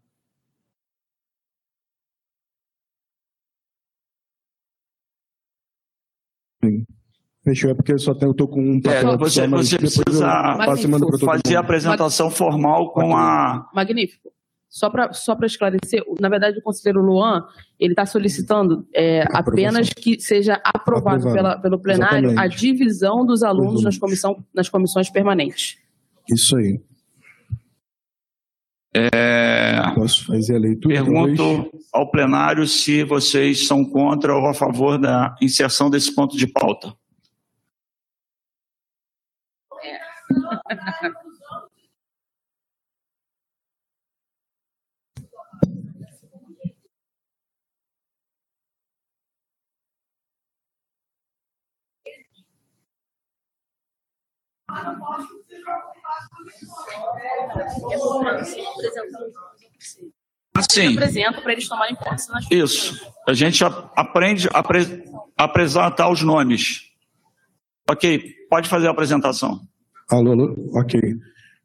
[7.43, 9.67] Fechou, é porque eu só tenho, eu tô com um É, papel você, aqui, mas
[9.67, 13.69] você depois precisa fazer a apresentação formal com a.
[13.73, 14.32] Magnífico.
[14.73, 17.45] Só para só para esclarecer, na verdade, o conselheiro Luan
[17.79, 21.33] ele está solicitando é, apenas que seja aprovado Aprovado.
[21.35, 22.57] pela, pelo plenário a Exatamente.
[22.57, 23.83] divisão dos alunos Uhum.
[23.83, 25.77] nas, comissão, nas comissões permanentes.
[26.27, 26.81] Isso aí.
[28.95, 30.95] É, Posso fazer a leitura?
[30.95, 36.47] Pergunto ao plenário se vocês são contra ou a favor da inserção desse ponto de
[36.47, 36.95] pauta.
[60.55, 60.93] Assim.
[60.95, 62.29] apresento para eles tomarem posse.
[62.31, 63.11] nas- Isso.
[63.27, 65.03] A gente a- aprende a apre-
[65.35, 66.91] apresentar os nomes.
[67.89, 69.59] Ok, pode fazer a apresentação.
[70.09, 70.55] Alô, alô?
[70.75, 70.99] Ok.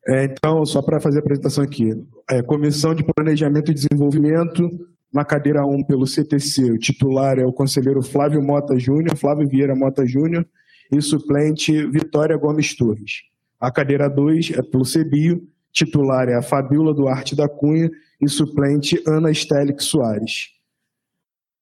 [0.09, 1.90] É, então, só para fazer a apresentação aqui.
[2.30, 4.68] É, Comissão de Planejamento e Desenvolvimento,
[5.12, 6.70] na cadeira 1 pelo CTC.
[6.72, 10.47] O titular é o conselheiro Flávio Mota Júnior, Flávio Vieira Mota Júnior,
[10.90, 13.23] e suplente Vitória Gomes Torres.
[13.60, 15.43] A cadeira 2 é pelo CEBIO,
[15.73, 17.90] titular é a Fabiola Duarte da Cunha
[18.20, 20.48] e suplente Ana Stélix Soares.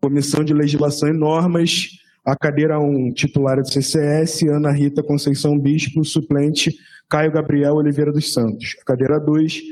[0.01, 1.89] Comissão de Legislação e Normas,
[2.25, 6.77] a cadeira 1, titular é do CCS, Ana Rita Conceição Bispo, suplente
[7.09, 8.77] Caio Gabriel Oliveira dos Santos.
[8.81, 9.63] A cadeira 2,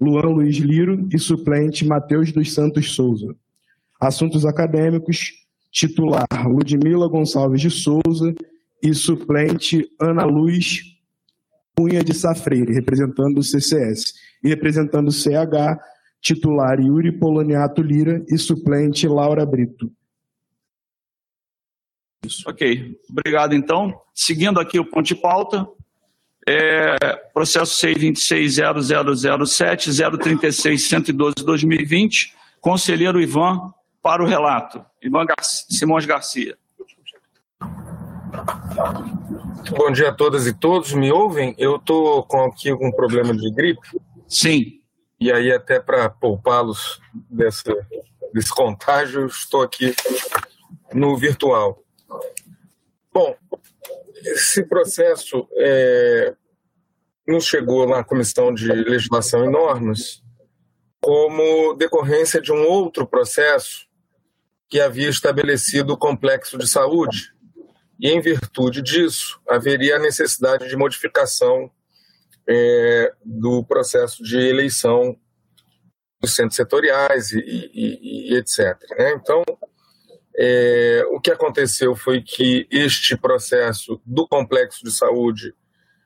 [0.00, 3.34] Luan Luiz Liro e suplente Matheus dos Santos Souza.
[4.00, 5.32] Assuntos acadêmicos,
[5.70, 8.34] titular Ludmila Gonçalves de Souza
[8.82, 10.92] e suplente Ana Luz
[11.76, 14.12] Cunha de Safreire, representando o CCS.
[14.42, 15.78] E representando o CH,
[16.20, 19.90] titular Yuri Poloniato Lira e suplente Laura Brito.
[22.46, 23.92] Ok, obrigado então.
[24.14, 25.66] Seguindo aqui o ponto de pauta,
[26.46, 26.96] é,
[27.32, 34.84] processo 626.0007, 036.112-2020, conselheiro Ivan, para o relato.
[35.02, 36.56] Ivan Gar Simões Garcia.
[39.76, 40.92] Bom dia a todas e todos.
[40.92, 41.54] Me ouvem?
[41.58, 44.00] Eu estou com aqui com um problema de gripe.
[44.26, 44.80] Sim.
[45.20, 47.00] E aí, até para poupá-los
[47.30, 47.74] dessa,
[48.32, 49.94] desse contágio, estou aqui
[50.92, 51.82] no virtual.
[53.12, 53.36] Bom,
[54.24, 56.34] esse processo é,
[57.26, 60.22] nos chegou na Comissão de Legislação e Normas
[61.00, 63.86] como decorrência de um outro processo
[64.68, 67.34] que havia estabelecido o complexo de saúde.
[68.02, 71.70] E, em virtude disso, haveria a necessidade de modificação
[72.48, 75.16] é, do processo de eleição
[76.20, 78.76] dos centros setoriais e, e, e etc.
[78.98, 79.12] Né?
[79.12, 79.44] Então,
[80.36, 85.54] é, o que aconteceu foi que este processo do complexo de saúde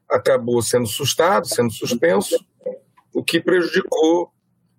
[0.07, 2.37] acabou sendo sustado, sendo suspenso,
[3.15, 4.31] o que prejudicou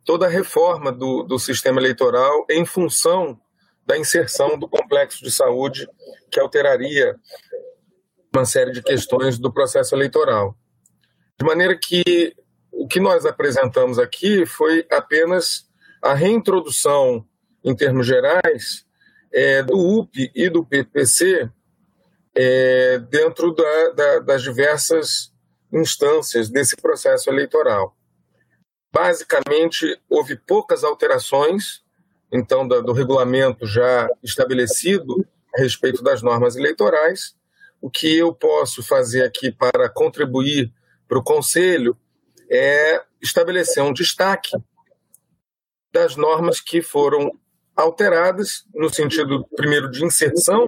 [0.05, 3.39] toda a reforma do, do sistema eleitoral em função
[3.87, 5.87] da inserção do complexo de saúde,
[6.37, 7.15] que alteraria
[8.33, 10.55] uma série de questões do processo eleitoral.
[11.39, 12.35] De maneira que
[12.71, 15.67] o que nós apresentamos aqui foi apenas
[15.99, 17.25] a reintrodução,
[17.63, 18.85] em termos gerais,
[19.33, 21.49] é, do UP e do PPC
[22.35, 25.33] é, dentro da, da, das diversas
[25.73, 27.97] instâncias desse processo eleitoral.
[28.93, 31.83] Basicamente, houve poucas alterações,
[32.31, 35.25] então, do, do regulamento já estabelecido
[35.57, 37.35] a respeito das normas eleitorais.
[37.81, 40.71] O que eu posso fazer aqui para contribuir
[41.07, 41.97] para o Conselho
[42.49, 44.51] é estabelecer um destaque
[45.91, 47.31] das normas que foram
[47.75, 50.65] alteradas no sentido primeiro de inserção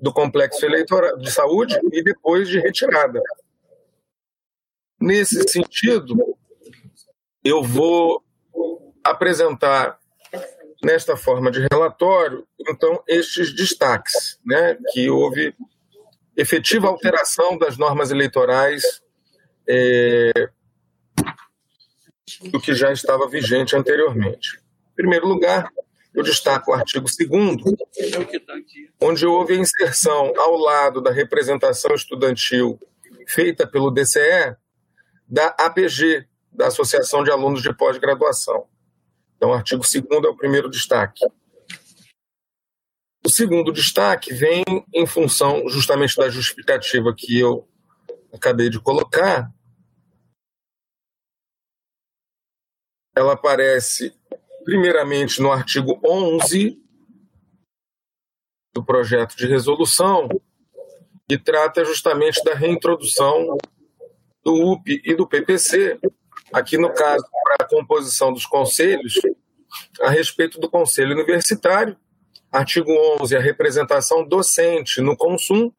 [0.00, 3.20] do complexo eleitoral de saúde e depois de retirada.
[5.00, 6.14] Nesse sentido,
[7.44, 8.22] eu vou
[9.04, 9.99] apresentar
[10.82, 15.54] nesta forma de relatório, então, estes destaques, né, que houve
[16.36, 18.82] efetiva alteração das normas eleitorais
[19.68, 20.32] é,
[22.50, 24.58] do que já estava vigente anteriormente.
[24.92, 25.70] Em primeiro lugar,
[26.14, 27.56] eu destaco o artigo 2
[29.00, 32.80] onde houve a inserção ao lado da representação estudantil
[33.26, 34.56] feita pelo DCE
[35.28, 38.66] da APG, da Associação de Alunos de Pós-Graduação.
[39.40, 41.24] Então, o artigo 2 é o primeiro destaque.
[43.24, 44.62] O segundo destaque vem
[44.92, 47.66] em função justamente da justificativa que eu
[48.30, 49.50] acabei de colocar.
[53.16, 54.14] Ela aparece
[54.62, 56.78] primeiramente no artigo 11
[58.74, 60.28] do projeto de resolução,
[61.26, 63.56] que trata justamente da reintrodução
[64.44, 65.98] do UP e do PPC,
[66.52, 69.14] aqui no caso, para a composição dos conselhos,
[70.02, 71.96] a respeito do conselho universitário,
[72.50, 72.90] artigo
[73.20, 75.74] 11, a representação docente no consumo,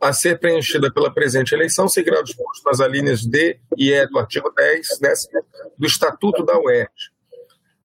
[0.00, 4.50] a ser preenchida pela presente eleição, seguirá disposto nas alíneas D e E do artigo
[4.50, 5.44] 10 décimo,
[5.76, 7.10] do Estatuto da UERJ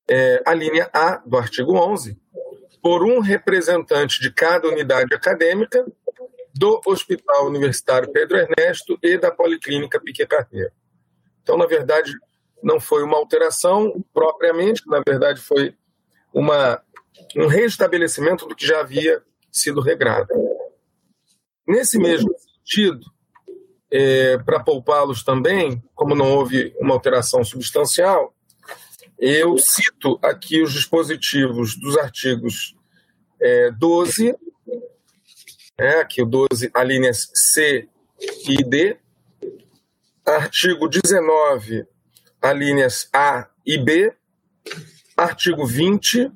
[0.09, 2.17] é, a linha A do artigo 11,
[2.81, 5.85] por um representante de cada unidade acadêmica
[6.53, 10.71] do Hospital Universitário Pedro Ernesto e da Policlínica Piquet Carneiro.
[11.45, 12.11] Então, na verdade,
[12.63, 15.75] não foi uma alteração propriamente, na verdade, foi
[16.33, 16.81] uma,
[17.37, 20.27] um restabelecimento do que já havia sido regrado.
[21.67, 23.05] Nesse mesmo sentido,
[23.91, 28.33] é, para poupá-los também, como não houve uma alteração substancial,
[29.19, 32.75] eu cito aqui os dispositivos dos artigos
[33.39, 34.35] é, 12,
[35.77, 37.87] é, aqui o 12, alíneas C
[38.49, 38.97] e D,
[40.25, 41.85] artigo 19,
[42.41, 44.11] alíneas A e B,
[45.15, 46.31] artigo 20,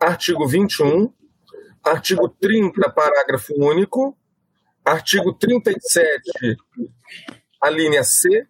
[0.00, 1.12] artigo 21,
[1.84, 4.16] artigo 30, parágrafo único,
[4.84, 6.56] artigo 37,
[7.60, 8.46] a linha C,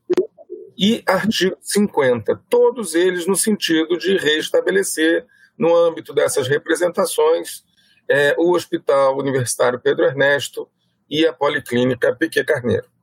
[0.78, 5.26] e artigo 50, todos eles no sentido de restabelecer,
[5.56, 7.64] no âmbito dessas representações,
[8.08, 10.68] é, o Hospital Universitário Pedro Ernesto
[11.08, 12.95] e a Policlínica Piquet Carneiro.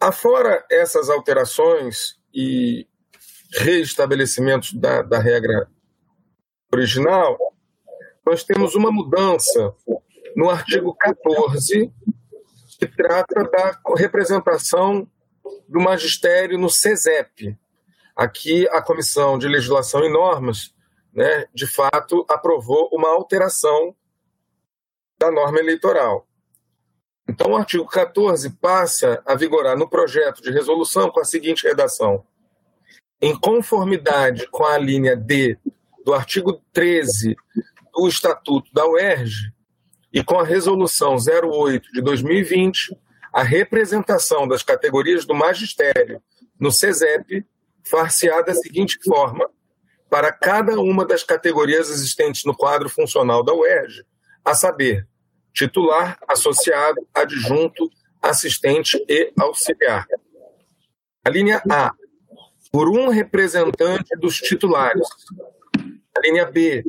[0.00, 2.86] Afora essas alterações e
[3.52, 5.70] reestabelecimentos da, da regra
[6.72, 7.38] original,
[8.24, 9.74] nós temos uma mudança
[10.36, 11.90] no artigo 14,
[12.78, 15.08] que trata da representação
[15.66, 17.56] do magistério no CESEP.
[18.14, 20.74] Aqui, a Comissão de Legislação e Normas,
[21.12, 23.94] né, de fato, aprovou uma alteração
[25.18, 26.25] da norma eleitoral.
[27.36, 32.24] Então, o artigo 14 passa a vigorar no projeto de resolução com a seguinte redação:
[33.20, 35.58] em conformidade com a linha D
[36.02, 37.36] do artigo 13
[37.92, 39.52] do Estatuto da UERJ
[40.10, 42.96] e com a resolução 08 de 2020,
[43.30, 46.22] a representação das categorias do magistério
[46.58, 47.44] no CESEP
[47.84, 49.46] far-se-á da seguinte forma:
[50.08, 54.06] para cada uma das categorias existentes no quadro funcional da UERJ,
[54.42, 55.06] a saber,
[55.56, 60.06] titular, associado, adjunto, assistente e auxiliar.
[61.24, 61.92] A linha A,
[62.70, 65.08] por um representante dos titulares.
[66.14, 66.84] A linha B,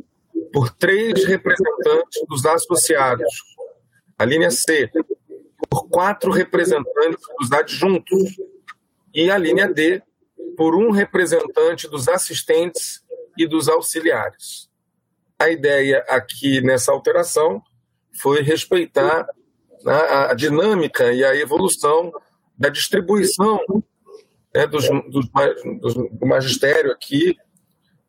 [0.52, 3.56] por três representantes dos associados.
[4.18, 4.90] A linha C,
[5.70, 8.36] por quatro representantes dos adjuntos.
[9.14, 10.02] E a linha D,
[10.58, 13.02] por um representante dos assistentes
[13.38, 14.68] e dos auxiliares.
[15.38, 17.62] A ideia aqui nessa alteração
[18.20, 19.26] foi respeitar
[19.84, 22.12] né, a dinâmica e a evolução
[22.56, 23.60] da distribuição
[24.54, 25.28] né, dos, dos,
[25.80, 27.36] dos, do magistério aqui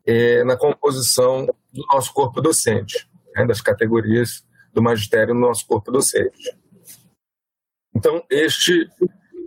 [0.06, 5.91] é, na composição do nosso corpo docente, né, das categorias do magistério no nosso corpo
[5.91, 6.57] docente.
[7.95, 8.90] Então, este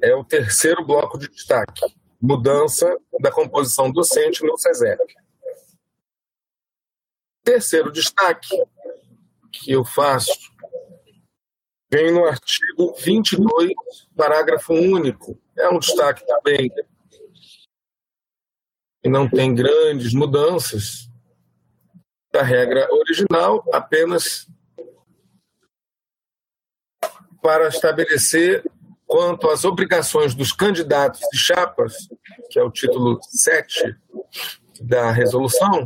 [0.03, 1.83] é o terceiro bloco de destaque,
[2.21, 5.01] mudança da composição docente no SESEC.
[7.45, 8.57] Terceiro destaque
[9.51, 10.52] que eu faço
[11.93, 13.75] vem no artigo 22,
[14.17, 15.39] parágrafo único.
[15.57, 16.71] É um destaque também
[19.05, 21.11] e não tem grandes mudanças
[22.33, 24.47] da regra original, apenas
[27.43, 28.65] para estabelecer
[29.07, 32.09] quanto às obrigações dos candidatos e chapas,
[32.49, 33.97] que é o título 7
[34.81, 35.85] da resolução,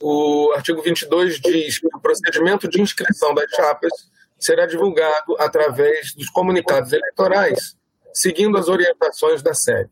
[0.00, 3.92] o artigo 22 diz que o procedimento de inscrição das chapas
[4.38, 7.76] será divulgado através dos comunicados eleitorais,
[8.12, 9.90] seguindo as orientações da SEG.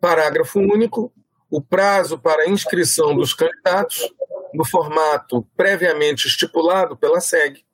[0.00, 1.12] Parágrafo único.
[1.50, 4.12] O prazo para inscrição dos candidatos,
[4.52, 7.64] no formato previamente estipulado pela SEG,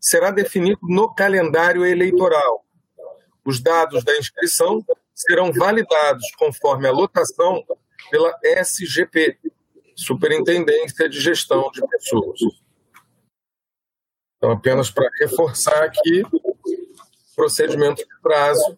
[0.00, 2.64] será definido no calendário eleitoral.
[3.44, 4.84] Os dados da inscrição
[5.14, 7.64] serão validados conforme a lotação
[8.10, 9.38] pela SGP,
[9.96, 12.40] Superintendência de Gestão de Pessoas.
[14.44, 16.22] Então, apenas para reforçar aqui,
[17.34, 18.76] procedimento de prazo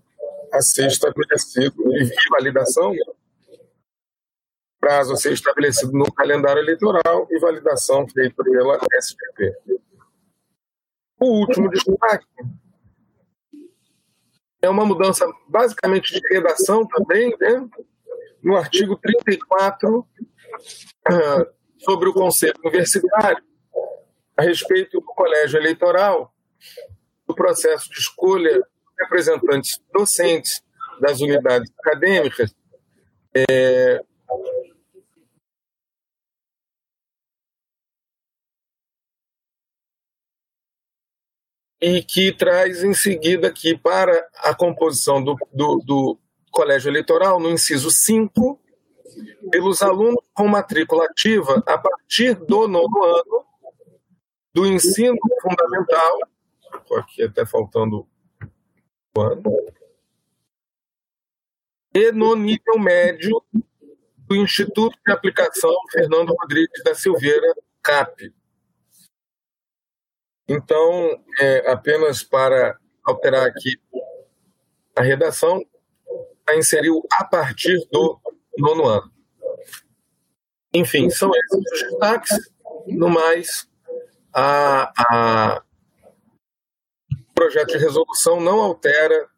[0.53, 2.95] a ser estabelecido e validação,
[4.79, 9.57] prazo a ser estabelecido no calendário eleitoral e validação feita pela SPP.
[11.19, 12.29] O último destaque
[14.63, 17.69] é uma mudança basicamente de redação também, né?
[18.41, 20.07] no artigo 34,
[21.09, 21.47] ah,
[21.79, 23.43] sobre o Conselho Universitário,
[24.37, 26.33] a respeito do colégio eleitoral,
[27.27, 28.63] do processo de escolha
[28.99, 30.63] representantes docentes
[31.01, 32.55] das unidades acadêmicas,
[33.35, 34.01] é,
[41.81, 46.19] e que traz em seguida aqui para a composição do, do, do
[46.51, 48.59] colégio eleitoral, no inciso 5,
[49.51, 53.46] pelos alunos com matrícula ativa a partir do nono ano
[54.57, 56.19] do ensino fundamental,
[56.79, 58.09] estou aqui até faltando
[61.95, 63.45] e no nível médio
[64.17, 68.35] do Instituto de Aplicação Fernando Rodrigues da Silveira, CAP.
[70.49, 73.79] Então, é, apenas para alterar aqui
[74.97, 75.63] a redação,
[76.57, 78.19] inseriu a partir do
[78.57, 79.13] nono ano.
[80.73, 82.57] Enfim, são esses os destaques.
[82.87, 83.69] No mais,
[84.39, 85.63] a, a
[87.35, 89.29] projeto de resolução não altera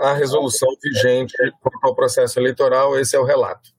[0.00, 3.72] a resolução vigente quanto ao processo eleitoral, esse é o relato.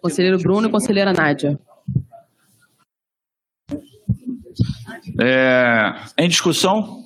[0.00, 1.58] Conselheiro Bruno e conselheira Nádia.
[5.20, 7.02] É, em discussão?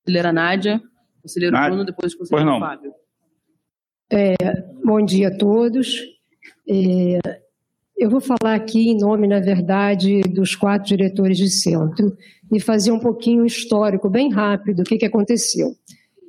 [0.00, 0.82] Conselheira Nádia,
[1.20, 1.68] conselheiro Nádia.
[1.68, 2.66] Bruno, depois conselheiro Pois não.
[2.66, 3.01] Fábio.
[4.14, 4.34] É,
[4.84, 6.02] bom dia a todos.
[6.68, 7.18] É,
[7.96, 12.14] eu vou falar aqui em nome, na verdade, dos quatro diretores de centro
[12.52, 15.74] e fazer um pouquinho histórico, bem rápido, o que, que aconteceu.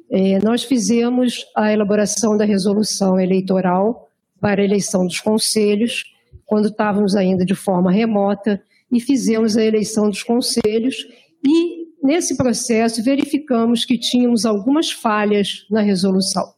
[0.09, 4.07] É, nós fizemos a elaboração da resolução eleitoral
[4.39, 6.05] para a eleição dos conselhos,
[6.45, 11.05] quando estávamos ainda de forma remota, e fizemos a eleição dos conselhos,
[11.45, 16.53] e nesse processo verificamos que tínhamos algumas falhas na resolução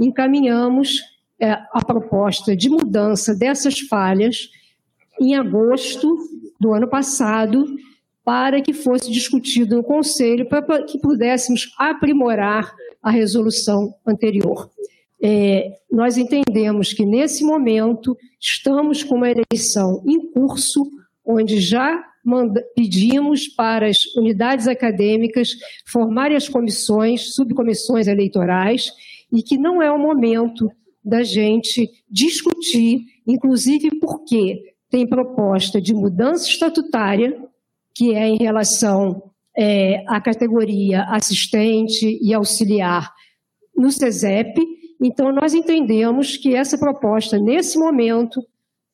[0.00, 1.00] encaminhamos
[1.38, 4.50] é, a proposta de mudança dessas falhas
[5.20, 6.16] em agosto
[6.58, 7.66] do ano passado
[8.24, 12.72] para que fosse discutido no Conselho, para que pudéssemos aprimorar
[13.02, 14.70] a resolução anterior.
[15.22, 20.86] É, nós entendemos que, nesse momento, estamos com uma eleição em curso,
[21.24, 25.50] onde já manda- pedimos para as unidades acadêmicas
[25.86, 28.92] formarem as comissões, subcomissões eleitorais,
[29.32, 30.70] e que não é o momento
[31.04, 37.36] da gente discutir, inclusive porque tem proposta de mudança estatutária,
[37.94, 43.12] que é em relação é, à categoria assistente e auxiliar
[43.76, 44.60] no SESEP.
[45.02, 48.40] Então, nós entendemos que essa proposta, nesse momento,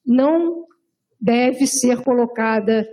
[0.04, 0.64] não
[1.20, 2.88] deve ser colocada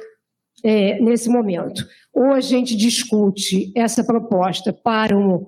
[0.64, 1.86] é, nesse momento.
[2.14, 5.46] Ou a gente discute essa proposta para um,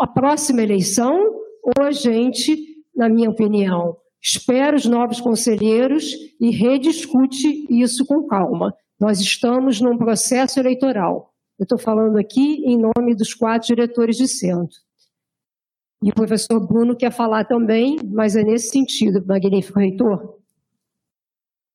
[0.00, 1.18] a próxima eleição,
[1.62, 2.56] ou a gente,
[2.94, 8.74] na minha opinião, espera os novos conselheiros e rediscute isso com calma.
[9.00, 11.32] Nós estamos num processo eleitoral.
[11.58, 14.76] Eu estou falando aqui em nome dos quatro diretores de centro.
[16.02, 20.38] E o professor Bruno quer falar também, mas é nesse sentido, magnífico reitor.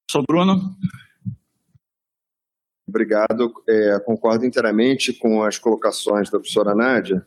[0.10, 0.78] Sou Bruno.
[2.88, 3.52] Obrigado.
[3.68, 7.26] É, concordo inteiramente com as colocações da professora Nádia.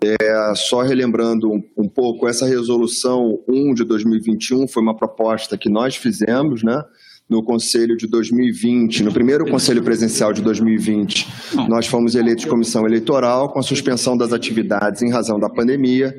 [0.00, 5.68] É, só relembrando um, um, pouco, essa resolução 1 de 2021 foi uma proposta que
[5.68, 6.80] nós fizemos, né?
[7.28, 11.26] No Conselho de 2020, no primeiro Conselho Presencial de 2020,
[11.68, 16.14] nós fomos eleitos comissão eleitoral com a suspensão das atividades em razão da pandemia.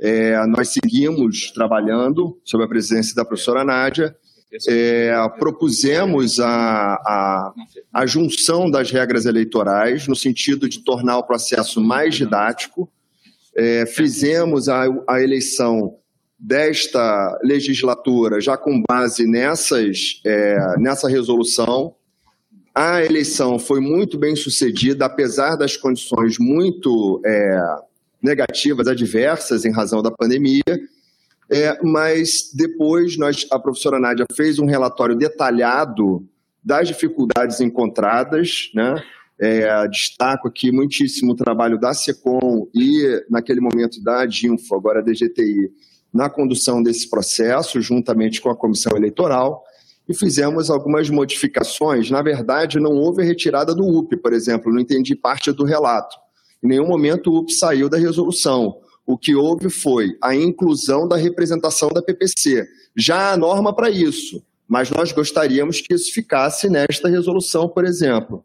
[0.00, 4.16] É, nós seguimos trabalhando sob a presidência da professora Nádia.
[4.66, 7.52] É, propusemos a, a,
[7.92, 12.90] a junção das regras eleitorais no sentido de tornar o processo mais didático.
[13.58, 15.96] É, fizemos a, a eleição
[16.38, 21.92] desta legislatura já com base nessas, é, nessa resolução.
[22.72, 27.60] A eleição foi muito bem sucedida, apesar das condições muito é,
[28.22, 30.62] negativas, adversas em razão da pandemia.
[31.50, 36.24] É, mas depois nós, a professora Nádia fez um relatório detalhado
[36.62, 39.02] das dificuldades encontradas, né?
[39.40, 45.12] É, destaco aqui muitíssimo o trabalho da SECOM e, naquele momento, da DINFO, agora da
[45.12, 45.70] DGTI,
[46.12, 49.62] na condução desse processo, juntamente com a comissão eleitoral,
[50.08, 52.10] e fizemos algumas modificações.
[52.10, 56.16] Na verdade, não houve retirada do UP, por exemplo, não entendi parte do relato.
[56.62, 58.78] Em nenhum momento o UP saiu da resolução.
[59.06, 62.66] O que houve foi a inclusão da representação da PPC.
[62.96, 68.44] Já há norma para isso, mas nós gostaríamos que isso ficasse nesta resolução, por exemplo.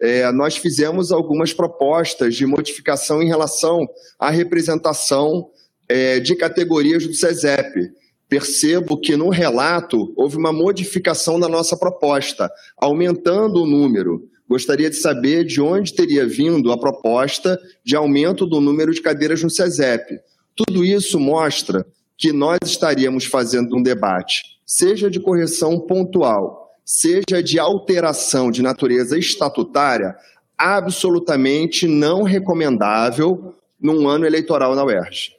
[0.00, 3.86] É, nós fizemos algumas propostas de modificação em relação
[4.18, 5.48] à representação
[5.88, 7.90] é, de categorias do SESEP.
[8.28, 14.28] Percebo que no relato houve uma modificação da nossa proposta, aumentando o número.
[14.48, 19.42] Gostaria de saber de onde teria vindo a proposta de aumento do número de cadeiras
[19.42, 20.18] no SESEP.
[20.54, 21.86] Tudo isso mostra
[22.16, 29.18] que nós estaríamos fazendo um debate, seja de correção pontual, seja de alteração de natureza
[29.18, 30.16] estatutária,
[30.56, 35.36] absolutamente não recomendável num ano eleitoral na UERJ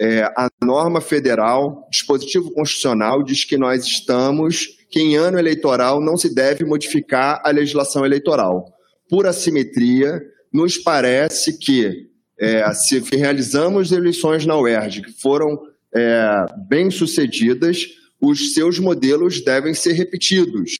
[0.00, 6.16] é, a norma federal, dispositivo constitucional, diz que nós estamos, que em ano eleitoral não
[6.16, 8.72] se deve modificar a legislação eleitoral.
[9.10, 10.22] Por assimetria,
[10.52, 12.08] nos parece que
[12.40, 15.58] é, se realizamos eleições na UERJ que foram
[15.94, 17.84] é, bem sucedidas,
[18.20, 20.76] os seus modelos devem ser repetidos.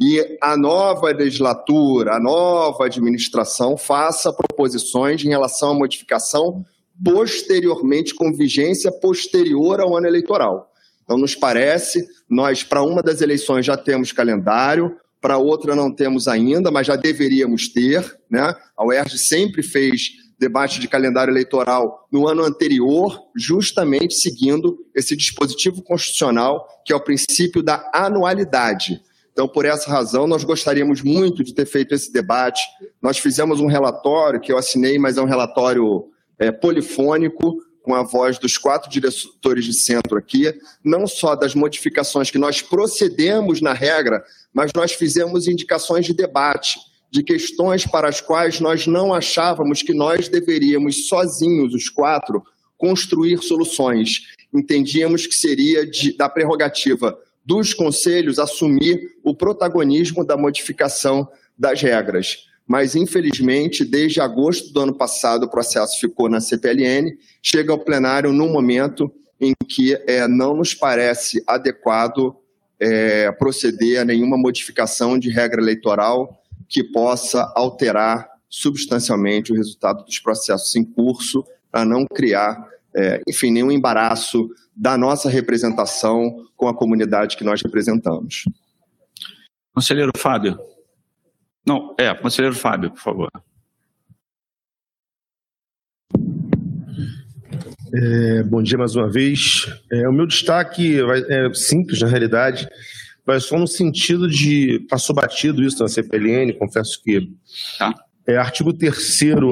[0.00, 6.64] E a nova legislatura, a nova administração faça proposições em relação à modificação
[7.04, 10.70] posteriormente, com vigência posterior ao ano eleitoral.
[11.04, 16.26] Então, nos parece, nós, para uma das eleições, já temos calendário, para outra não temos
[16.26, 18.18] ainda, mas já deveríamos ter.
[18.30, 18.54] Né?
[18.76, 20.10] A UERJ sempre fez
[20.42, 27.00] debate de calendário eleitoral no ano anterior, justamente seguindo esse dispositivo constitucional, que é o
[27.00, 29.00] princípio da anualidade.
[29.32, 32.60] Então, por essa razão, nós gostaríamos muito de ter feito esse debate.
[33.00, 36.04] Nós fizemos um relatório que eu assinei, mas é um relatório
[36.38, 40.52] é, polifônico, com a voz dos quatro diretores de centro aqui,
[40.84, 46.78] não só das modificações que nós procedemos na regra, mas nós fizemos indicações de debate,
[47.12, 52.42] de questões para as quais nós não achávamos que nós deveríamos, sozinhos, os quatro,
[52.78, 54.32] construir soluções.
[54.52, 61.28] Entendíamos que seria de, da prerrogativa dos conselhos assumir o protagonismo da modificação
[61.58, 67.72] das regras mas infelizmente, desde agosto do ano passado, o processo ficou na CPLN, chega
[67.72, 72.34] ao plenário num momento em que é, não nos parece adequado
[72.78, 76.41] é, proceder a nenhuma modificação de regra eleitoral
[76.72, 82.66] que possa alterar substancialmente o resultado dos processos em curso, para não criar,
[82.96, 88.44] é, enfim, nenhum embaraço da nossa representação com a comunidade que nós representamos.
[89.74, 90.58] Conselheiro Fábio.
[91.66, 93.30] Não, é, conselheiro Fábio, por favor.
[97.94, 99.66] É, bom dia mais uma vez.
[99.90, 102.66] É, o meu destaque é simples, na realidade,
[103.24, 104.80] vai só no sentido de.
[104.88, 107.30] Passou batido isso na CPLN, confesso que.
[107.78, 107.94] Tá.
[108.26, 108.94] É, artigo 3,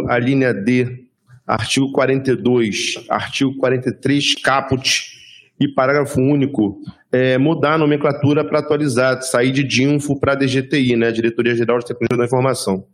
[0.08, 1.06] a linha D,
[1.46, 5.18] artigo 42, artigo 43, caput,
[5.58, 6.80] E parágrafo único,
[7.12, 11.12] é, mudar a nomenclatura para atualizar, sair de DINFO para DGTI, né?
[11.12, 12.86] Diretoria Geral de Tecnologia da Informação.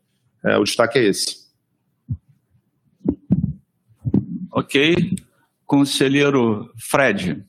[0.45, 1.47] É, o destaque é esse.
[4.51, 5.17] Ok.
[5.67, 7.45] Conselheiro Fred.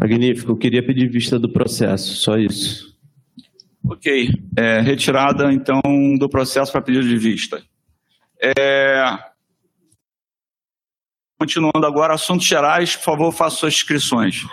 [0.00, 0.52] Magnífico.
[0.52, 2.94] Eu queria pedir vista do processo, só isso.
[3.84, 4.28] Ok.
[4.56, 5.80] É, retirada, então,
[6.18, 7.62] do processo para pedido de vista.
[8.42, 9.04] É...
[11.38, 14.44] Continuando agora, assuntos gerais, por favor, faça suas inscrições.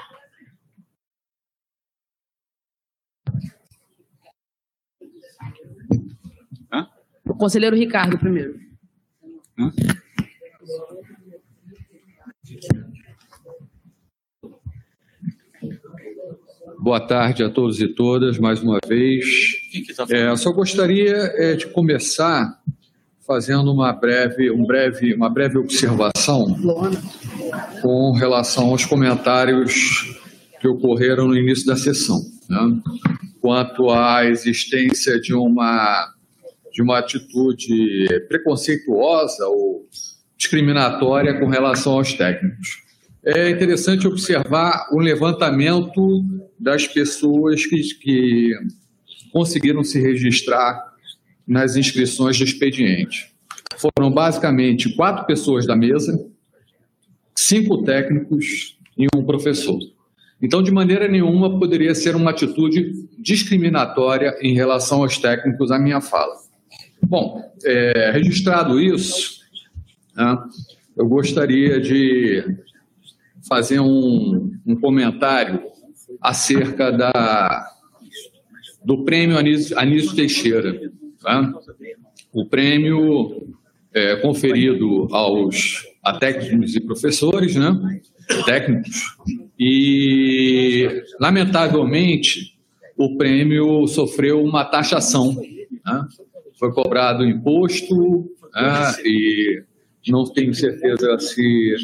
[7.23, 8.59] O conselheiro Ricardo, primeiro.
[9.57, 9.71] Hã?
[16.91, 19.23] Boa tarde a todos e todas, mais uma vez.
[20.09, 22.59] É, só gostaria é, de começar
[23.25, 26.53] fazendo uma breve, um breve, uma breve observação
[27.81, 30.19] com relação aos comentários
[30.59, 32.19] que ocorreram no início da sessão,
[32.49, 32.59] né?
[33.39, 36.13] quanto à existência de uma
[36.73, 39.87] de uma atitude preconceituosa ou
[40.37, 42.90] discriminatória com relação aos técnicos.
[43.23, 46.25] É interessante observar o levantamento
[46.59, 48.51] das pessoas que, que
[49.31, 50.91] conseguiram se registrar
[51.47, 53.31] nas inscrições do expediente.
[53.77, 56.25] Foram basicamente quatro pessoas da mesa,
[57.35, 59.79] cinco técnicos e um professor.
[60.41, 66.01] Então, de maneira nenhuma, poderia ser uma atitude discriminatória em relação aos técnicos a minha
[66.01, 66.35] fala.
[67.03, 69.41] Bom, é, registrado isso,
[70.15, 70.37] né,
[70.97, 72.43] eu gostaria de
[73.47, 75.61] fazer um, um comentário
[76.21, 77.67] acerca da,
[78.83, 80.79] do prêmio Anísio, Anísio Teixeira.
[81.21, 81.53] Tá?
[82.33, 83.47] O prêmio
[83.93, 88.01] é, conferido aos a técnicos e professores, né?
[88.45, 89.15] técnicos,
[89.59, 92.57] e, lamentavelmente,
[92.97, 95.35] o prêmio sofreu uma taxação.
[95.85, 96.07] Né?
[96.57, 98.93] Foi cobrado imposto né?
[99.05, 99.63] e
[100.07, 101.75] não tenho certeza se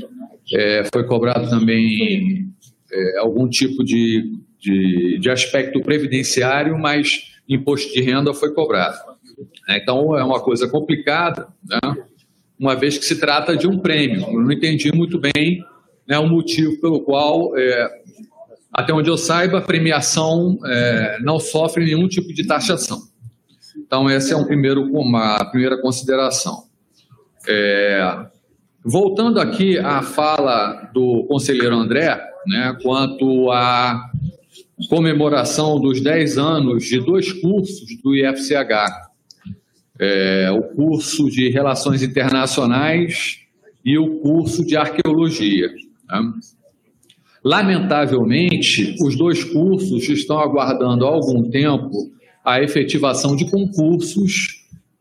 [0.54, 2.48] é, foi cobrado também
[2.92, 8.98] é, algum tipo de, de, de, aspecto previdenciário, mas imposto de renda foi cobrado.
[9.70, 11.80] Então, é uma coisa complicada, né?
[12.60, 14.22] uma vez que se trata de um prêmio.
[14.22, 15.64] Eu não entendi muito bem
[16.08, 18.02] né, o motivo pelo qual, é,
[18.72, 23.00] até onde eu saiba, a premiação é, não sofre nenhum tipo de taxação.
[23.78, 26.64] Então, essa é um primeiro, uma primeira consideração.
[27.48, 28.28] É,
[28.84, 34.10] voltando aqui à fala do conselheiro André, né, quanto à
[34.90, 39.08] comemoração dos 10 anos de dois cursos do IFCH,
[40.00, 43.40] é, o curso de Relações Internacionais
[43.84, 45.70] e o curso de Arqueologia.
[46.10, 46.32] Né?
[47.44, 52.12] Lamentavelmente, os dois cursos estão aguardando há algum tempo
[52.44, 54.57] a efetivação de concursos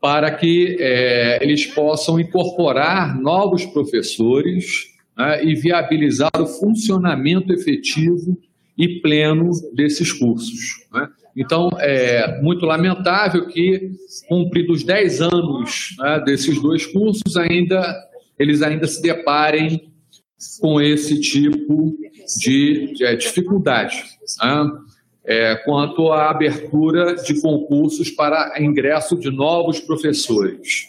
[0.07, 4.85] para que é, eles possam incorporar novos professores
[5.17, 8.39] né, e viabilizar o funcionamento efetivo
[8.77, 10.87] e pleno desses cursos.
[10.93, 11.09] Né?
[11.35, 13.91] Então, é muito lamentável que,
[14.29, 17.93] cumpridos 10 anos né, desses dois cursos, ainda
[18.39, 19.91] eles ainda se deparem
[20.61, 21.97] com esse tipo
[22.39, 24.01] de, de dificuldade
[24.41, 24.71] né,
[25.27, 30.87] é, quanto à abertura de concursos para ingresso de novos professores.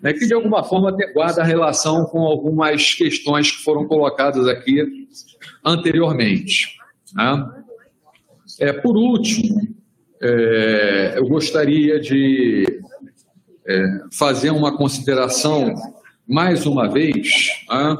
[0.00, 5.08] Né, que, de alguma forma, guarda relação com algumas questões que foram colocadas aqui
[5.64, 6.76] anteriormente.
[7.14, 7.50] Né.
[8.60, 9.60] É, por último,
[10.22, 12.64] é, eu gostaria de
[13.66, 15.74] é, fazer uma consideração,
[16.28, 17.96] mais uma vez, né,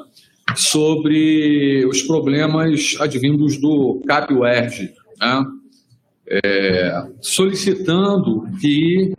[0.54, 5.44] sobre os problemas advindos do CAP-UERJ, né,
[6.30, 9.12] é, solicitando que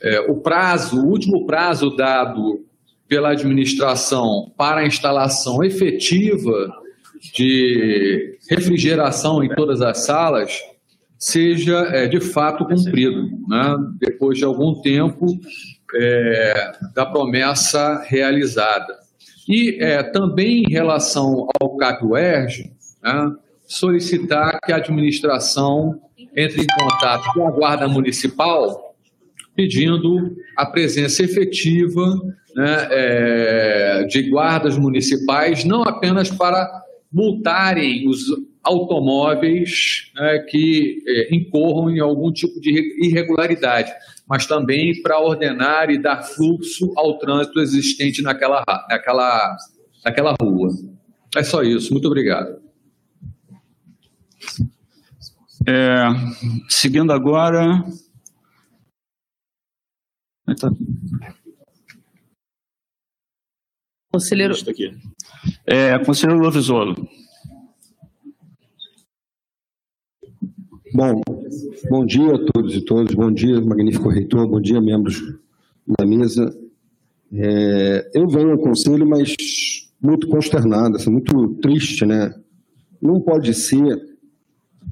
[0.00, 2.64] é, o prazo, o último prazo dado
[3.08, 6.72] pela administração para a instalação efetiva
[7.34, 10.60] de refrigeração em todas as salas
[11.18, 13.76] seja é, de fato cumprido, né?
[13.98, 15.26] depois de algum tempo
[15.94, 18.98] é, da promessa realizada.
[19.48, 23.32] E é, também em relação ao CAPUERG, né,
[23.66, 26.00] solicitar que a administração
[26.36, 28.94] entre em contato com a Guarda Municipal
[29.56, 32.04] pedindo a presença efetiva
[32.54, 36.68] né, é, de guardas municipais, não apenas para
[37.10, 38.26] multarem os
[38.62, 42.70] automóveis né, que é, incorram em algum tipo de
[43.02, 43.90] irregularidade,
[44.28, 49.56] mas também para ordenar e dar fluxo ao trânsito existente naquela, naquela,
[50.04, 50.68] naquela rua.
[51.34, 51.92] É só isso.
[51.92, 52.65] Muito obrigado.
[55.68, 56.06] É,
[56.68, 57.84] seguindo agora.
[64.12, 64.54] Conselheiro.
[65.66, 66.94] É, conselheiro Lovisolo.
[70.94, 71.20] Bom,
[71.90, 75.20] bom dia a todos e todas, bom dia, magnífico reitor, bom dia, membros
[75.98, 76.56] da mesa.
[77.32, 79.34] É, eu venho ao conselho, mas
[80.00, 82.34] muito consternado, assim, muito triste, né?
[83.02, 84.15] Não pode ser,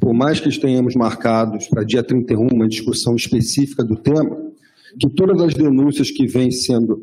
[0.01, 4.37] por mais que tenhamos marcados para dia 31 uma discussão específica do tema,
[4.99, 7.03] que todas as denúncias que vêm sendo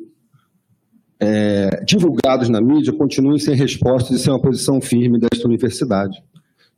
[1.20, 6.18] é, divulgadas na mídia continuem sem resposta e sem uma posição firme desta universidade.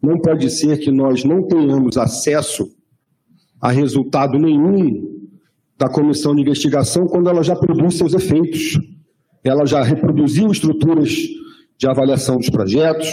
[0.01, 2.69] Não pode ser que nós não tenhamos acesso
[3.61, 5.13] a resultado nenhum
[5.77, 8.77] da comissão de investigação quando ela já produz seus efeitos.
[9.43, 11.09] Ela já reproduziu estruturas
[11.77, 13.09] de avaliação dos projetos,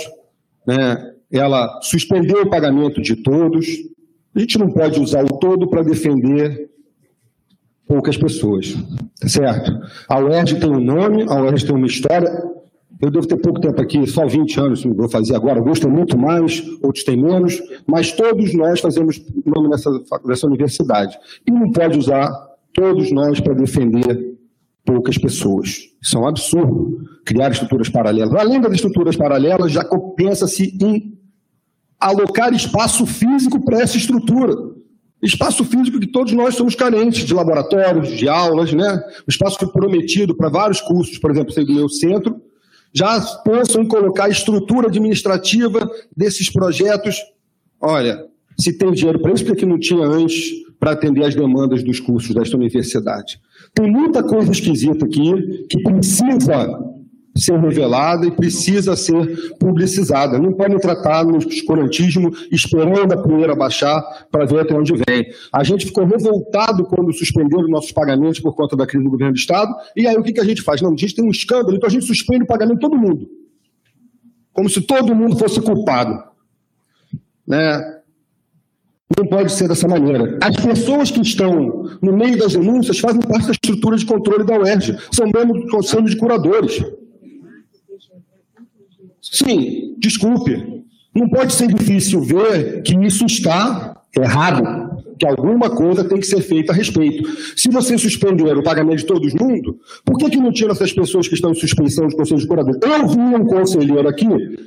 [0.66, 1.09] né?
[1.32, 3.66] Ela suspendeu o pagamento de todos.
[4.34, 6.70] A gente não pode usar o todo para defender
[7.86, 8.74] poucas pessoas,
[9.20, 9.72] tá certo?
[10.08, 12.30] A UERJ tem um nome, a UERJ tem uma história,
[13.00, 15.58] eu devo ter pouco tempo aqui, só 20 anos vou fazer agora.
[15.58, 19.90] Alguns têm muito mais, outros têm menos, mas todos nós fazemos nome nessa,
[20.24, 21.18] nessa universidade.
[21.46, 22.30] E não pode usar
[22.74, 24.36] todos nós para defender
[24.84, 25.88] poucas pessoas.
[26.02, 28.34] Isso é um absurdo, criar estruturas paralelas.
[28.34, 29.82] Além das estruturas paralelas, já
[30.14, 31.18] pensa-se em
[32.00, 34.54] alocar espaço físico para essa estrutura.
[35.22, 39.02] Espaço físico que todos nós somos carentes, de laboratórios, de aulas, né?
[39.28, 42.40] O espaço foi prometido para vários cursos, por exemplo, sei do meu centro,
[42.92, 47.16] já pensam em colocar a estrutura administrativa desses projetos.
[47.78, 48.24] Olha,
[48.58, 52.34] se tem dinheiro para isso, porque não tinha antes para atender as demandas dos cursos
[52.34, 53.38] desta universidade.
[53.74, 56.89] Tem muita coisa esquisita aqui que precisa
[57.36, 60.38] ser revelada e precisa ser publicizada.
[60.38, 64.00] Não podem tratar no escurantismo esperando a poeira baixar
[64.30, 65.26] para ver até onde vem.
[65.52, 69.38] A gente ficou revoltado quando suspenderam nossos pagamentos por conta da crise do governo do
[69.38, 70.80] Estado, e aí o que, que a gente faz?
[70.82, 73.28] Não, a gente tem um escândalo, então a gente suspende o pagamento de todo mundo.
[74.52, 76.22] Como se todo mundo fosse culpado.
[77.46, 78.00] Né?
[79.18, 80.38] Não pode ser dessa maneira.
[80.42, 84.56] As pessoas que estão no meio das denúncias fazem parte da estrutura de controle da
[84.56, 86.80] UERJ, são membros do conselho de curadores.
[89.30, 90.84] Sim, desculpe.
[91.14, 96.40] Não pode ser difícil ver que isso está errado, que alguma coisa tem que ser
[96.40, 97.28] feita a respeito.
[97.56, 101.28] Se você suspender o pagamento de todo mundo, por que, que não tira essas pessoas
[101.28, 102.80] que estão em suspensão de conselho de curadores?
[102.82, 104.26] Eu vi um conselheiro aqui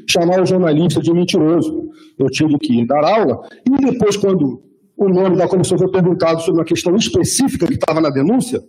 [0.10, 1.90] chamar o jornalista de mentiroso.
[2.18, 4.62] Eu tive que dar aula, e depois, quando
[4.96, 8.62] o nome da comissão foi perguntado sobre uma questão específica que estava na denúncia,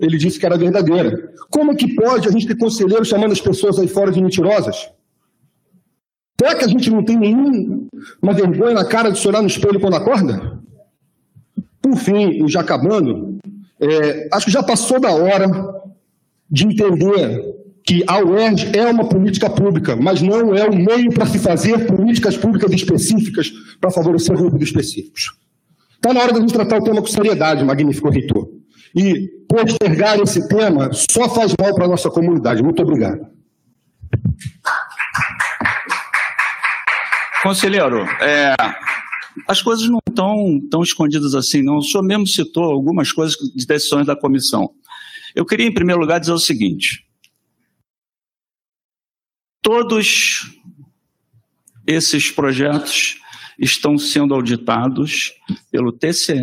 [0.00, 1.32] ele disse que era verdadeira.
[1.50, 4.76] Como é que pode a gente ter conselheiro chamando as pessoas aí fora de mentirosas?
[6.40, 9.96] Será que a gente não tem nenhuma vergonha na cara de chorar no espelho quando
[9.96, 10.58] acorda?
[11.80, 13.38] Por fim, já acabando,
[13.80, 15.46] é, acho que já passou da hora
[16.50, 17.54] de entender
[17.84, 21.86] que a UERJ é uma política pública, mas não é um meio para se fazer
[21.86, 25.34] políticas públicas específicas para favorecer grupos específicos.
[25.94, 28.48] Está na hora de a gente tratar o tema com seriedade, magnífico reitor.
[28.94, 32.62] E postergar esse tema só faz mal para a nossa comunidade.
[32.62, 33.26] Muito obrigado.
[37.44, 38.56] Conselheiro, é,
[39.46, 41.76] as coisas não estão tão escondidas assim, não.
[41.76, 44.70] O senhor mesmo citou algumas coisas de decisões da comissão.
[45.34, 47.06] Eu queria, em primeiro lugar, dizer o seguinte:
[49.60, 50.58] todos
[51.86, 53.20] esses projetos
[53.58, 55.34] estão sendo auditados
[55.70, 56.40] pelo TCE,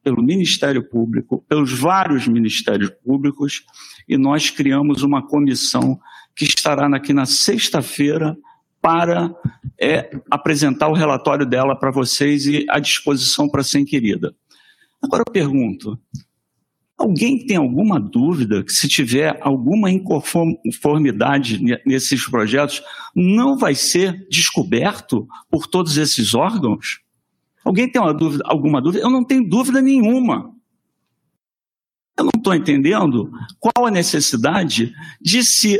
[0.00, 3.64] pelo Ministério Público, pelos vários ministérios públicos,
[4.08, 5.98] e nós criamos uma comissão
[6.36, 8.36] que estará aqui na sexta-feira
[8.80, 9.34] para
[9.80, 14.34] é, apresentar o relatório dela para vocês e à disposição para ser inquirida.
[15.02, 15.98] Agora eu pergunto:
[16.96, 22.82] alguém tem alguma dúvida que, se tiver alguma inconformidade nesses projetos,
[23.14, 27.00] não vai ser descoberto por todos esses órgãos?
[27.64, 29.04] Alguém tem dúvida, alguma dúvida?
[29.04, 30.54] Eu não tenho dúvida nenhuma.
[32.18, 35.78] Eu não estou entendendo qual a necessidade de se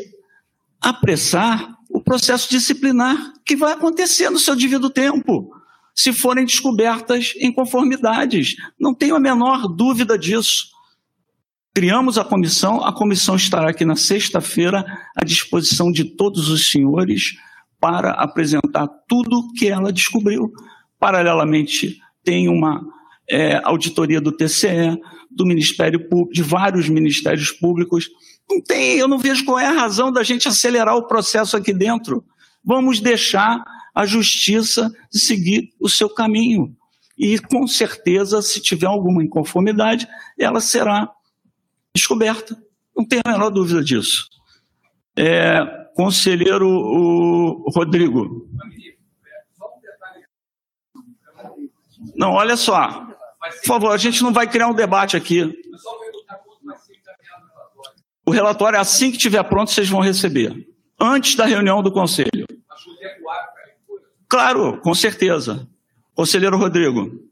[0.80, 5.50] apressar o processo disciplinar que vai acontecer no seu devido tempo,
[5.94, 8.54] se forem descobertas inconformidades.
[8.78, 10.68] Não tenho a menor dúvida disso.
[11.74, 14.84] Criamos a comissão, a comissão estará aqui na sexta-feira
[15.16, 17.36] à disposição de todos os senhores
[17.80, 20.52] para apresentar tudo que ela descobriu.
[20.98, 22.84] Paralelamente, tem uma
[23.28, 25.00] é, auditoria do TCE,
[25.30, 28.08] do Ministério Público, de vários ministérios públicos.
[28.50, 31.72] Não tem, eu não vejo qual é a razão da gente acelerar o processo aqui
[31.72, 32.24] dentro.
[32.64, 33.62] Vamos deixar
[33.94, 36.74] a justiça seguir o seu caminho.
[37.16, 40.08] E, com certeza, se tiver alguma inconformidade,
[40.38, 41.08] ela será
[41.94, 42.60] descoberta.
[42.96, 44.28] Não tenho a menor dúvida disso.
[45.16, 45.64] É,
[45.94, 48.48] conselheiro o Rodrigo.
[52.16, 53.06] Não, olha só.
[53.60, 55.54] Por favor, a gente não vai criar um debate aqui.
[58.30, 60.54] O relatório, assim que estiver pronto, vocês vão receber.
[61.00, 62.46] Antes da reunião do conselho.
[64.28, 65.66] Claro, com certeza.
[66.14, 67.28] Conselheiro Rodrigo.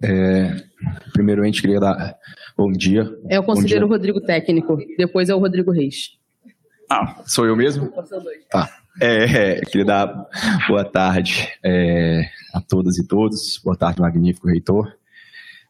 [0.00, 0.62] É,
[1.12, 2.16] primeiramente, queria dar
[2.56, 3.12] bom dia.
[3.28, 6.12] É o conselheiro Rodrigo técnico, depois é o Rodrigo Reis.
[6.88, 7.92] Ah, sou eu mesmo?
[8.48, 8.70] Tá.
[9.00, 10.28] É, é, queria dar
[10.68, 12.22] boa tarde é,
[12.54, 13.58] a todas e todos.
[13.64, 14.92] Boa tarde, magnífico reitor.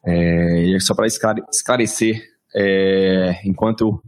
[0.05, 4.01] É, e só para esclarecer, é, enquanto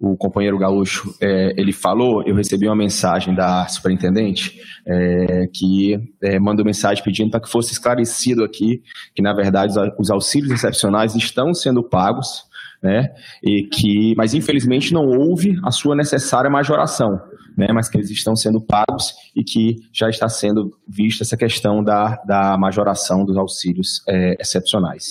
[0.00, 6.38] o companheiro Gaúcho é, ele falou, eu recebi uma mensagem da superintendente é, que é,
[6.38, 8.82] mandou mensagem pedindo para que fosse esclarecido aqui
[9.14, 12.44] que na verdade os auxílios excepcionais estão sendo pagos,
[12.82, 13.10] né?
[13.44, 17.20] E que, mas infelizmente não houve a sua necessária majoração,
[17.54, 17.66] né?
[17.74, 22.16] Mas que eles estão sendo pagos e que já está sendo vista essa questão da,
[22.26, 25.10] da majoração dos auxílios é, excepcionais.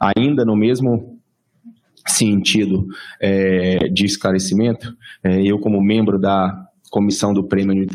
[0.00, 1.17] Ainda no mesmo
[2.10, 2.86] sentido
[3.20, 7.86] é, de esclarecimento, é, eu como membro da comissão do prêmio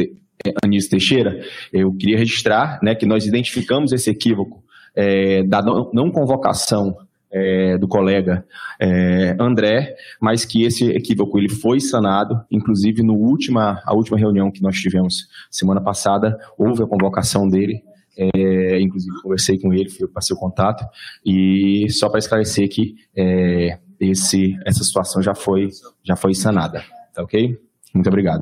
[0.63, 1.41] Anísio Teixeira,
[1.71, 4.63] eu queria registrar né, que nós identificamos esse equívoco
[4.95, 6.97] é, da não, não convocação
[7.33, 8.45] é, do colega
[8.79, 14.51] é, André, mas que esse equívoco ele foi sanado, inclusive no última, a última reunião
[14.51, 17.81] que nós tivemos semana passada, houve a convocação dele,
[18.15, 20.85] é, inclusive conversei com ele, passei o contato,
[21.25, 23.79] e só para esclarecer que é,
[24.11, 25.69] esse, essa situação já foi,
[26.03, 26.83] já foi sanada.
[27.13, 27.59] Tá ok?
[27.93, 28.41] Muito obrigado.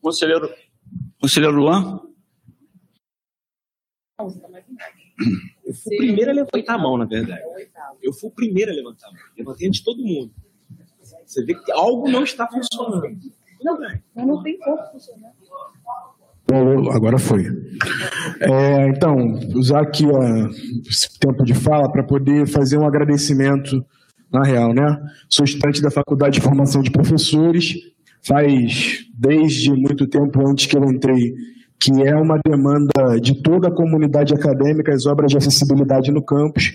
[0.00, 0.52] Conselheiro,
[1.20, 2.00] conselheiro Luan?
[5.64, 7.42] Eu fui o primeiro a levantar a mão, na verdade.
[8.02, 9.20] Eu fui o primeiro a levantar a mão.
[9.36, 10.32] Levantei antes de todo mundo.
[11.24, 13.18] Você vê que algo não está funcionando.
[13.62, 15.32] Não, mas não tem como funcionar.
[16.94, 17.44] Agora foi.
[18.40, 19.16] É, então,
[19.54, 20.48] usar aqui ó,
[20.88, 23.84] esse tempo de fala para poder fazer um agradecimento,
[24.32, 24.98] na real, né?
[25.28, 27.74] Sou estudante da Faculdade de Formação de Professores,
[28.22, 31.34] faz desde muito tempo antes que eu entrei,
[31.78, 36.72] que é uma demanda de toda a comunidade acadêmica, as obras de acessibilidade no campus,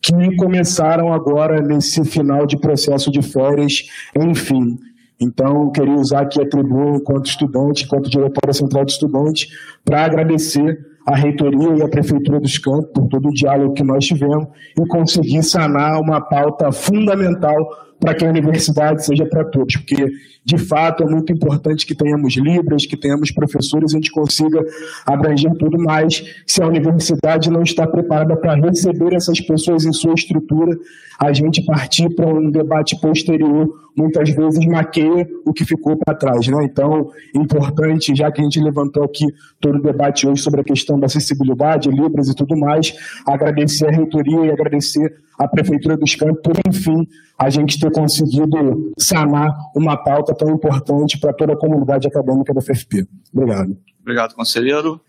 [0.00, 4.78] que começaram agora nesse final de processo de férias, enfim.
[5.18, 9.48] Então, eu queria usar aqui a tribuna enquanto estudante, enquanto diretora central de estudantes,
[9.84, 14.04] para agradecer à reitoria e à prefeitura dos campos por todo o diálogo que nós
[14.04, 14.46] tivemos
[14.78, 17.56] e conseguir sanar uma pauta fundamental
[18.00, 20.10] para que a universidade seja para todos, porque
[20.42, 24.64] de fato é muito importante que tenhamos libras, que tenhamos professores, a gente consiga
[25.06, 26.24] abranger tudo mais.
[26.46, 30.76] Se a universidade não está preparada para receber essas pessoas em sua estrutura,
[31.20, 36.46] a gente partir para um debate posterior muitas vezes maqueia o que ficou para trás,
[36.46, 36.64] né?
[36.64, 39.26] Então, importante, já que a gente levantou aqui
[39.60, 42.94] todo o debate hoje sobre a questão da acessibilidade, libras e tudo mais,
[43.26, 47.06] agradecer a reitoria e agradecer a prefeitura dos Campos por, enfim,
[47.40, 52.60] a gente ter conseguido sanar uma pauta tão importante para toda a comunidade acadêmica da
[52.60, 53.06] FFP.
[53.32, 53.78] Obrigado.
[54.02, 55.00] Obrigado, conselheiro.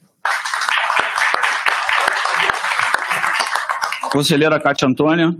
[4.14, 5.36] Conselheira Cátia Antônia.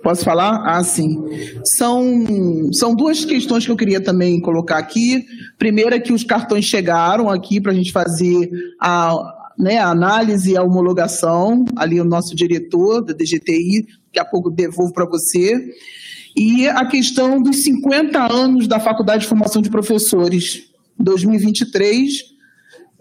[0.00, 0.62] Posso falar?
[0.64, 1.24] Ah, sim.
[1.64, 5.24] São, são duas questões que eu queria também colocar aqui.
[5.58, 8.50] Primeira, que os cartões chegaram aqui para a gente fazer
[8.80, 11.64] a, né, a análise e a homologação.
[11.76, 15.72] Ali, o nosso diretor da DGTI, daqui a pouco devolvo para você.
[16.36, 20.64] E a questão dos 50 anos da Faculdade de Formação de Professores,
[20.98, 22.32] 2023.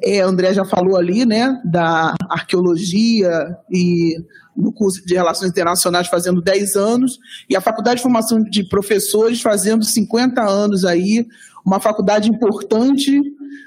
[0.03, 4.17] É, André já falou ali, né, da arqueologia e
[4.55, 7.19] no curso de Relações Internacionais fazendo 10 anos,
[7.49, 11.25] e a Faculdade de Formação de Professores fazendo 50 anos aí,
[11.65, 13.21] uma faculdade importante,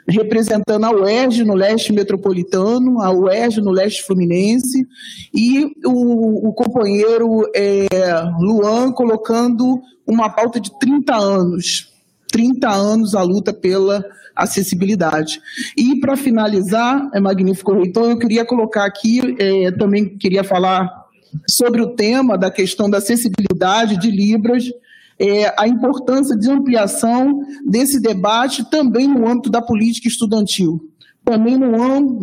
[0.09, 4.87] representando a UERJ no leste metropolitano, a UERJ no leste fluminense,
[5.33, 7.87] e o, o companheiro é,
[8.41, 11.93] Luan colocando uma pauta de 30 anos,
[12.31, 14.05] 30 anos a luta pela
[14.35, 15.41] acessibilidade.
[15.77, 21.05] E para finalizar, é magnífico reitor, eu queria colocar aqui, é, também queria falar
[21.49, 24.65] sobre o tema da questão da acessibilidade de Libras.
[25.19, 30.91] É, a importância de ampliação desse debate também no âmbito da política estudantil,
[31.25, 31.71] também no,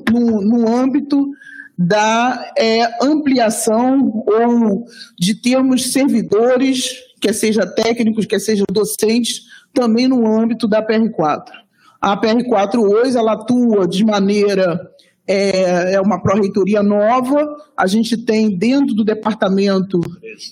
[0.09, 1.29] no, no âmbito
[1.77, 4.85] da é, ampliação ou
[5.17, 9.43] de termos servidores, quer seja técnicos, quer seja docentes,
[9.73, 11.43] também no âmbito da PR4.
[11.99, 14.90] A PR4 hoje ela atua de maneira
[15.27, 17.47] é, é uma pró-reitoria nova.
[17.77, 19.99] A gente tem dentro do departamento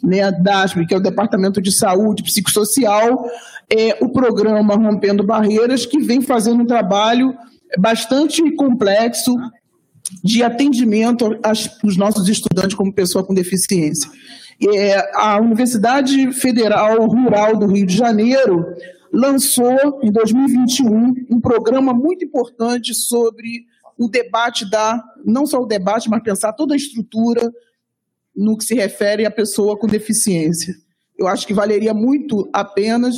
[0.04, 3.26] né, DASP, que é o Departamento de Saúde Psicossocial,
[3.70, 7.34] é, o programa Rompendo Barreiras, que vem fazendo um trabalho
[7.78, 9.36] bastante complexo
[10.24, 14.10] de atendimento aos nossos estudantes como pessoa com deficiência.
[14.74, 18.66] É, a Universidade Federal Rural do Rio de Janeiro
[19.12, 23.66] lançou, em 2021, um programa muito importante sobre
[24.00, 27.52] o debate da, não só o debate, mas pensar toda a estrutura
[28.36, 30.74] no que se refere à pessoa com deficiência.
[31.18, 33.10] Eu acho que valeria muito a pena,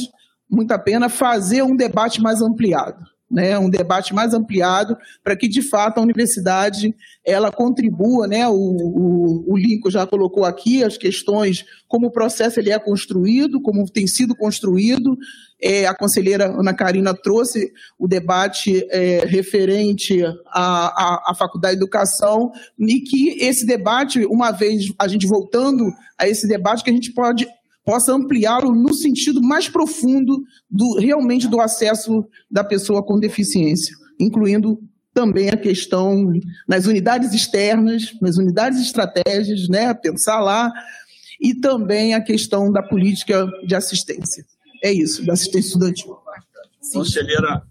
[0.49, 5.47] muito a pena fazer um debate mais ampliado né, um debate mais ampliado para que
[5.47, 6.93] de fato a universidade
[7.25, 12.59] ela contribua, né, o, o, o Lincoln já colocou aqui as questões como o processo
[12.59, 15.17] ele é construído, como tem sido construído.
[15.61, 21.83] É, a conselheira Ana Karina trouxe o debate é, referente à, à, à Faculdade de
[21.83, 26.93] Educação e que esse debate, uma vez a gente voltando a esse debate, que a
[26.93, 27.47] gente pode
[27.83, 34.79] possa ampliá-lo no sentido mais profundo do realmente do acesso da pessoa com deficiência, incluindo
[35.13, 36.31] também a questão
[36.67, 40.71] nas unidades externas, nas unidades estratégias, né, pensar lá,
[41.39, 44.45] e também a questão da política de assistência.
[44.81, 46.17] É isso, da assistência estudantil.
[46.93, 47.63] Conselheira.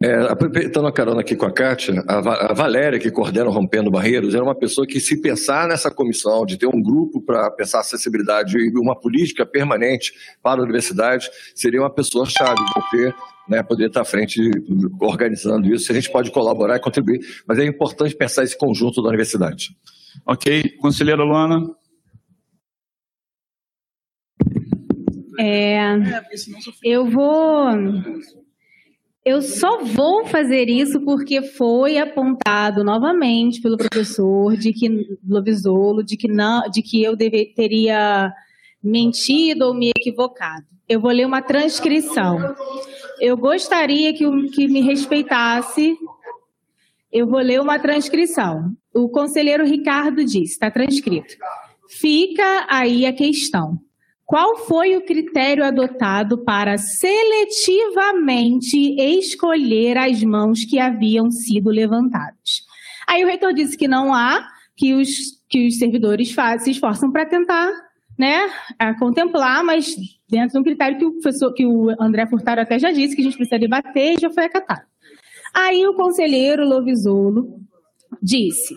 [0.00, 4.32] É, aproveitando a carona aqui com a Kátia, a, Valéria, que coordena o Rompendo Barreiros,
[4.32, 8.56] era uma pessoa que, se pensar nessa comissão, de ter um grupo para pensar acessibilidade
[8.56, 13.12] e uma política permanente para a universidade, seria uma pessoa-chave, porque
[13.48, 14.40] né, poder estar à frente
[15.00, 15.90] organizando isso.
[15.90, 19.76] A gente pode colaborar e contribuir, mas é importante pensar esse conjunto da universidade.
[20.24, 20.76] Ok.
[20.80, 21.60] Conselheira Luana.
[25.38, 25.78] É,
[26.82, 27.68] eu vou
[29.28, 34.88] eu só vou fazer isso porque foi apontado novamente pelo professor de que
[35.28, 38.32] Lovisolo, de que não, de que eu deve, teria
[38.82, 40.64] mentido ou me equivocado.
[40.88, 42.38] Eu vou ler uma transcrição.
[43.20, 45.94] Eu gostaria que, que me respeitasse.
[47.12, 48.72] Eu vou ler uma transcrição.
[48.94, 51.36] O conselheiro Ricardo disse, está transcrito.
[51.86, 53.78] Fica aí a questão.
[54.28, 62.66] Qual foi o critério adotado para seletivamente escolher as mãos que haviam sido levantadas?
[63.08, 64.46] Aí o reitor disse que não há,
[64.76, 65.08] que os,
[65.48, 67.72] que os servidores faz, se esforçam para tentar
[68.18, 68.50] né,
[68.98, 69.96] contemplar, mas
[70.28, 73.22] dentro de um critério que o professor, que o André Furtado até já disse que
[73.22, 74.82] a gente precisa debater e já foi acatado.
[75.54, 77.62] Aí o conselheiro Lovisolo
[78.22, 78.74] disse: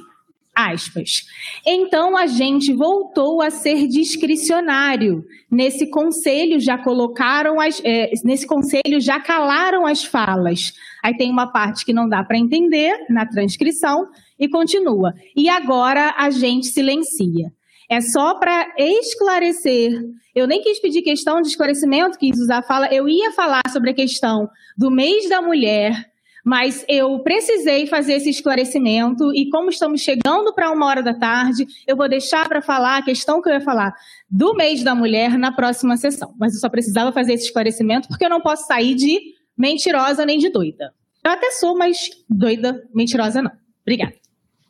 [0.53, 1.25] Aspas.
[1.65, 5.23] Então a gente voltou a ser discricionário.
[5.49, 10.73] Nesse conselho já colocaram as, é, nesse conselho já calaram as falas.
[11.01, 14.07] Aí tem uma parte que não dá para entender na transcrição
[14.37, 15.13] e continua.
[15.35, 17.51] E agora a gente silencia.
[17.89, 20.01] É só para esclarecer.
[20.33, 22.87] Eu nem quis pedir questão de esclarecimento, quis usar a fala.
[22.93, 26.10] Eu ia falar sobre a questão do mês da mulher,
[26.43, 31.65] mas eu precisei fazer esse esclarecimento e como estamos chegando para uma hora da tarde,
[31.87, 33.93] eu vou deixar para falar a questão que eu ia falar
[34.29, 36.33] do mês da mulher na próxima sessão.
[36.39, 39.19] Mas eu só precisava fazer esse esclarecimento porque eu não posso sair de
[39.57, 40.93] mentirosa nem de doida.
[41.23, 43.51] Eu até sou, mas doida, mentirosa não.
[43.81, 44.13] Obrigada.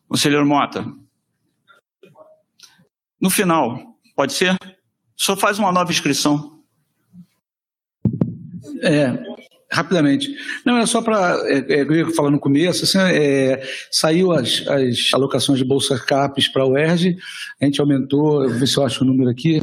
[0.07, 0.85] Conselheiro Mota.
[3.19, 4.57] No final, pode ser?
[5.15, 6.60] Só faz uma nova inscrição.
[8.81, 9.31] É,
[9.72, 10.35] Rapidamente.
[10.65, 11.41] Não, é só para.
[11.45, 15.98] É, é, eu ia falar no começo, assim, é, saiu as, as alocações de Bolsa
[15.98, 17.18] CAPES para o ERG,
[17.60, 19.61] a gente aumentou, vou ver se eu acho o número aqui,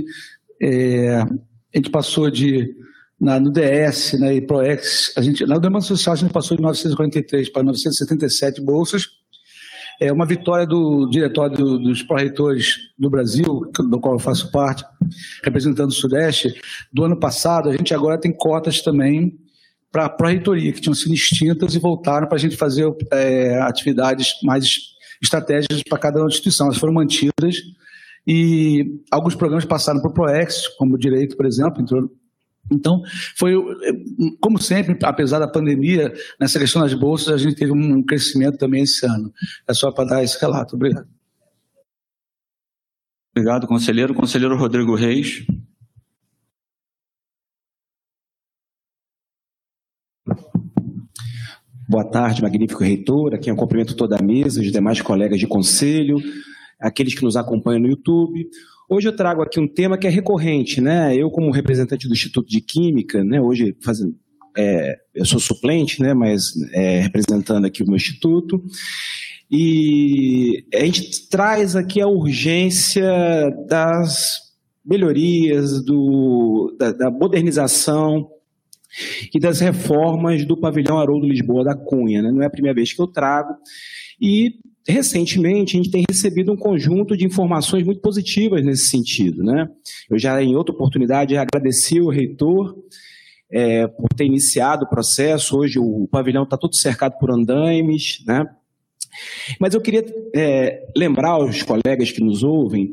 [0.62, 2.74] é, a gente passou de.
[3.20, 6.62] Na, no DS né, e ProEx, a gente, na demanda social a gente passou de
[6.62, 9.08] 943 para 977 bolsas.
[10.00, 14.84] É uma vitória do diretório do, dos pró-reitores do Brasil, do qual eu faço parte,
[15.42, 16.54] representando o Sudeste.
[16.92, 19.36] Do ano passado, a gente agora tem cotas também
[19.90, 24.32] para a pró-reitoria, que tinham sido extintas e voltaram para a gente fazer é, atividades
[24.42, 24.64] mais
[25.22, 26.66] estratégicas para cada instituição.
[26.66, 27.56] Elas foram mantidas
[28.26, 32.10] e alguns programas passaram para o ProEx, como o Direito, por exemplo, entrou
[32.70, 33.02] então,
[33.36, 33.54] foi,
[34.40, 38.82] como sempre, apesar da pandemia, nessa questão das bolsas, a gente teve um crescimento também
[38.82, 39.32] esse ano.
[39.66, 40.76] É só para dar esse relato.
[40.76, 41.08] Obrigado.
[43.34, 44.14] Obrigado, conselheiro.
[44.14, 45.46] Conselheiro Rodrigo Reis.
[51.90, 53.32] Boa tarde, magnífico reitor.
[53.32, 56.18] Aqui é um cumprimento toda a mesa, os demais colegas de conselho,
[56.78, 58.46] aqueles que nos acompanham no YouTube.
[58.90, 61.16] Hoje eu trago aqui um tema que é recorrente, né?
[61.16, 64.14] Eu, como representante do Instituto de Química, né, hoje fazendo,
[64.54, 68.62] é, eu sou suplente, né, mas é, representando aqui o meu instituto,
[69.50, 73.10] e a gente traz aqui a urgência
[73.66, 74.40] das
[74.84, 78.28] melhorias, do, da, da modernização
[79.34, 82.22] e das reformas do pavilhão Haroldo Lisboa da Cunha.
[82.22, 82.30] Né?
[82.30, 83.54] Não é a primeira vez que eu trago.
[84.20, 84.54] E,
[84.86, 89.42] recentemente, a gente tem recebido um conjunto de informações muito positivas nesse sentido.
[89.42, 89.68] Né?
[90.10, 92.76] Eu já, em outra oportunidade, agradeci o reitor
[93.50, 95.58] é, por ter iniciado o processo.
[95.58, 98.22] Hoje o pavilhão está todo cercado por andaimes.
[98.26, 98.46] Né?
[99.60, 100.04] Mas eu queria
[100.34, 102.90] é, lembrar aos colegas que nos ouvem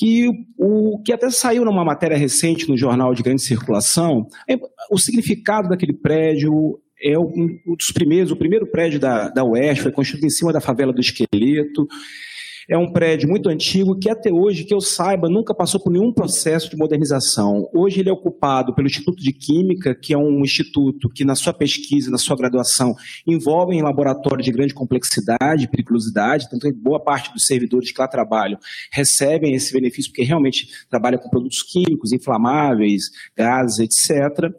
[0.00, 4.58] que o que até saiu numa matéria recente no jornal de grande circulação, é,
[4.90, 9.92] o significado daquele prédio é um, dos primeiros, o primeiro prédio da, da UERJ foi
[9.92, 11.86] construído em cima da favela do Esqueleto,
[12.70, 16.12] é um prédio muito antigo que até hoje, que eu saiba, nunca passou por nenhum
[16.12, 17.68] processo de modernização.
[17.74, 21.52] Hoje ele é ocupado pelo Instituto de Química, que é um instituto que na sua
[21.52, 22.94] pesquisa, na sua graduação,
[23.26, 28.06] envolve em laboratório de grande complexidade, periculosidade, tanto que boa parte dos servidores que lá
[28.06, 28.58] trabalham
[28.92, 34.54] recebem esse benefício porque realmente trabalham com produtos químicos, inflamáveis, gases, etc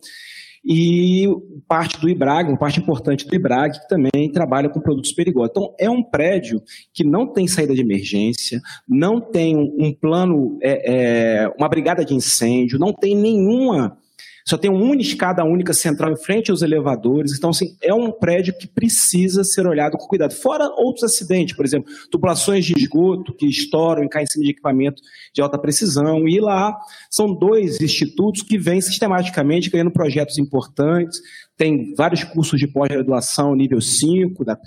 [0.64, 1.28] e
[1.68, 5.52] parte do IBRAG, uma parte importante do IBRAG, que também trabalha com produtos perigosos.
[5.52, 6.62] Então, é um prédio
[6.94, 12.14] que não tem saída de emergência, não tem um, plano, é, é, uma brigada de
[12.14, 13.98] incêndio, não tem nenhuma
[14.46, 17.34] só tem uma escada única central em frente aos elevadores.
[17.38, 20.34] Então, assim, é um prédio que precisa ser olhado com cuidado.
[20.34, 24.52] Fora outros acidentes, por exemplo, tubulações de esgoto que estouram e caem em cima de
[24.52, 25.02] equipamento
[25.34, 26.28] de alta precisão.
[26.28, 26.78] E lá
[27.10, 31.20] são dois institutos que vêm sistematicamente ganhando projetos importantes.
[31.58, 34.58] Tem vários cursos de pós-graduação nível 5 da,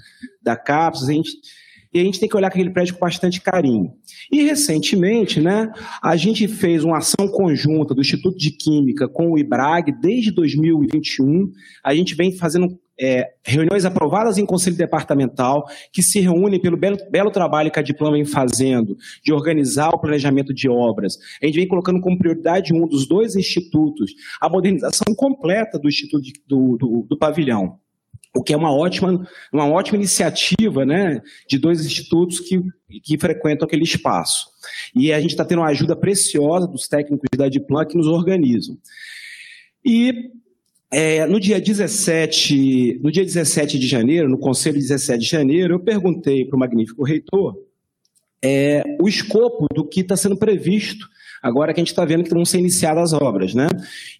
[0.43, 1.09] da CAPES.
[1.09, 1.31] A gente
[1.95, 3.93] e a gente tem que olhar aquele prédio com bastante carinho.
[4.31, 5.73] E recentemente, né,
[6.03, 11.53] a gente fez uma ação conjunta do Instituto de Química com o IBRAG desde 2021.
[11.85, 16.97] A gente vem fazendo é, reuniões aprovadas em conselho departamental, que se reúnem pelo belo,
[17.11, 21.17] belo trabalho que a Diploma vem fazendo, de organizar o planejamento de obras.
[21.41, 26.23] A gente vem colocando como prioridade um dos dois institutos a modernização completa do Instituto
[26.23, 27.79] de, do, do, do Pavilhão
[28.37, 32.61] o que é uma ótima, uma ótima iniciativa né, de dois institutos que,
[33.03, 34.49] que frequentam aquele espaço.
[34.95, 38.77] E a gente está tendo uma ajuda preciosa dos técnicos da Diplan que nos organizam.
[39.85, 40.31] E
[40.91, 45.81] é, no, dia 17, no dia 17 de janeiro, no Conselho 17 de janeiro, eu
[45.81, 47.57] perguntei para o magnífico reitor
[48.45, 51.09] é, o escopo do que está sendo previsto
[51.45, 53.69] agora que a gente está vendo que vão ser iniciadas as obras, né?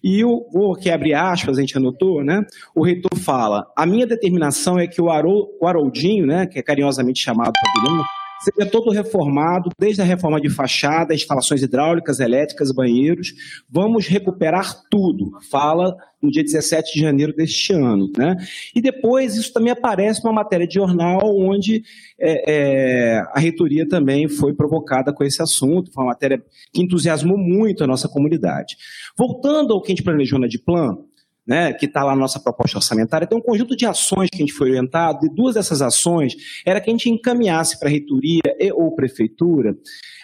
[0.03, 2.45] E o, vou aqui abrir aspas, a gente anotou, né?
[2.75, 6.61] O reitor fala, a minha determinação é que o, Harol, o Haroldinho, né, que é
[6.61, 8.03] carinhosamente chamado pavilhão,
[8.45, 13.33] seja todo reformado, desde a reforma de fachada, instalações hidráulicas, elétricas, banheiros.
[13.69, 15.31] Vamos recuperar tudo.
[15.49, 18.11] Fala no dia 17 de janeiro deste ano.
[18.17, 18.35] Né?
[18.75, 21.83] E depois isso também aparece numa matéria de jornal onde
[22.19, 25.91] é, é, a reitoria também foi provocada com esse assunto.
[25.91, 26.41] Foi uma matéria
[26.73, 28.77] que entusiasmou muito a nossa comunidade.
[29.17, 30.97] Voltando ao que a gente planejou na Diplan,
[31.45, 34.39] né, que está lá na nossa proposta orçamentária, tem um conjunto de ações que a
[34.39, 36.35] gente foi orientado, e duas dessas ações
[36.65, 39.75] era que a gente encaminhasse para a reitoria e ou prefeitura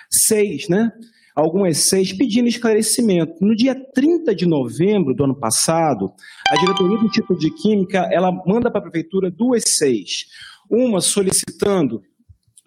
[0.10, 0.92] seis, né,
[1.36, 3.36] algumas seis, pedindo esclarecimento.
[3.42, 6.12] No dia 30 de novembro do ano passado,
[6.50, 10.26] a diretoria do Instituto de Química, ela manda para a prefeitura duas seis.
[10.70, 12.02] Uma solicitando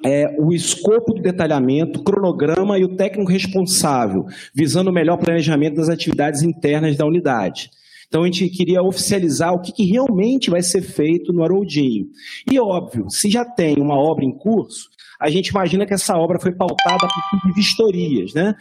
[0.05, 5.89] é, o escopo do detalhamento, cronograma e o técnico responsável, visando o melhor planejamento das
[5.89, 7.71] atividades internas da unidade.
[8.15, 12.07] Então a gente queria oficializar o que, que realmente vai ser feito no Haroldinho.
[12.49, 14.89] E óbvio, se já tem uma obra em curso,
[15.21, 18.55] a gente imagina que essa obra foi pautada por de vistorias, né?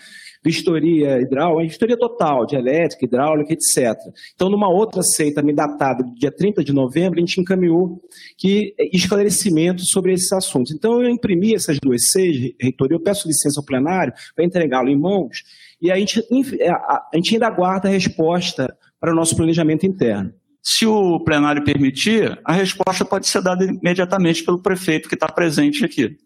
[0.43, 3.95] Vistoria hidráulica, vistoria total, de elétrica, hidráulica, etc.
[4.33, 8.01] Então, numa outra seita também datada dia 30 de novembro, a gente encaminhou
[8.35, 10.73] que esclarecimentos sobre esses assuntos.
[10.73, 14.99] Então, eu imprimi essas duas seis, reitoria, eu peço licença ao plenário para entregá-lo em
[14.99, 15.43] mãos,
[15.79, 20.33] e a gente, a gente ainda aguarda a resposta para o nosso planejamento interno.
[20.61, 25.83] Se o plenário permitir, a resposta pode ser dada imediatamente pelo prefeito que está presente
[25.83, 26.17] aqui.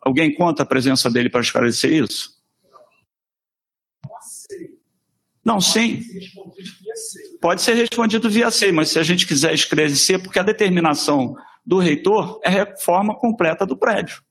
[0.00, 2.30] Alguém conta a presença dele para esclarecer isso?
[5.44, 6.02] Não, sim.
[7.42, 11.78] Pode ser respondido via SEI, mas se a gente quiser esclarecer, porque a determinação do
[11.78, 14.22] reitor é reforma completa do prédio.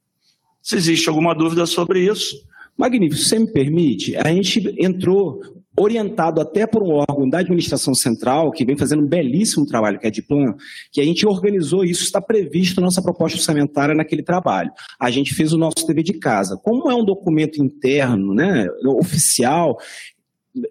[0.64, 2.44] Se existe alguma dúvida sobre isso.
[2.76, 7.96] Magnífico, se você me permite, a gente entrou orientado até por um órgão da administração
[7.96, 10.56] central, que vem fazendo um belíssimo trabalho, que é a Diplan,
[10.92, 14.72] que a gente organizou isso, está previsto na nossa proposta orçamentária naquele trabalho.
[15.00, 16.58] A gente fez o nosso dever de casa.
[16.64, 19.78] Como é um documento interno, né, oficial,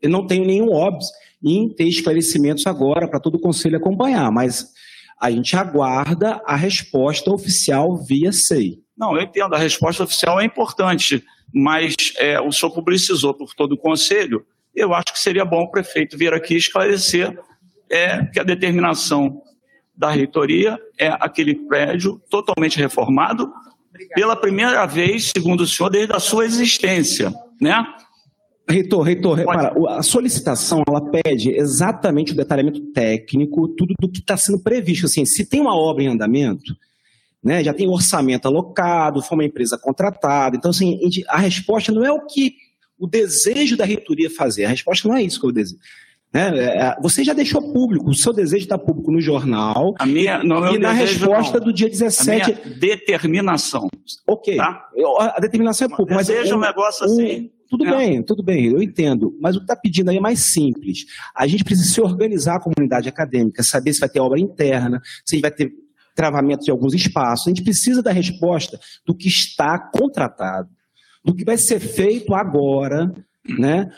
[0.00, 1.08] eu não tenho nenhum óbvio
[1.44, 4.68] em ter esclarecimentos agora para todo o conselho acompanhar, mas
[5.20, 8.78] a gente aguarda a resposta oficial via SEI.
[8.96, 13.72] Não, eu entendo, a resposta oficial é importante, mas é, o senhor publicizou por todo
[13.72, 14.44] o conselho,
[14.74, 17.38] eu acho que seria bom o prefeito vir aqui esclarecer
[17.90, 19.42] é, que a determinação
[19.94, 23.52] da reitoria é aquele prédio totalmente reformado
[24.14, 27.84] pela primeira vez, segundo o senhor, desde a sua existência, né?
[28.68, 34.36] Reitor, reitor, repara, a solicitação ela pede exatamente o detalhamento técnico, tudo do que está
[34.36, 35.06] sendo previsto.
[35.06, 36.74] Assim, se tem uma obra em andamento,
[37.42, 40.56] né, já tem orçamento alocado, foi uma empresa contratada.
[40.56, 42.54] Então, assim, a resposta não é o que
[43.02, 45.80] o desejo da reitoria fazer, a resposta não é isso que eu desejo.
[46.32, 46.58] Né?
[46.58, 49.94] É, é, você já deixou público, o seu desejo está público no jornal.
[49.98, 51.66] A minha, não, é e na desejo, resposta não.
[51.66, 52.30] do dia 17.
[52.30, 53.88] A minha determinação.
[54.26, 54.56] Ok.
[54.56, 54.88] Tá?
[55.18, 56.14] A determinação é pública.
[56.14, 57.50] Mas desejo um, um negócio assim.
[57.68, 57.96] Tudo É.
[57.96, 59.36] bem, tudo bem, eu entendo.
[59.40, 61.06] Mas o que está pedindo aí é mais simples.
[61.34, 65.40] A gente precisa se organizar a comunidade acadêmica, saber se vai ter obra interna, se
[65.40, 65.72] vai ter
[66.14, 67.46] travamento de alguns espaços.
[67.46, 70.68] A gente precisa da resposta do que está contratado,
[71.24, 73.12] do que vai ser feito agora,
[73.58, 73.90] né?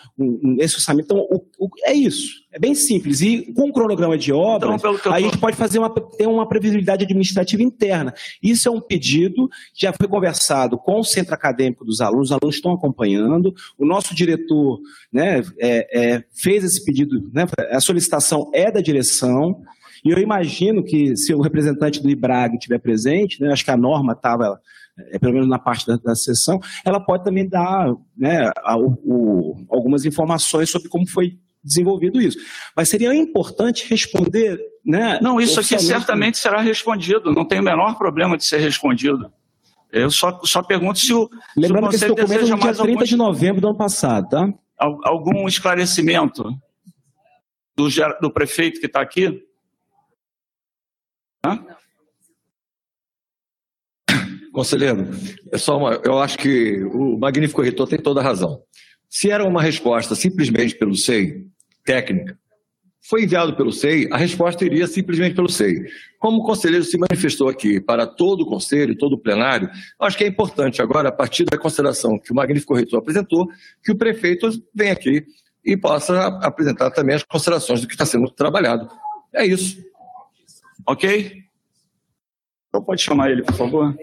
[0.59, 1.05] Esse orçamento.
[1.07, 2.43] Então, o- o- é isso.
[2.51, 3.21] É bem simples.
[3.21, 7.05] E com o cronograma de obras, Então, a gente pode fazer uma, ter uma previsibilidade
[7.05, 8.15] administrativa interna.
[8.43, 12.33] Isso é um pedido que já foi conversado com o centro acadêmico dos alunos, os
[12.33, 13.55] alunos estão acompanhando.
[13.79, 14.81] O nosso diretor
[15.13, 19.61] né, é, é, fez esse pedido, né, a solicitação é da direção.
[20.05, 23.77] E eu imagino que se o representante do IBRAG estiver presente, né, acho que a
[23.77, 24.61] norma estava,
[24.99, 29.65] é, pelo menos na parte da, da sessão, ela pode também dar né, a- o-
[29.69, 32.39] algumas informações sobre como foi desenvolvido isso.
[32.77, 34.59] Mas seria importante responder.
[34.85, 38.59] Né, Não, isso aqui oficialmente- certamente será respondido, não tem o menor problema de ser
[38.59, 39.33] respondido.
[39.91, 42.47] Eu só, só pergunto se o, se o Lembrando que esse Conselho documento é no
[42.47, 44.53] dia mais 30 algum, de novembro do ano passado, tá?
[44.79, 46.43] al- algum esclarecimento
[47.77, 47.89] do,
[48.21, 49.41] do prefeito que está aqui.
[51.45, 51.65] Hã?
[54.55, 55.11] Conselheiro,
[55.51, 58.63] é só uma, eu acho que o magnífico reitor tem toda a razão.
[59.11, 61.45] Se era uma resposta simplesmente pelo SEI,
[61.85, 62.39] técnica,
[63.03, 65.85] foi enviado pelo SEI, a resposta iria simplesmente pelo SEI.
[66.21, 69.69] Como o conselheiro se manifestou aqui para todo o conselho, todo o plenário,
[70.01, 73.49] acho que é importante agora, a partir da consideração que o magnífico reitor apresentou,
[73.83, 75.27] que o prefeito venha aqui
[75.65, 78.89] e possa apresentar também as considerações do que está sendo trabalhado.
[79.35, 79.83] É isso.
[80.87, 81.43] Ok?
[82.69, 83.97] Então pode chamar ele, por favor.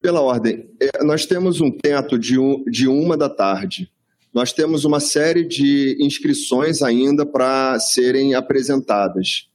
[0.00, 3.92] Pela ordem, é, nós temos um teto de, um, de uma da tarde.
[4.32, 9.50] Nós temos uma série de inscrições ainda para serem apresentadas.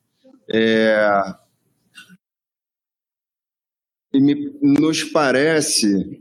[0.50, 1.36] É,
[4.14, 6.21] E me, nos parece.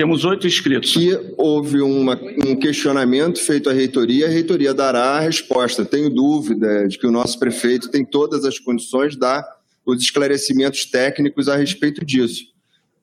[0.00, 0.94] Temos oito inscritos.
[0.94, 5.84] Que houve uma, um questionamento feito à reitoria, a reitoria dará a resposta.
[5.84, 9.46] Tenho dúvida de que o nosso prefeito tem todas as condições de dar
[9.84, 12.44] os esclarecimentos técnicos a respeito disso.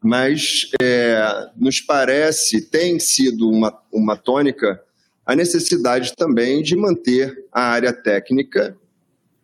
[0.04, 1.22] Mas é,
[1.56, 4.82] nos parece, tem sido uma, uma tônica,
[5.24, 8.76] a necessidade também de manter a área técnica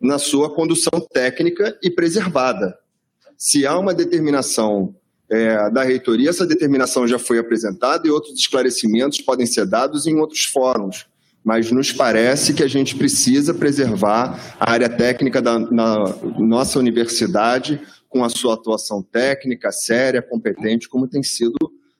[0.00, 2.76] na sua condução técnica e preservada.
[3.38, 4.92] Se há uma determinação
[5.30, 10.16] é, da reitoria, essa determinação já foi apresentada e outros esclarecimentos podem ser dados em
[10.16, 11.06] outros fóruns.
[11.42, 17.80] Mas nos parece que a gente precisa preservar a área técnica da na nossa universidade
[18.08, 21.56] com a sua atuação técnica, séria, competente, como tem sido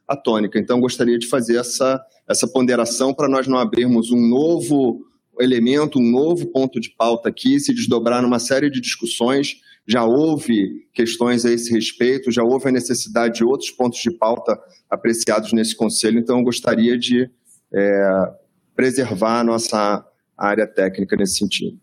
[0.07, 0.59] a tônica.
[0.59, 5.05] Então, gostaria de fazer essa, essa ponderação para nós não abrirmos um novo
[5.41, 9.57] elemento, um novo ponto de pauta aqui, se desdobrar numa série de discussões.
[9.87, 14.59] Já houve questões a esse respeito, já houve a necessidade de outros pontos de pauta
[14.91, 17.29] apreciados nesse conselho, então eu gostaria de
[17.73, 18.33] é,
[18.75, 20.05] preservar a nossa
[20.37, 21.79] área técnica nesse sentido.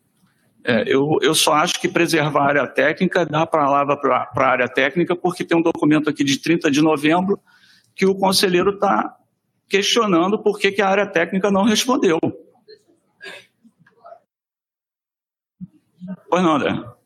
[0.64, 4.68] É, eu, eu só acho que preservar a área técnica, dá palavra para a área
[4.70, 7.40] técnica, porque tem um documento aqui de 30 de novembro
[7.96, 9.16] que o conselheiro está
[9.68, 12.20] questionando por que, que a área técnica não respondeu.
[16.30, 17.01] Pois não, André.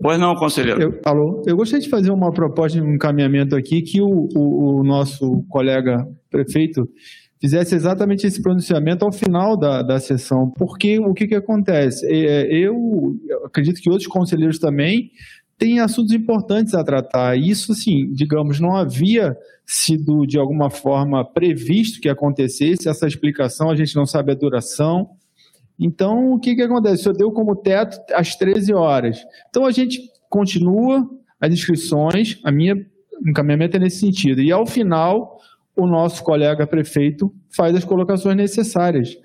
[0.00, 0.80] Pois não, conselheiro.
[0.80, 4.80] Eu, alô, eu gostaria de fazer uma proposta de um encaminhamento aqui que o, o,
[4.80, 6.88] o nosso colega prefeito
[7.40, 12.06] fizesse exatamente esse pronunciamento ao final da, da sessão, porque o que, que acontece?
[12.06, 13.14] É, eu
[13.44, 15.10] acredito que outros conselheiros também
[15.58, 17.36] têm assuntos importantes a tratar.
[17.36, 23.76] Isso, assim, digamos, não havia sido de alguma forma previsto que acontecesse essa explicação, a
[23.76, 25.10] gente não sabe a duração.
[25.78, 26.94] Então, o que, que acontece?
[26.94, 29.24] O senhor deu como teto às 13 horas.
[29.48, 31.08] Então, a gente continua
[31.40, 32.74] as inscrições, a minha
[33.26, 34.40] encaminhamento é nesse sentido.
[34.40, 35.38] E, ao final,
[35.76, 39.16] o nosso colega prefeito faz as colocações necessárias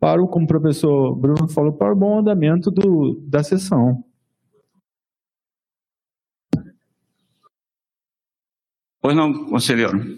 [0.00, 4.02] para o, como o professor Bruno falou, para o bom andamento do, da sessão.
[9.00, 10.16] Pois não, conselheiro.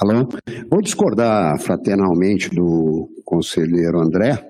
[0.00, 0.28] Alô?
[0.70, 4.42] Vou discordar fraternalmente do conselheiro André,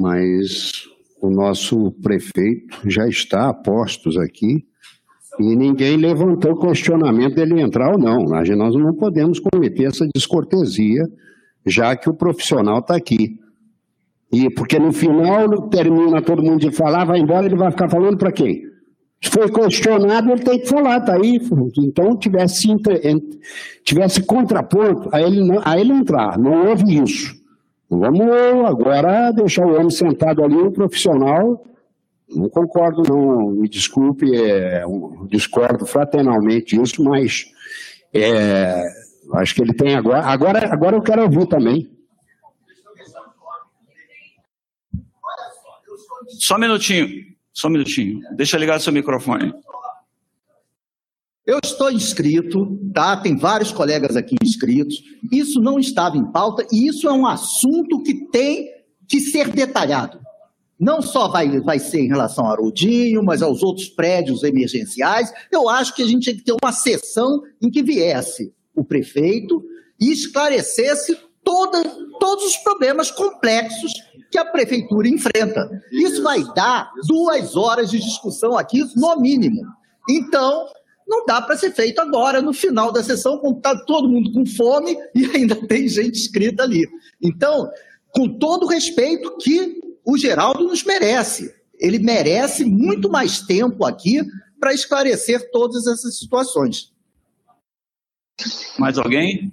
[0.00, 0.82] mas
[1.22, 4.66] o nosso prefeito já está a postos aqui
[5.38, 8.24] e ninguém levantou questionamento dele entrar ou não.
[8.24, 11.04] Nós não podemos cometer essa descortesia,
[11.64, 13.38] já que o profissional está aqui.
[14.32, 18.18] E porque no final termina todo mundo de falar, vai embora, ele vai ficar falando
[18.18, 18.62] para quem?
[19.22, 21.40] Se foi questionado, ele tem que falar, tá aí.
[21.78, 22.66] Então tivesse,
[23.84, 26.36] tivesse contraponto a ele, a ele entrar.
[26.36, 27.43] Não houve isso.
[27.98, 31.64] Vamos agora deixar o homem sentado ali, o profissional,
[32.28, 33.50] não concordo, não.
[33.52, 34.82] Me desculpe, é,
[35.28, 37.44] discordo fraternalmente disso, mas
[38.12, 38.82] é,
[39.34, 40.24] acho que ele tem agora.
[40.24, 41.90] Agora, agora eu quero ouvir também.
[46.40, 47.08] Só um minutinho,
[47.52, 48.20] só um minutinho.
[48.34, 49.52] Deixa ligar seu microfone.
[51.46, 53.16] Eu estou inscrito, tá?
[53.16, 55.02] Tem vários colegas aqui inscritos.
[55.30, 58.68] Isso não estava em pauta e isso é um assunto que tem
[59.08, 60.24] que ser detalhado
[60.78, 65.32] não só vai, vai ser em relação ao Arudinho, mas aos outros prédios emergenciais.
[65.50, 69.62] Eu acho que a gente tinha que ter uma sessão em que viesse o prefeito
[70.00, 71.82] e esclarecesse toda,
[72.18, 73.92] todos os problemas complexos
[74.30, 75.70] que a prefeitura enfrenta.
[75.92, 79.62] Isso vai dar duas horas de discussão aqui, no mínimo.
[80.10, 80.66] Então,
[81.06, 84.46] não dá para ser feito agora, no final da sessão, quando está todo mundo com
[84.46, 86.88] fome e ainda tem gente escrita ali.
[87.22, 87.70] Então,
[88.10, 91.54] com todo o respeito que o Geraldo nos merece.
[91.78, 94.22] Ele merece muito mais tempo aqui
[94.60, 96.92] para esclarecer todas essas situações.
[98.78, 99.52] Mais alguém?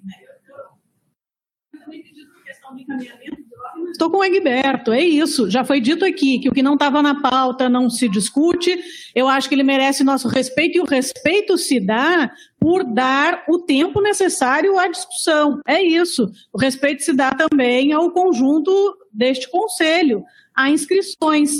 [3.92, 5.50] Estou com o Egberto, é isso.
[5.50, 8.80] Já foi dito aqui que o que não estava na pauta não se discute.
[9.14, 13.60] Eu acho que ele merece nosso respeito e o respeito se dá por dar o
[13.60, 15.62] tempo necessário à discussão.
[15.68, 16.32] É isso.
[16.52, 18.72] O respeito se dá também ao conjunto
[19.14, 20.24] deste conselho
[20.56, 21.52] a inscrições.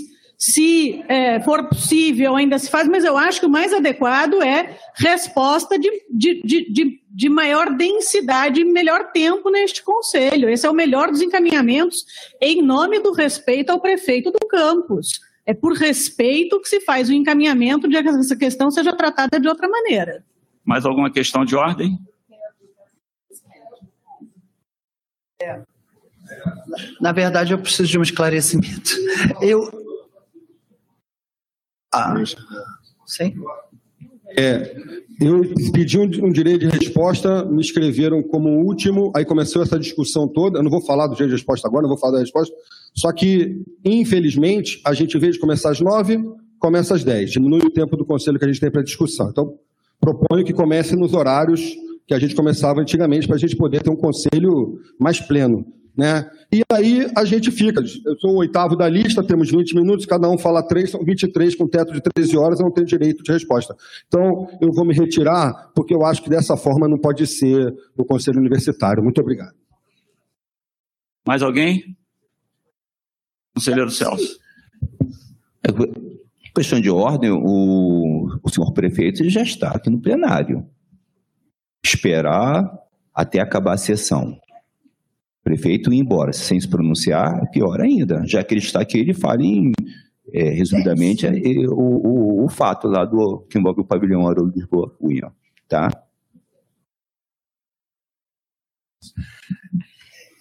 [0.42, 4.76] Se é, for possível, ainda se faz, mas eu acho que o mais adequado é
[4.96, 10.50] resposta de, de, de, de, maior densidade e melhor tempo neste conselho.
[10.50, 12.04] Esse é o melhor dos encaminhamentos
[12.42, 15.20] em nome do respeito ao prefeito do campus.
[15.46, 19.48] É por respeito que se faz o encaminhamento de que essa questão seja tratada de
[19.48, 20.26] outra maneira.
[20.66, 22.00] Mais alguma questão de ordem?
[25.40, 25.62] É.
[27.00, 28.92] Na verdade, eu preciso de um esclarecimento.
[29.40, 29.81] Eu.
[31.94, 32.16] Ah,
[33.06, 33.34] sim.
[34.38, 34.76] É,
[35.20, 35.42] eu
[35.74, 40.60] pedi um, um, direito de resposta, me escreveram como último, aí começou essa discussão toda.
[40.60, 42.56] Eu não vou falar do direito de resposta agora, não vou falar da resposta.
[42.96, 46.18] Só que, infelizmente, a gente, em vez de começar às nove,
[46.60, 47.32] começa às dez.
[47.32, 49.30] Diminui o tempo do conselho que a gente tem para discussão.
[49.30, 49.54] Então,
[50.00, 51.76] proponho que comece nos horários
[52.08, 55.66] que a gente começava antigamente, para a gente poder ter um conselho mais pleno.
[55.96, 56.30] Né?
[56.52, 60.30] E aí a gente fica, eu sou o oitavo da lista, temos 20 minutos, cada
[60.30, 63.32] um fala três, são 23 com teto de 13 horas, eu não tenho direito de
[63.32, 63.76] resposta.
[64.08, 68.06] Então, eu vou me retirar, porque eu acho que dessa forma não pode ser o
[68.06, 69.04] Conselho Universitário.
[69.04, 69.56] Muito obrigado.
[71.28, 71.96] Mais alguém?
[73.54, 74.40] Conselheiro Celso.
[75.64, 75.72] É,
[76.56, 80.66] questão de ordem, o, o senhor prefeito já está aqui no plenário.
[81.84, 82.72] Esperar
[83.14, 84.40] até acabar a sessão
[85.44, 89.42] prefeito ir embora sem se pronunciar, pior ainda, já que ele está aqui, ele fala
[89.42, 89.72] em,
[90.34, 91.32] é, resumidamente, é,
[91.70, 95.32] o, o, o, fato lá do que envolve o pavilhão Haroldo Lisboa Cunha,
[95.68, 95.90] tá?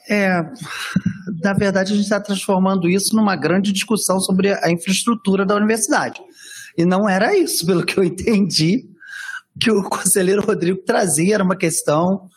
[0.08, 0.42] É,
[1.42, 6.20] na verdade, a gente está transformando isso numa grande discussão sobre a infraestrutura da universidade.
[6.76, 8.88] E não era isso, pelo que eu entendi,
[9.60, 12.28] que o conselheiro Rodrigo trazia, era uma questão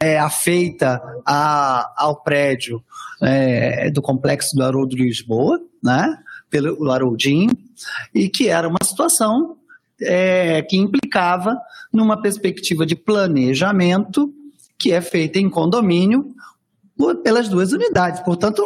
[0.00, 2.82] é, afeita a, ao prédio
[3.20, 6.16] é, do complexo do Haroldo Lisboa, né,
[6.48, 7.50] pelo Haroldinho,
[8.14, 9.56] e que era uma situação
[10.00, 11.58] é, que implicava
[11.92, 14.32] numa perspectiva de planejamento
[14.78, 16.34] que é feita em condomínio
[17.22, 18.20] pelas duas unidades.
[18.20, 18.62] Portanto,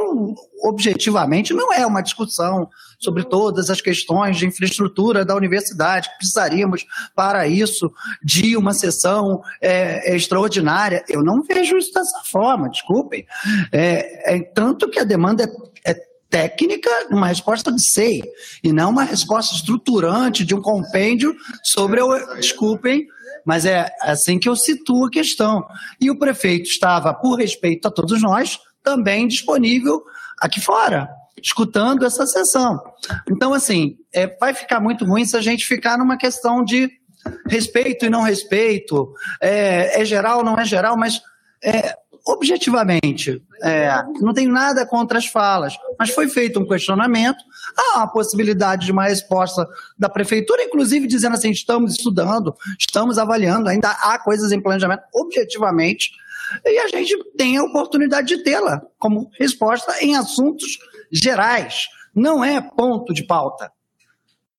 [0.63, 6.85] objetivamente, não é uma discussão sobre todas as questões de infraestrutura da universidade, que precisaríamos,
[7.15, 11.05] para isso, de uma sessão é, extraordinária.
[11.09, 13.27] Eu não vejo isso dessa forma, desculpem.
[13.71, 18.23] É, é tanto que a demanda é, é técnica, uma resposta de SEI,
[18.63, 22.35] e não uma resposta estruturante de um compêndio sobre o.
[22.37, 23.07] Desculpem,
[23.45, 25.67] mas é assim que eu situo a questão.
[26.01, 30.03] E o prefeito estava, por respeito a todos nós, também disponível
[30.41, 31.09] aqui fora,
[31.43, 32.81] escutando essa sessão.
[33.31, 36.91] Então, assim, é, vai ficar muito ruim se a gente ficar numa questão de
[37.47, 41.23] respeito e não respeito, é, é geral, não é geral, mas
[41.63, 41.95] é,
[42.27, 47.43] objetivamente, é, não tenho nada contra as falas, mas foi feito um questionamento,
[47.77, 49.67] há a possibilidade de uma resposta
[49.99, 56.11] da prefeitura, inclusive dizendo assim, estamos estudando, estamos avaliando, ainda há coisas em planejamento, objetivamente,
[56.65, 60.79] e a gente tem a oportunidade de tê-la como resposta em assuntos
[61.11, 63.73] gerais, não é ponto de pauta.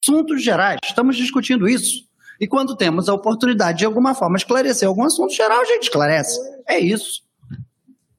[0.03, 2.05] Assuntos gerais, estamos discutindo isso.
[2.39, 6.37] E quando temos a oportunidade de alguma forma esclarecer algum assunto geral, a gente esclarece.
[6.67, 7.23] É isso.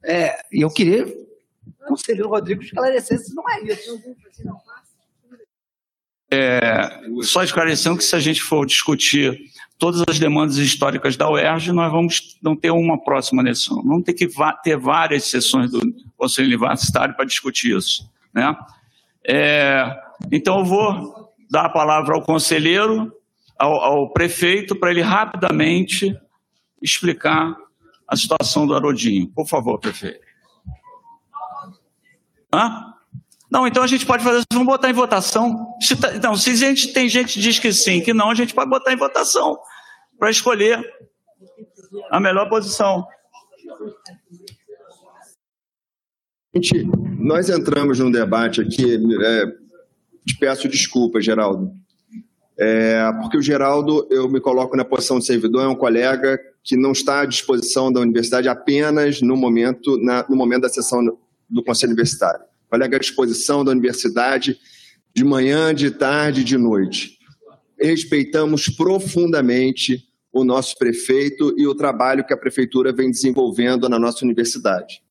[0.02, 1.26] É, e eu queria que
[1.80, 4.00] o conselheiro Rodrigo esclarecesse, não é isso.
[6.36, 9.38] É, só esclarecendo que se a gente for discutir
[9.78, 13.82] todas as demandas históricas da UERJ, nós vamos não ter uma próxima eleição.
[13.82, 14.28] Vamos ter que
[14.62, 15.80] ter várias sessões do
[16.16, 18.10] Conselho Universitário para discutir isso.
[18.34, 18.54] Né?
[19.26, 19.94] É,
[20.30, 23.12] então, eu vou dar a palavra ao conselheiro,
[23.58, 26.14] ao, ao prefeito, para ele rapidamente
[26.82, 27.56] explicar
[28.06, 29.28] a situação do Arodinho.
[29.28, 30.20] Por favor, prefeito.
[32.52, 32.95] Hã?
[33.50, 35.74] Não, então a gente pode fazer, vamos botar em votação.
[35.80, 38.52] Se tá- se a gente tem gente que diz que sim, que não, a gente
[38.54, 39.58] pode botar em votação
[40.18, 40.82] para escolher
[42.10, 43.06] a melhor posição.
[46.54, 46.84] Gente,
[47.18, 48.94] nós entramos num debate aqui,
[49.24, 49.46] é,
[50.26, 51.72] te peço desculpa, Geraldo,
[52.58, 56.74] É, porque o Geraldo, eu me coloco na posição de servidor, é um colega que
[56.74, 61.04] não está à disposição da universidade apenas no momento, na- no momento da sessão
[61.50, 62.40] do Conselho Universitário.
[62.68, 64.58] Colega à disposição da universidade
[65.14, 67.18] de manhã, de tarde, de noite.
[67.80, 74.24] Respeitamos profundamente o nosso prefeito e o trabalho que a prefeitura vem desenvolvendo na nossa
[74.24, 75.02] universidade.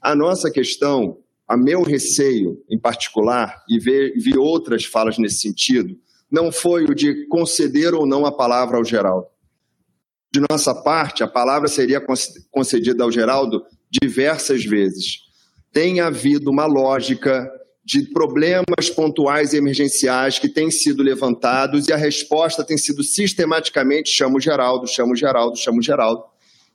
[0.00, 5.98] A nossa questão, a meu receio em particular, e vi outras falas nesse sentido,
[6.30, 9.26] não foi o de conceder ou não a palavra ao Geraldo.
[10.32, 15.25] De nossa parte, a palavra seria conce- concedida ao Geraldo diversas vezes.
[15.76, 17.52] Tem havido uma lógica
[17.84, 24.08] de problemas pontuais e emergenciais que têm sido levantados e a resposta tem sido sistematicamente
[24.08, 26.24] chama o Geraldo, chama o Geraldo, chama o Geraldo.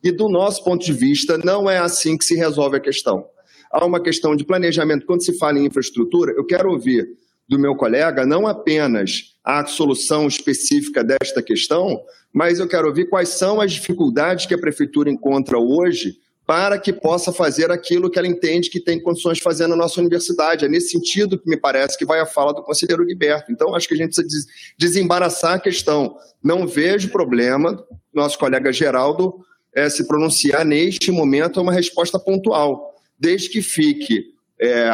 [0.03, 3.25] E do nosso ponto de vista, não é assim que se resolve a questão.
[3.71, 5.07] Há uma questão de planejamento.
[5.07, 7.09] Quando se fala em infraestrutura, eu quero ouvir
[7.49, 11.99] do meu colega não apenas a solução específica desta questão,
[12.31, 16.17] mas eu quero ouvir quais são as dificuldades que a prefeitura encontra hoje
[16.51, 20.01] para que possa fazer aquilo que ela entende que tem condições de fazer na nossa
[20.01, 20.65] universidade.
[20.65, 23.53] É nesse sentido que me parece que vai a fala do conselheiro Liberto.
[23.53, 24.45] Então, acho que a gente precisa des-
[24.77, 26.17] desembaraçar a questão.
[26.43, 27.81] Não vejo problema,
[28.13, 34.33] nosso colega Geraldo eh, se pronunciar neste momento é uma resposta pontual, desde que fique
[34.59, 34.89] eh,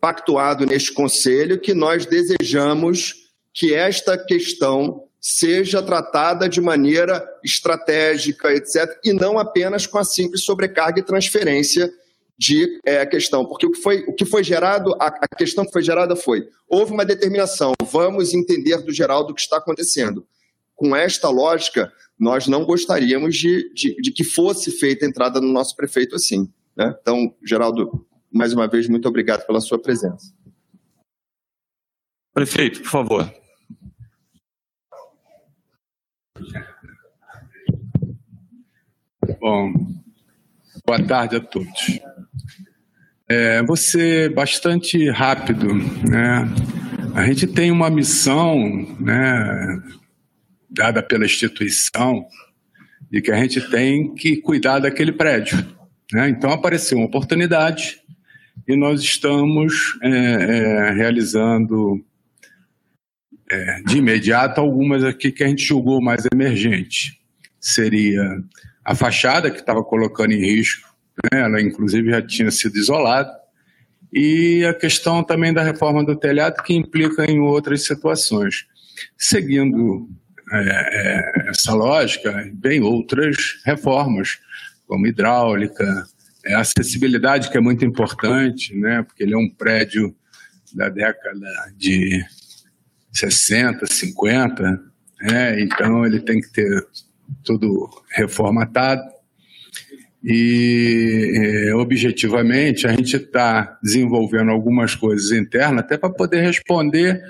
[0.00, 8.98] pactuado neste conselho que nós desejamos que esta questão seja tratada de maneira estratégica, etc.,
[9.04, 11.88] e não apenas com a simples sobrecarga e transferência
[12.36, 13.46] de é, questão.
[13.46, 16.48] Porque o que foi, o que foi gerado, a, a questão que foi gerada foi:
[16.68, 20.26] houve uma determinação, vamos entender do Geraldo o que está acontecendo.
[20.74, 25.52] Com esta lógica, nós não gostaríamos de, de, de que fosse feita a entrada no
[25.52, 26.50] nosso prefeito assim.
[26.76, 26.92] Né?
[27.00, 30.34] Então, Geraldo, mais uma vez, muito obrigado pela sua presença.
[32.34, 33.41] Prefeito, por favor.
[39.42, 39.72] Bom,
[40.86, 41.98] boa tarde a todos.
[43.28, 45.66] É, vou ser bastante rápido.
[45.74, 46.48] Né?
[47.12, 48.56] A gente tem uma missão
[49.00, 49.82] né,
[50.70, 52.24] dada pela instituição
[53.10, 55.58] de que a gente tem que cuidar daquele prédio.
[56.12, 56.28] Né?
[56.28, 57.98] Então apareceu uma oportunidade
[58.68, 62.00] e nós estamos é, é, realizando
[63.50, 67.20] é, de imediato algumas aqui que a gente julgou mais emergente.
[67.58, 68.40] Seria
[68.84, 70.88] a fachada que estava colocando em risco,
[71.32, 71.40] né?
[71.40, 73.32] ela inclusive já tinha sido isolada,
[74.12, 78.66] e a questão também da reforma do telhado que implica em outras situações.
[79.16, 80.08] Seguindo
[80.52, 84.38] é, é, essa lógica, vem outras reformas,
[84.86, 86.04] como hidráulica,
[86.44, 90.14] é, acessibilidade, que é muito importante, né, porque ele é um prédio
[90.74, 92.22] da década de
[93.12, 94.82] 60, 50,
[95.22, 96.86] né, então ele tem que ter
[97.44, 99.02] tudo reformatado.
[100.24, 107.20] E, é, objetivamente, a gente está desenvolvendo algumas coisas internas até para poder responder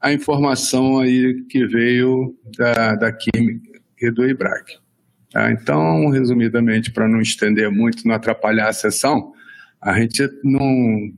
[0.00, 4.78] a informação aí que veio da, da Química e do IBRAC.
[5.32, 5.50] Tá?
[5.50, 9.32] Então, resumidamente, para não estender muito, não atrapalhar a sessão,
[9.80, 11.12] a gente não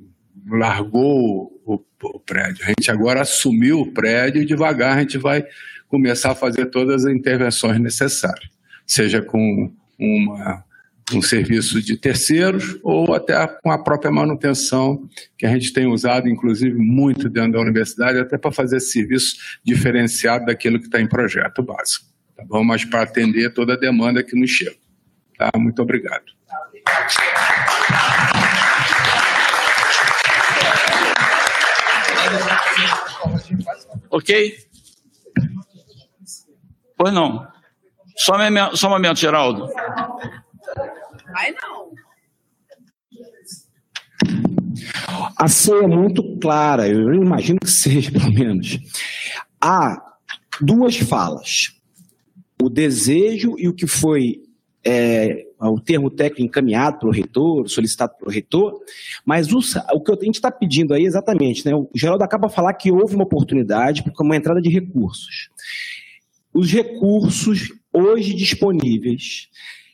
[0.50, 5.44] largou o, o, prédio, a gente agora assumiu o prédio e devagar a gente vai
[5.88, 8.50] começar a fazer todas as intervenções necessárias,
[8.86, 10.64] seja com uma,
[11.12, 16.28] um serviço de terceiros ou até com a própria manutenção que a gente tem usado,
[16.28, 21.62] inclusive, muito dentro da universidade, até para fazer serviço diferenciado daquilo que está em projeto
[21.62, 22.08] básico
[22.38, 22.62] tá bom?
[22.62, 24.76] Mas para atender toda a demanda que nos chega.
[25.36, 25.50] Tá?
[25.56, 26.24] Muito obrigado.
[34.10, 34.67] Ok?
[36.98, 37.46] Pois não.
[38.16, 39.68] Só um momento, só um momento Geraldo.
[41.32, 41.88] Vai não.
[45.36, 48.78] A ceia é muito clara, eu imagino que seja, pelo menos.
[49.60, 50.02] Há
[50.60, 51.78] duas falas
[52.60, 54.42] o desejo e o que foi
[54.84, 58.80] é, o termo técnico encaminhado pelo reitor, solicitado pelo reitor,
[59.24, 59.58] mas o,
[59.92, 62.90] o que a gente está pedindo aí exatamente, né, o Geraldo acaba de falar que
[62.90, 65.50] houve uma oportunidade para uma entrada de recursos.
[66.52, 69.48] Os recursos hoje disponíveis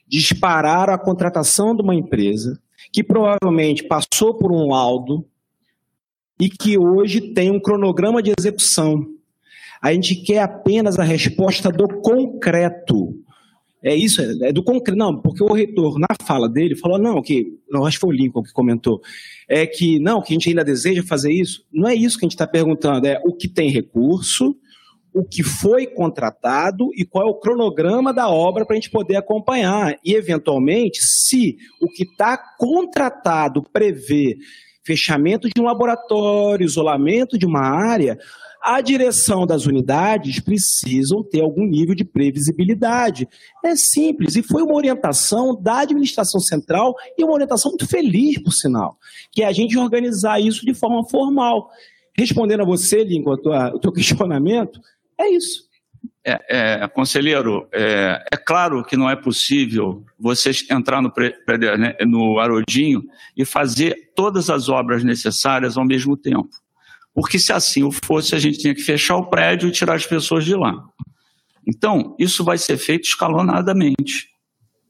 [0.06, 2.60] dispararam a contratação de uma empresa
[2.92, 5.26] que provavelmente passou por um laudo
[6.40, 9.14] e que hoje tem um cronograma de execução
[9.84, 13.14] a gente quer apenas a resposta do concreto.
[13.82, 14.98] É isso, é do concreto.
[14.98, 17.58] Não, porque o reitor, na fala dele, falou, não, que.
[17.68, 19.02] Não, acho que foi o Lincoln que comentou.
[19.46, 21.66] É que, não, que a gente ainda deseja fazer isso.
[21.70, 24.56] Não é isso que a gente está perguntando, é o que tem recurso,
[25.14, 29.16] o que foi contratado e qual é o cronograma da obra para a gente poder
[29.16, 29.96] acompanhar.
[30.04, 34.36] E, eventualmente, se o que está contratado prevê
[34.84, 38.18] fechamento de um laboratório, isolamento de uma área,
[38.60, 43.28] a direção das unidades precisam ter algum nível de previsibilidade.
[43.64, 48.52] É simples, e foi uma orientação da administração central e uma orientação muito feliz, por
[48.52, 48.96] sinal,
[49.30, 51.70] que é a gente organizar isso de forma formal.
[52.16, 54.80] Respondendo a você, Lincoln, o teu questionamento,
[55.18, 55.64] é isso.
[56.26, 61.12] É, é, conselheiro, é, é, claro que não é possível vocês entrar no,
[61.78, 63.04] né, no Arodinho
[63.36, 66.48] e fazer todas as obras necessárias ao mesmo tempo
[67.14, 70.44] porque se assim fosse, a gente tinha que fechar o prédio e tirar as pessoas
[70.44, 70.84] de lá.
[71.66, 74.28] Então, isso vai ser feito escalonadamente.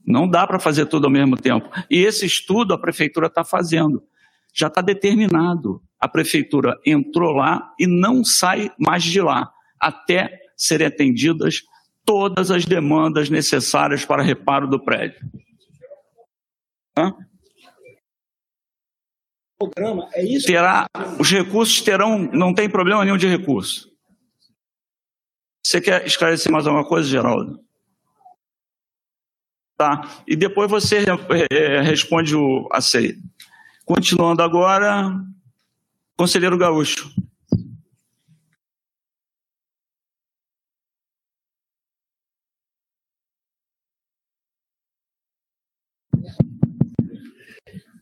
[0.04, 1.68] Não dá para fazer tudo ao mesmo tempo.
[1.90, 4.02] E esse estudo a prefeitura está fazendo.
[4.54, 5.82] Já está determinado.
[6.00, 9.50] A prefeitura entrou lá e não sai mais de lá,
[9.86, 11.62] até serem atendidas
[12.04, 15.20] todas as demandas necessárias para reparo do prédio.
[16.96, 17.14] Hã?
[19.58, 20.46] programa, é isso?
[20.46, 20.86] Terá,
[21.18, 23.90] os recursos terão, não tem problema nenhum de recurso.
[25.64, 27.58] Você quer esclarecer mais alguma coisa, Geraldo?
[29.76, 30.22] Tá.
[30.26, 31.04] E depois você
[31.50, 33.16] é, responde o a CEI.
[33.84, 35.12] Continuando agora,
[36.16, 37.10] conselheiro Gaúcho.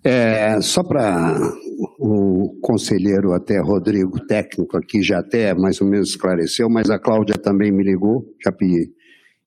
[0.05, 1.39] É, só para
[1.99, 7.37] o conselheiro até Rodrigo, técnico aqui, já até mais ou menos esclareceu, mas a Cláudia
[7.37, 8.91] também me ligou, já pedi.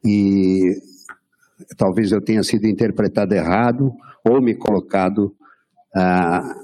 [0.04, 0.76] E
[1.78, 3.92] talvez eu tenha sido interpretado errado
[4.26, 5.36] ou me colocado
[5.94, 6.56] ah,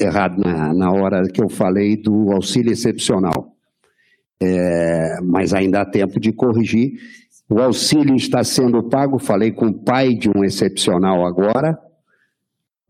[0.00, 3.52] errado na, na hora que eu falei do auxílio excepcional.
[4.42, 6.92] É, mas ainda há tempo de corrigir.
[7.48, 11.78] O auxílio está sendo pago, falei com o pai de um excepcional agora,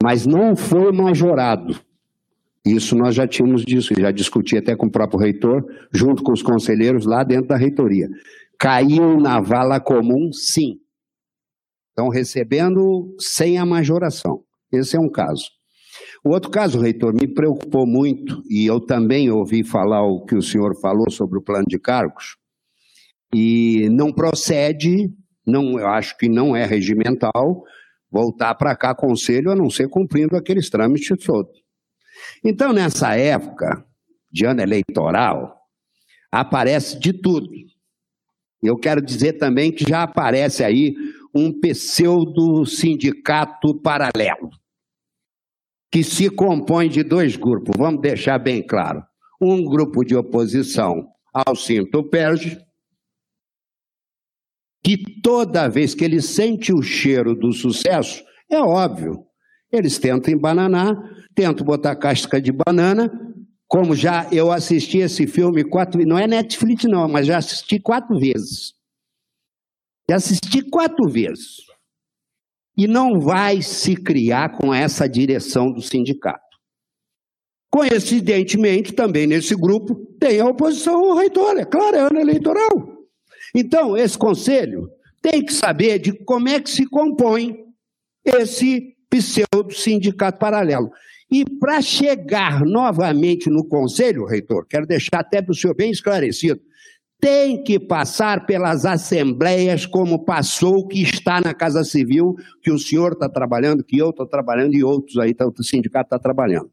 [0.05, 1.81] mas não foi majorado.
[2.62, 6.42] Isso nós já tínhamos disso, já discuti até com o próprio reitor, junto com os
[6.42, 8.07] conselheiros lá dentro da reitoria.
[8.58, 10.78] Caiu na vala comum, sim.
[11.89, 14.42] Estão recebendo sem a majoração.
[14.70, 15.47] Esse é um caso.
[16.23, 20.42] O outro caso, reitor, me preocupou muito, e eu também ouvi falar o que o
[20.42, 22.36] senhor falou sobre o plano de cargos,
[23.34, 25.10] e não procede,
[25.47, 27.65] não, eu acho que não é regimental,
[28.14, 31.64] voltar para cá conselho a não ser cumprindo aqueles trâmites todos.
[32.44, 33.84] Então, nessa época
[34.30, 35.58] de ano eleitoral,
[36.30, 37.48] aparece de tudo.
[38.62, 40.94] Eu quero dizer também que já aparece aí
[41.34, 44.50] um pseudo-sindicato paralelo,
[45.90, 49.02] que se compõe de dois grupos, vamos deixar bem claro.
[49.42, 52.63] Um grupo de oposição ao Cinto Perge,
[54.84, 59.24] que toda vez que ele sente o cheiro do sucesso, é óbvio,
[59.72, 60.94] eles tentam embananar,
[61.34, 63.10] tentam botar casca de banana,
[63.66, 68.18] como já eu assisti esse filme quatro não é Netflix não, mas já assisti quatro
[68.18, 68.74] vezes.
[70.08, 71.56] Já assisti quatro vezes.
[72.76, 76.42] E não vai se criar com essa direção do sindicato.
[77.70, 82.93] Coincidentemente, também nesse grupo, tem a oposição ao reitor, é claro, é ano eleitoral.
[83.55, 84.91] Então, esse conselho
[85.23, 87.65] tem que saber de como é que se compõe
[88.24, 90.91] esse pseudo-sindicato paralelo.
[91.31, 96.60] E para chegar novamente no conselho, reitor, quero deixar até para o senhor bem esclarecido,
[97.20, 103.12] tem que passar pelas assembleias como passou que está na Casa Civil, que o senhor
[103.12, 106.70] está trabalhando, que eu estou trabalhando e outros aí, tá, o sindicato está trabalhando.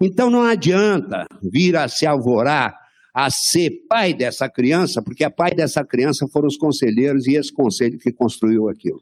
[0.00, 2.83] Então não adianta vir a se alvorar
[3.14, 7.52] a ser pai dessa criança, porque a pai dessa criança foram os conselheiros e esse
[7.52, 9.00] conselho que construiu aquilo.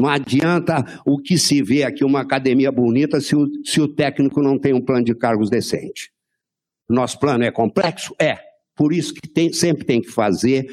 [0.00, 4.40] Não adianta o que se vê aqui, uma academia bonita, se o, se o técnico
[4.40, 6.12] não tem um plano de cargos decente.
[6.88, 8.14] Nosso plano é complexo?
[8.20, 8.38] É.
[8.76, 10.66] Por isso que tem, sempre tem que fazer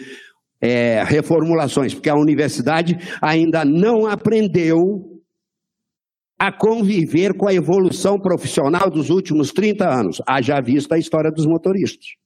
[0.60, 5.22] é, reformulações, porque a universidade ainda não aprendeu
[6.38, 10.22] a conviver com a evolução profissional dos últimos 30 anos.
[10.28, 12.22] Haja vista a história dos motoristas.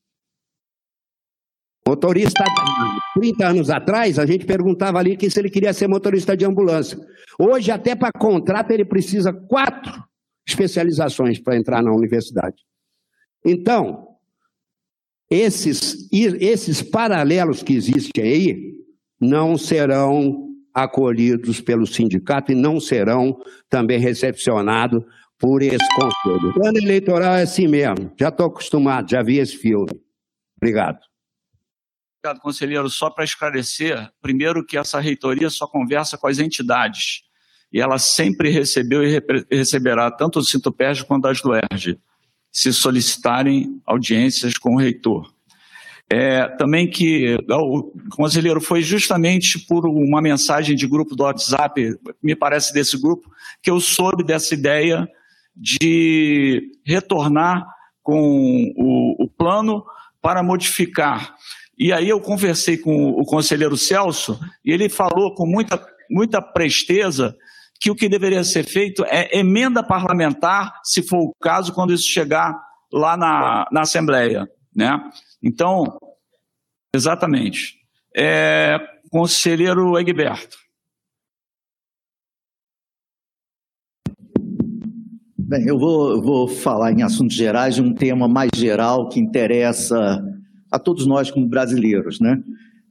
[1.87, 2.43] Motorista,
[3.13, 6.97] 30 anos atrás, a gente perguntava ali que se ele queria ser motorista de ambulância.
[7.39, 9.93] Hoje, até para contrato, ele precisa quatro
[10.47, 12.55] especializações para entrar na universidade.
[13.45, 14.07] Então,
[15.29, 18.73] esses, esses paralelos que existem aí
[19.21, 23.37] não serão acolhidos pelo sindicato e não serão
[23.69, 25.03] também recepcionados
[25.37, 26.53] por esse conselho.
[26.57, 29.91] O ano eleitoral é assim mesmo, já estou acostumado, já vi esse filme.
[30.57, 30.99] Obrigado.
[32.25, 32.89] Obrigado, conselheiro.
[32.89, 37.21] Só para esclarecer, primeiro que essa reitoria só conversa com as entidades
[37.71, 39.21] e ela sempre recebeu e
[39.51, 41.99] receberá tanto do Sintopérgio quanto das do ERG,
[42.51, 45.31] se solicitarem audiências com o reitor.
[46.09, 52.35] É, também que o conselheiro foi justamente por uma mensagem de grupo do WhatsApp, me
[52.35, 53.29] parece desse grupo,
[53.61, 55.07] que eu soube dessa ideia
[55.55, 57.67] de retornar
[58.01, 59.85] com o, o plano
[60.19, 61.35] para modificar.
[61.77, 67.35] E aí eu conversei com o conselheiro Celso e ele falou com muita, muita presteza
[67.79, 72.07] que o que deveria ser feito é emenda parlamentar, se for o caso, quando isso
[72.07, 72.57] chegar
[72.91, 74.47] lá na, na Assembleia.
[74.73, 74.97] Né?
[75.43, 75.99] Então,
[76.93, 77.75] exatamente.
[78.15, 78.79] É,
[79.11, 80.57] conselheiro Egberto.
[85.37, 89.19] Bem, eu vou, eu vou falar em assuntos gerais de um tema mais geral que
[89.19, 90.23] interessa
[90.75, 92.19] a todos nós como brasileiros.
[92.19, 92.41] Né?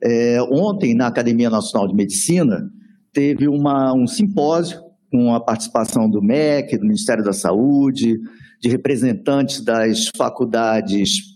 [0.02, 2.70] É, ontem, na Academia Nacional de Medicina,
[3.12, 8.18] teve uma, um simpósio com a participação do MEC, do Ministério da Saúde,
[8.60, 11.34] de representantes das faculdades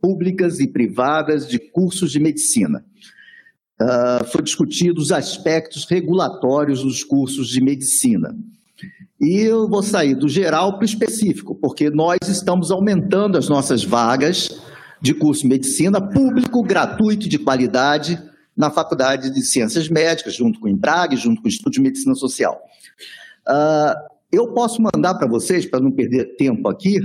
[0.00, 2.84] públicas e privadas de cursos de medicina.
[3.80, 8.36] Uh, foi discutido os aspectos regulatórios dos cursos de medicina.
[9.20, 13.82] E eu vou sair do geral para o específico, porque nós estamos aumentando as nossas
[13.82, 14.60] vagas
[15.04, 18.18] de curso de medicina público, gratuito, de qualidade,
[18.56, 22.14] na Faculdade de Ciências Médicas, junto com o IMPRAG, junto com o Instituto de Medicina
[22.14, 22.58] Social.
[23.46, 23.92] Uh,
[24.32, 27.00] eu posso mandar para vocês, para não perder tempo aqui,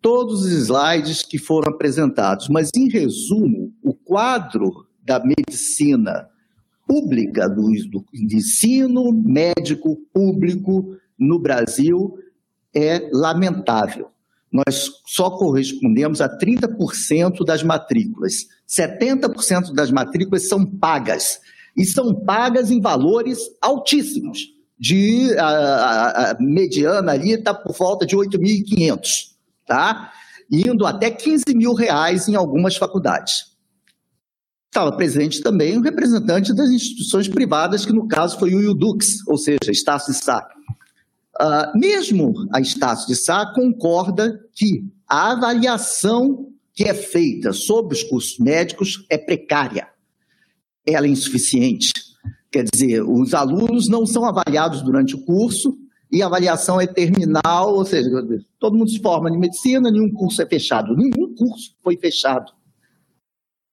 [0.00, 6.26] todos os slides que foram apresentados, mas, em resumo, o quadro da medicina
[6.88, 12.16] pública, do, do ensino médico público no Brasil
[12.74, 14.08] é lamentável.
[14.52, 18.46] Nós só correspondemos a 30% das matrículas.
[18.68, 21.40] 70% das matrículas são pagas.
[21.76, 28.04] E são pagas em valores altíssimos de a, a, a mediana ali está por volta
[28.04, 28.98] de 8.500,
[29.64, 30.12] tá?
[30.50, 33.52] Indo até 15 mil reais em algumas faculdades.
[34.66, 39.38] Estava presente também um representante das instituições privadas, que no caso foi o IUDUX, ou
[39.38, 40.48] seja, Estácio Sá.
[41.42, 48.02] Uh, mesmo a Estácio de Sá concorda que a avaliação que é feita sobre os
[48.04, 49.88] cursos médicos é precária,
[50.86, 51.92] ela é insuficiente
[52.52, 55.74] Quer dizer, os alunos não são avaliados durante o curso
[56.10, 58.10] e a avaliação é terminal, ou seja,
[58.58, 60.94] todo mundo se forma em medicina, nenhum curso é fechado.
[60.94, 62.52] Nenhum curso foi fechado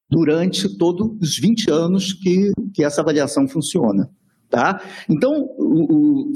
[0.10, 4.10] durante todos os 20 anos que, que essa avaliação funciona.
[4.50, 4.82] Tá?
[5.10, 6.32] Então, o, o,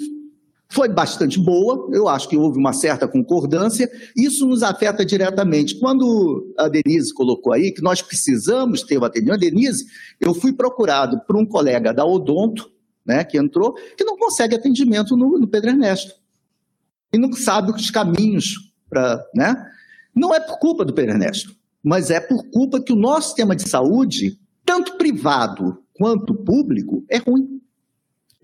[0.74, 5.78] foi bastante boa, eu acho que houve uma certa concordância, isso nos afeta diretamente.
[5.80, 9.86] Quando a Denise colocou aí que nós precisamos ter o atendimento, a Denise,
[10.20, 12.72] eu fui procurado por um colega da Odonto,
[13.06, 16.16] né, que entrou, que não consegue atendimento no, no Pedro Ernesto.
[17.14, 19.24] E não sabe os caminhos para.
[19.36, 19.56] Né?
[20.16, 23.56] Não é por culpa do Pedro Ernesto, mas é por culpa que o nosso sistema
[23.56, 27.62] de saúde, tanto privado quanto público, é ruim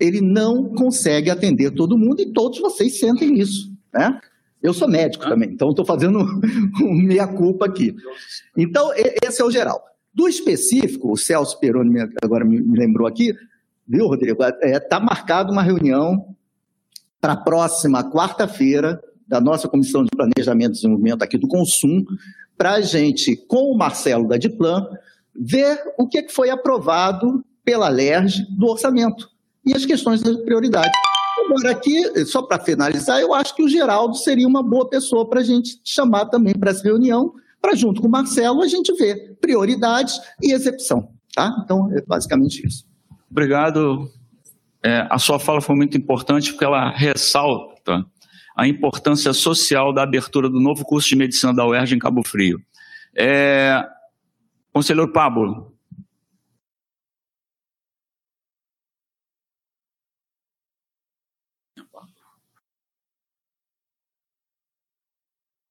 [0.00, 4.18] ele não consegue atender todo mundo e todos vocês sentem isso, né?
[4.62, 6.18] Eu sou médico também, então estou fazendo
[6.82, 7.94] um meia-culpa aqui.
[8.56, 8.90] Então,
[9.22, 9.82] esse é o geral.
[10.12, 13.32] Do específico, o Celso Peroni agora me lembrou aqui,
[13.86, 14.42] viu, Rodrigo?
[14.42, 16.34] Está é, tá marcada uma reunião
[17.20, 22.04] para a próxima quarta-feira da nossa Comissão de Planejamento e Desenvolvimento aqui do Consum,
[22.56, 24.86] para a gente, com o Marcelo da Diplan,
[25.34, 29.30] ver o que foi aprovado pela LERJ do orçamento
[29.64, 30.90] e as questões de prioridade.
[31.44, 35.40] Agora, aqui, só para finalizar, eu acho que o Geraldo seria uma boa pessoa para
[35.40, 39.36] a gente chamar também para essa reunião, para junto com o Marcelo a gente ver
[39.40, 41.10] prioridades e execução.
[41.34, 41.52] Tá?
[41.64, 42.84] Então, é basicamente isso.
[43.30, 44.10] Obrigado.
[44.82, 48.04] É, a sua fala foi muito importante porque ela ressalta
[48.56, 52.60] a importância social da abertura do novo curso de medicina da UERJ em Cabo Frio.
[53.16, 53.82] É,
[54.72, 55.69] conselheiro Pablo,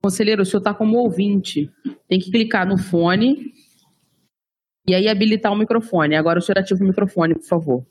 [0.01, 1.71] Conselheiro, o senhor está como ouvinte.
[2.07, 3.53] Tem que clicar no fone
[4.87, 6.15] e aí habilitar o microfone.
[6.15, 7.85] Agora o senhor ativa o microfone, por favor.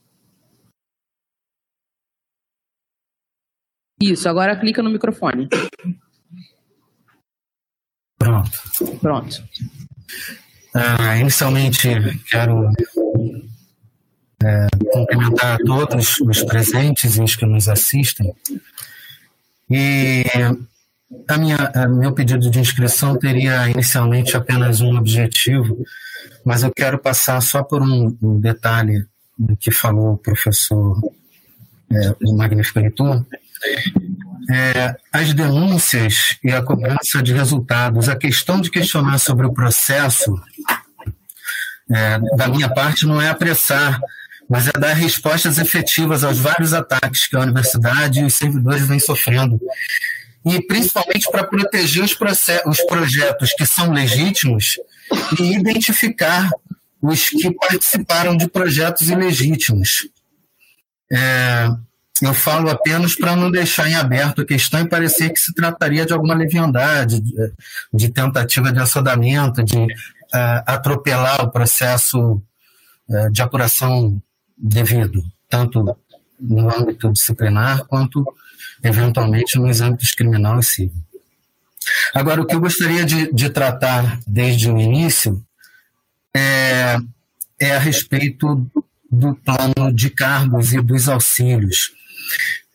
[4.01, 5.49] Isso, agora clica no microfone.
[8.17, 8.51] Pronto.
[9.01, 9.45] Pronto.
[10.75, 11.89] Uh, inicialmente,
[12.31, 12.71] quero
[14.43, 18.33] é, cumprimentar a todos os presentes e os que nos assistem.
[19.69, 20.25] E
[21.29, 25.83] a minha, a meu pedido de inscrição teria inicialmente apenas um objetivo,
[26.45, 29.07] mas eu quero passar só por um, detalhe
[29.61, 31.01] que falou o professor
[31.91, 33.25] é, o Magnífico Leitor.
[34.51, 40.41] É, as denúncias e a cobrança de resultados, a questão de questionar sobre o processo,
[41.91, 44.01] é, da minha parte, não é apressar,
[44.49, 48.99] mas é dar respostas efetivas aos vários ataques que a universidade e os servidores vêm
[48.99, 49.61] sofrendo
[50.45, 52.17] e principalmente para proteger os,
[52.67, 54.79] os projetos que são legítimos
[55.39, 56.51] e identificar
[57.01, 60.09] os que participaram de projetos ilegítimos.
[61.13, 61.69] É,
[62.21, 66.05] eu falo apenas para não deixar em aberto a questão e parecer que se trataria
[66.05, 67.53] de alguma leviandade, de,
[67.93, 69.87] de tentativa de assodamento, de uh,
[70.67, 72.43] atropelar o processo
[73.09, 74.21] uh, de apuração
[74.57, 75.97] devido, tanto
[76.41, 78.25] no âmbito disciplinar quanto
[78.83, 80.93] eventualmente nos âmbitos criminal e civil.
[82.15, 85.43] Agora, o que eu gostaria de, de tratar desde o início
[86.35, 86.97] é,
[87.61, 88.71] é a respeito
[89.11, 91.91] do plano de cargos e dos auxílios.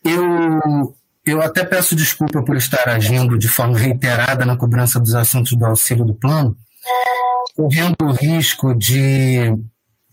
[0.03, 5.53] Eu, eu até peço desculpa por estar agindo de forma reiterada na cobrança dos assuntos
[5.53, 6.57] do auxílio do plano,
[7.55, 9.55] correndo o risco de,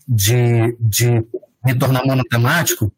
[0.07, 1.25] de, de
[1.65, 2.93] me tornar monotemático,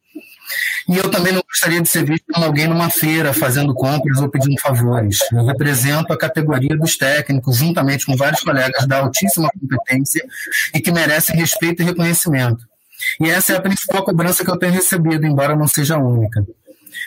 [0.88, 4.30] e eu também não gostaria de ser visto como alguém numa feira fazendo compras ou
[4.30, 5.20] pedindo favores.
[5.32, 10.26] Eu represento a categoria dos técnicos, juntamente com vários colegas da altíssima competência
[10.74, 12.68] e que merecem respeito e reconhecimento.
[13.20, 16.46] E essa é a principal cobrança que eu tenho recebido, embora não seja a única.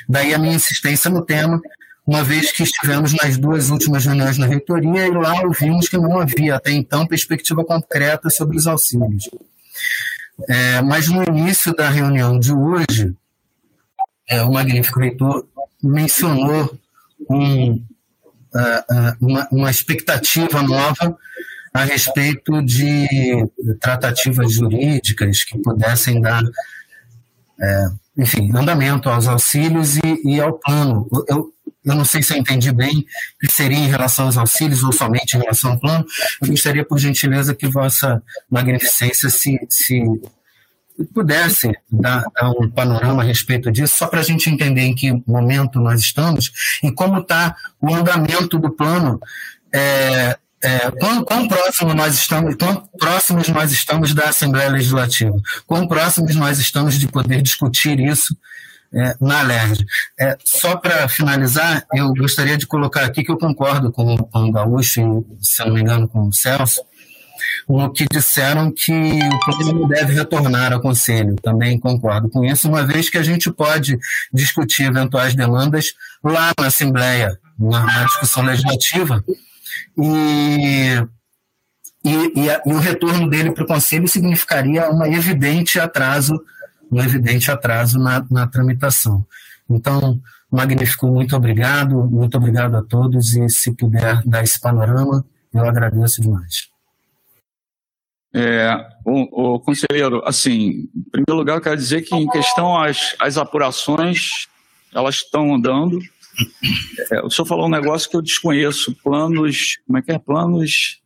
[0.09, 1.61] Daí a minha insistência no tema,
[2.07, 6.19] uma vez que estivemos nas duas últimas reuniões na reitoria e lá ouvimos que não
[6.19, 9.29] havia até então perspectiva concreta sobre os auxílios.
[10.49, 13.15] É, mas no início da reunião de hoje,
[14.29, 15.47] é, o magnífico reitor
[15.83, 16.79] mencionou
[17.31, 21.17] um, uh, uma, uma expectativa nova
[21.73, 23.07] a respeito de
[23.81, 26.43] tratativas jurídicas que pudessem dar,
[27.61, 31.07] é, enfim, andamento aos auxílios e, e, ao plano.
[31.29, 31.53] Eu,
[31.85, 33.05] eu não sei se eu entendi bem
[33.39, 36.07] que seria em relação aos auxílios ou somente em relação ao plano.
[36.41, 40.03] Eu gostaria, por gentileza, que Vossa Magnificência se, se
[41.05, 45.13] pudesse dar, dar, um panorama a respeito disso, só para a gente entender em que
[45.27, 46.53] momento nós estamos
[46.83, 49.21] e como está o andamento do plano.
[49.75, 55.87] É, é, quão, quão próximo nós estamos, quão próximos nós estamos da Assembleia Legislativa, quão
[55.87, 58.35] próximos nós estamos de poder discutir isso
[58.93, 59.85] é, na LERJ.
[60.19, 64.53] É, só para finalizar, eu gostaria de colocar aqui que eu concordo com, com o
[64.53, 66.83] Gaúcho e, se não me engano, com o Celso,
[67.69, 71.37] no que disseram que o plano deve retornar ao Conselho.
[71.37, 73.99] Também concordo com isso, uma vez que a gente pode
[74.33, 79.25] discutir eventuais demandas lá na Assembleia, na, na discussão legislativa,
[79.99, 81.03] e,
[82.05, 86.39] e, e, a, e o retorno dele para o Conselho significaria um evidente atraso,
[86.91, 89.27] um evidente atraso na, na tramitação.
[89.69, 95.65] Então, magnífico, muito obrigado, muito obrigado a todos, e se puder dar esse panorama, eu
[95.65, 96.76] agradeço demais.
[98.39, 103.17] É, o, o, conselheiro, assim, em primeiro lugar, eu quero dizer que em questão às,
[103.19, 104.47] às apurações,
[104.95, 105.99] elas estão andando.
[107.11, 110.19] É, o senhor falou um negócio que eu desconheço, planos, como é que é?
[110.19, 111.01] Planos,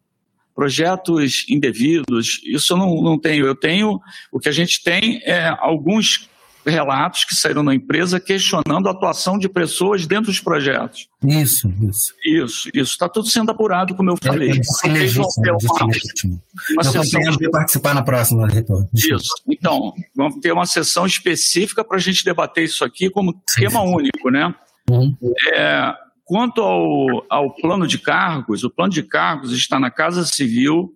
[0.57, 3.47] projetos indevidos, isso eu não, não tenho.
[3.47, 4.01] Eu tenho,
[4.33, 6.29] o que a gente tem é alguns
[6.71, 11.09] relatos que saíram na empresa questionando a atuação de pessoas dentro dos projetos.
[11.25, 12.15] Isso, isso.
[12.25, 12.93] Isso, isso.
[12.93, 14.51] Está tudo sendo apurado, como eu falei.
[14.51, 16.43] É, é legítimo, legítimo.
[16.73, 17.21] Uma eu sessão...
[17.51, 18.89] participar na próxima, reitor.
[18.95, 19.35] Isso.
[19.49, 23.83] Então, vamos ter uma sessão específica para a gente debater isso aqui como sim, tema
[23.83, 24.55] único, né?
[24.89, 25.17] Uhum.
[25.55, 30.95] É, quanto ao, ao plano de cargos, o plano de cargos está na Casa Civil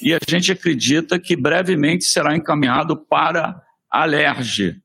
[0.00, 4.81] e a gente acredita que brevemente será encaminhado para a LERJ,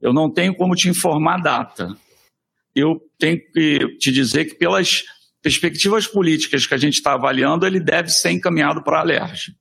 [0.00, 1.96] eu não tenho como te informar a data.
[2.74, 5.04] Eu tenho que te dizer que, pelas
[5.42, 9.54] perspectivas políticas que a gente está avaliando, ele deve ser encaminhado para a LERJ.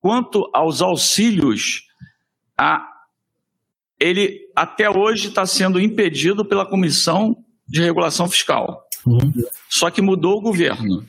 [0.00, 1.82] Quanto aos auxílios,
[2.58, 2.86] a,
[3.98, 7.36] ele até hoje está sendo impedido pela Comissão
[7.68, 8.86] de Regulação Fiscal.
[9.06, 9.32] Uhum.
[9.68, 11.06] Só que mudou o governo.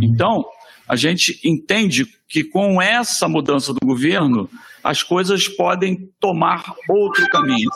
[0.00, 0.44] Então,
[0.88, 4.50] a gente entende que com essa mudança do governo,
[4.82, 7.70] as coisas podem tomar outro caminho.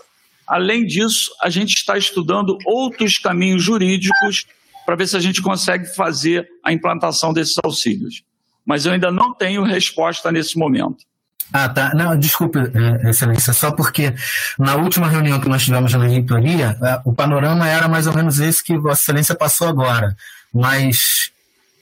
[0.48, 4.46] Além disso, a gente está estudando outros caminhos jurídicos
[4.86, 8.22] para ver se a gente consegue fazer a implantação desses auxílios.
[8.64, 11.04] Mas eu ainda não tenho resposta nesse momento.
[11.52, 11.92] Ah, tá.
[11.94, 14.14] Não, desculpe, é, Excelência, só porque
[14.58, 18.38] na última reunião que nós tivemos na reitoria, é, o panorama era mais ou menos
[18.40, 20.16] esse que Vossa Excelência passou agora.
[20.52, 21.30] Mas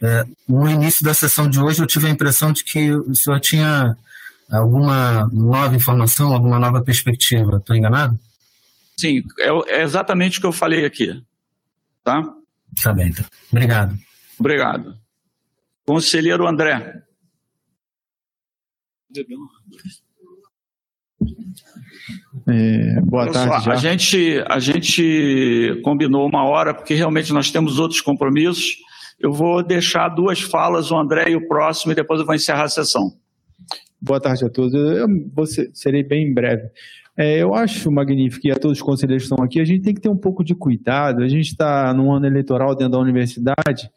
[0.03, 3.41] é, no início da sessão de hoje eu tive a impressão de que o senhor
[3.41, 3.97] tinha
[4.51, 7.57] alguma nova informação, alguma nova perspectiva.
[7.57, 8.19] Estou enganado?
[8.99, 11.23] Sim, é, é, exatamente o que eu falei aqui.
[12.03, 12.23] Tá?
[12.83, 13.25] Tá bem, então.
[13.51, 13.99] Obrigado.
[14.39, 14.99] Obrigado.
[15.87, 17.03] Conselheiro André.
[22.49, 23.65] É, boa tarde.
[23.65, 28.77] Só, a, gente, a gente combinou uma hora, porque realmente nós temos outros compromissos.
[29.19, 32.65] Eu vou deixar duas falas, o André e o próximo, e depois eu vou encerrar
[32.65, 33.17] a sessão.
[34.01, 34.75] Boa tarde a todos.
[34.75, 36.71] Eu vou ser, serei bem breve.
[37.17, 39.95] É, eu acho magnífico, e a todos os conselheiros que estão aqui, a gente tem
[39.95, 41.23] que ter um pouco de cuidado.
[41.23, 43.91] A gente está num ano eleitoral dentro da universidade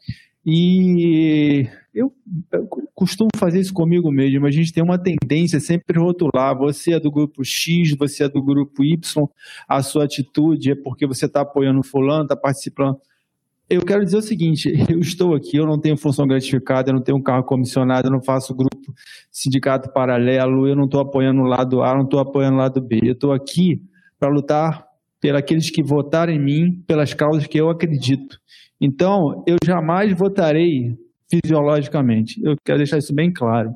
[0.44, 2.10] e eu,
[2.50, 4.46] eu, costumo fazer isso comigo mesmo.
[4.46, 6.56] A gente tem uma tendência sempre rotular.
[6.56, 9.28] Você é do grupo X, você é do grupo Y,
[9.68, 12.98] a sua atitude é porque você está apoiando fulano, está participando
[13.70, 17.02] eu quero dizer o seguinte: eu estou aqui, eu não tenho função gratificada, eu não
[17.02, 18.92] tenho um carro comissionado, eu não faço grupo
[19.30, 23.00] sindicato paralelo, eu não estou apoiando o lado A, não estou apoiando o lado B.
[23.04, 23.80] Eu estou aqui
[24.18, 24.84] para lutar
[25.20, 28.38] pelos que votaram em mim, pelas causas que eu acredito.
[28.80, 30.96] Então, eu jamais votarei
[31.30, 32.42] fisiologicamente.
[32.42, 33.74] Eu quero deixar isso bem claro.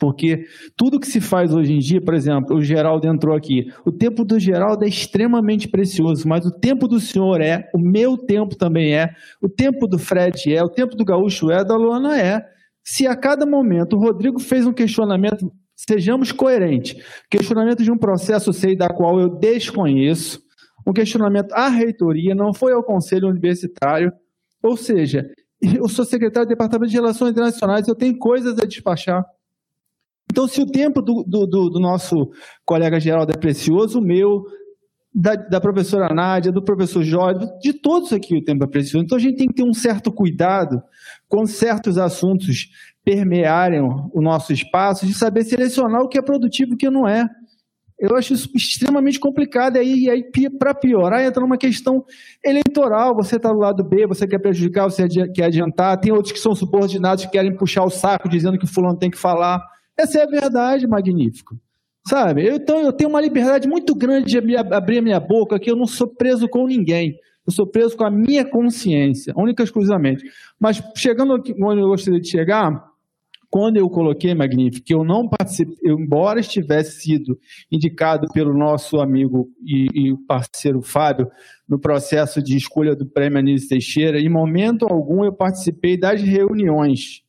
[0.00, 3.70] Porque tudo que se faz hoje em dia, por exemplo, o Geraldo entrou aqui.
[3.84, 8.16] O tempo do Geraldo é extremamente precioso, mas o tempo do senhor é, o meu
[8.16, 9.10] tempo também é,
[9.42, 12.42] o tempo do Fred é, o tempo do Gaúcho é, da Luana é.
[12.82, 16.96] Se a cada momento o Rodrigo fez um questionamento, sejamos coerentes,
[17.30, 20.40] questionamento de um processo sei da qual eu desconheço,
[20.86, 24.10] um questionamento à reitoria, não foi ao conselho universitário,
[24.62, 25.28] ou seja,
[25.60, 29.22] eu sou secretário do Departamento de Relações Internacionais, eu tenho coisas a despachar.
[30.30, 32.30] Então, se o tempo do, do, do nosso
[32.64, 34.44] colega Geraldo é precioso, o meu,
[35.12, 39.04] da, da, professora Nádia, do professor Jorge, de todos aqui o tempo é precioso.
[39.04, 40.80] Então, a gente tem que ter um certo cuidado
[41.28, 42.68] com certos assuntos
[43.04, 47.08] permearem o nosso espaço, de saber selecionar o que é produtivo e o que não
[47.08, 47.28] é.
[47.98, 49.76] Eu acho isso extremamente complicado.
[49.76, 50.24] E aí, aí
[50.58, 52.04] para piorar, entra numa questão
[52.44, 53.16] eleitoral.
[53.16, 55.98] Você está do lado B, você quer prejudicar, você quer adiantar.
[55.98, 59.10] Tem outros que são subordinados que querem puxar o saco, dizendo que o fulano tem
[59.10, 59.60] que falar.
[60.00, 61.60] Essa é a verdade, magnífico.
[62.08, 62.48] Sabe?
[62.48, 65.76] Eu, então eu tenho uma liberdade muito grande de abrir a minha boca, que eu
[65.76, 67.18] não sou preso com ninguém.
[67.46, 70.24] Eu sou preso com a minha consciência, única e exclusivamente.
[70.58, 72.82] Mas chegando aqui, onde eu gostaria de chegar,
[73.50, 77.38] quando eu coloquei Magnífico, que eu não participei, embora estivesse sido
[77.70, 81.30] indicado pelo nosso amigo e, e parceiro Fábio
[81.68, 87.22] no processo de escolha do prêmio Anísio Teixeira, em momento algum eu participei das reuniões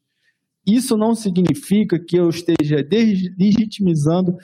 [0.65, 4.35] Isso não significa que eu esteja deslegitimizando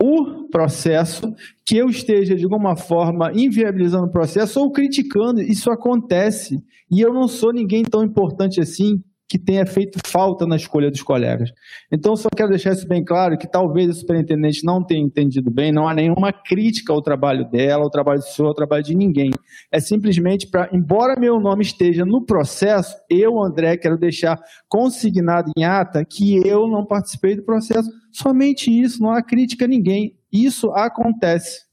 [0.00, 1.34] o processo,
[1.66, 5.42] que eu esteja de alguma forma inviabilizando o processo ou criticando.
[5.42, 6.62] Isso acontece.
[6.90, 11.02] E eu não sou ninguém tão importante assim que tenha feito falta na escolha dos
[11.02, 11.50] colegas.
[11.92, 15.70] Então, só quero deixar isso bem claro, que talvez a superintendente não tenha entendido bem,
[15.70, 19.30] não há nenhuma crítica ao trabalho dela, ao trabalho do senhor, ao trabalho de ninguém.
[19.70, 25.64] É simplesmente para, embora meu nome esteja no processo, eu, André, quero deixar consignado em
[25.64, 27.90] ata que eu não participei do processo.
[28.10, 30.16] Somente isso, não há crítica a ninguém.
[30.32, 31.68] Isso acontece.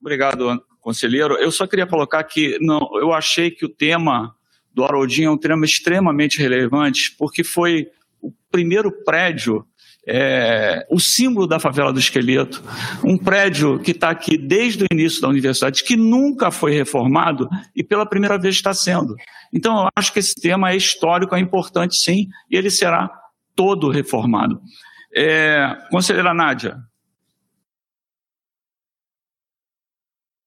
[0.00, 1.34] Obrigado, conselheiro.
[1.36, 4.33] Eu só queria colocar que não, eu achei que o tema
[4.74, 7.88] do Haroldinho é um tema extremamente relevante, porque foi
[8.20, 9.64] o primeiro prédio,
[10.06, 12.62] é, o símbolo da favela do Esqueleto,
[13.04, 17.84] um prédio que está aqui desde o início da universidade, que nunca foi reformado e
[17.84, 19.14] pela primeira vez está sendo.
[19.52, 23.08] Então, eu acho que esse tema é histórico, é importante sim, e ele será
[23.54, 24.60] todo reformado.
[25.16, 26.76] É, conselheira Nádia.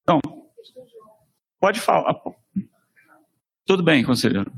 [0.03, 0.19] Então,
[1.59, 2.13] pode falar.
[3.67, 4.49] Tudo bem, conselheiro.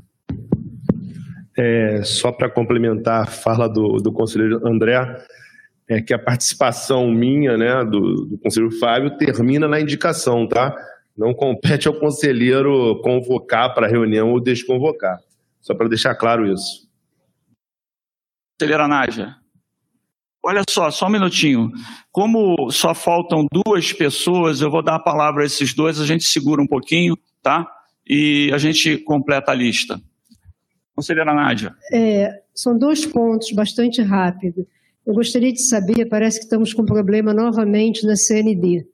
[1.58, 4.96] É, só para complementar a fala do, do conselheiro André,
[5.88, 10.72] é que a participação minha, né, do, do conselheiro Fábio, termina na indicação, tá?
[11.18, 15.18] Não compete ao conselheiro convocar para a reunião ou desconvocar.
[15.60, 16.88] Só para deixar claro isso.
[18.60, 19.34] Conselheira Nádia,
[20.40, 21.72] olha só, só um minutinho.
[22.12, 26.22] Como só faltam duas pessoas, eu vou dar a palavra a esses dois, a gente
[26.22, 27.66] segura um pouquinho, tá?
[28.12, 30.02] E a gente completa a lista.
[30.96, 31.72] Conselheira Nádia.
[31.92, 34.66] É, são dois pontos bastante rápidos.
[35.06, 38.84] Eu gostaria de saber, parece que estamos com um problema novamente na CND.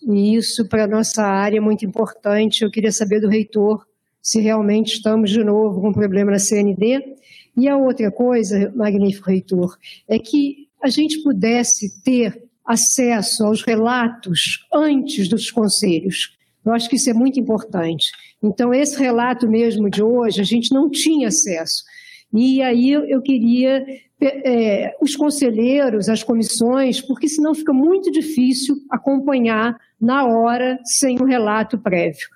[0.00, 2.62] E isso, para a nossa área, é muito importante.
[2.62, 3.84] Eu queria saber do reitor
[4.22, 7.16] se realmente estamos de novo com um problema na CND.
[7.56, 9.76] E a outra coisa, magnífico reitor,
[10.06, 16.38] é que a gente pudesse ter acesso aos relatos antes dos conselhos.
[16.64, 18.12] Eu acho que isso é muito importante.
[18.42, 21.84] Então, esse relato mesmo de hoje, a gente não tinha acesso.
[22.32, 23.84] E aí eu queria
[24.20, 31.24] é, os conselheiros, as comissões, porque senão fica muito difícil acompanhar na hora sem um
[31.24, 32.28] relato prévio.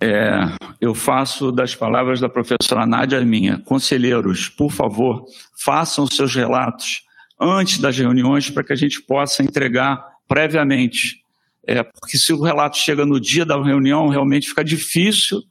[0.00, 0.42] É,
[0.80, 3.58] eu faço das palavras da professora Nádia minha.
[3.58, 5.24] Conselheiros, por favor,
[5.58, 7.02] façam seus relatos
[7.40, 11.23] antes das reuniões para que a gente possa entregar previamente.
[11.66, 15.42] É, porque se o relato chega no dia da reunião, realmente fica difícil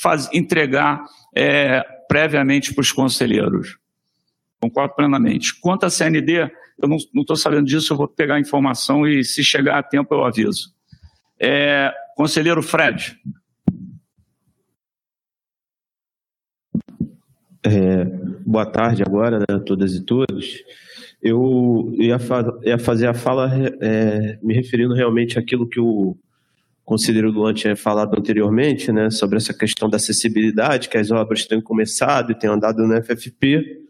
[0.00, 3.78] faz, entregar é, previamente para os conselheiros.
[4.60, 5.58] Concordo plenamente.
[5.60, 9.44] Quanto à CND, eu não estou sabendo disso, eu vou pegar a informação e, se
[9.44, 10.74] chegar a tempo, eu aviso.
[11.38, 13.16] É, conselheiro Fred.
[17.62, 18.04] É,
[18.44, 20.62] boa tarde agora, né, a todas e todos.
[21.22, 23.50] Eu ia, fa ia fazer a fala
[23.80, 26.16] é, me referindo realmente àquilo que o
[26.90, 31.60] conselheiro Luan tinha falado anteriormente, né, sobre essa questão da acessibilidade, que as obras têm
[31.60, 33.80] começado e têm andado no FFP.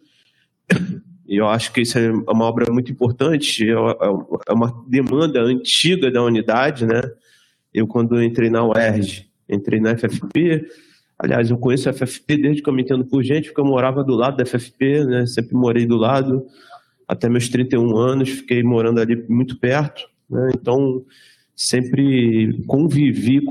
[1.26, 6.10] E eu acho que isso é uma obra muito importante, é, é uma demanda antiga
[6.10, 7.00] da unidade, né?
[7.72, 10.66] Eu, quando entrei na UERJ, entrei na FFP,
[11.16, 14.02] aliás, eu conheço a FFP desde que eu me entendo por gente, porque eu morava
[14.02, 15.24] do lado da FFP, né?
[15.24, 16.44] Sempre morei do lado
[17.10, 20.52] até meus 31 anos, fiquei morando ali muito perto, né?
[20.54, 21.04] então
[21.56, 23.42] sempre convivi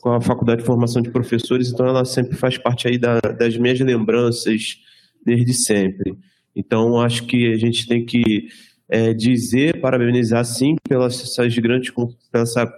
[0.00, 3.56] com a Faculdade de Formação de Professores, então ela sempre faz parte aí da, das
[3.56, 4.78] minhas lembranças
[5.26, 6.16] desde sempre.
[6.54, 8.46] Então acho que a gente tem que
[8.88, 11.92] é, dizer, parabenizar sim pelas essas grandes,
[12.30, 12.72] pela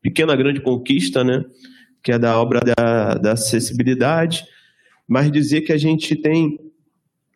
[0.00, 1.44] pequena grande conquista, né,
[2.02, 4.46] que é da obra da, da acessibilidade,
[5.06, 6.58] mas dizer que a gente tem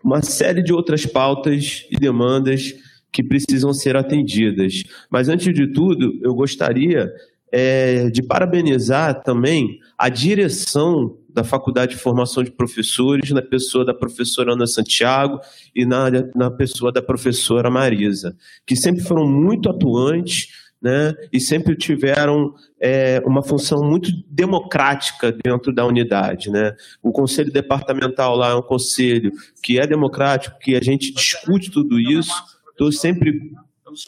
[0.02, 2.74] uma série de outras pautas e demandas
[3.12, 4.84] que precisam ser atendidas.
[5.10, 7.12] Mas, antes de tudo, eu gostaria
[7.52, 13.94] é, de parabenizar também a direção da Faculdade de Formação de Professores, na pessoa da
[13.94, 15.40] professora Ana Santiago
[15.74, 21.76] e na, na pessoa da professora Marisa, que sempre foram muito atuantes né, e sempre
[21.76, 26.50] tiveram é, uma função muito democrática dentro da unidade.
[26.50, 26.74] Né?
[27.02, 29.30] O conselho departamental lá é um conselho
[29.62, 32.32] que é democrático, que a gente discute tudo isso.
[32.74, 33.52] Então, sempre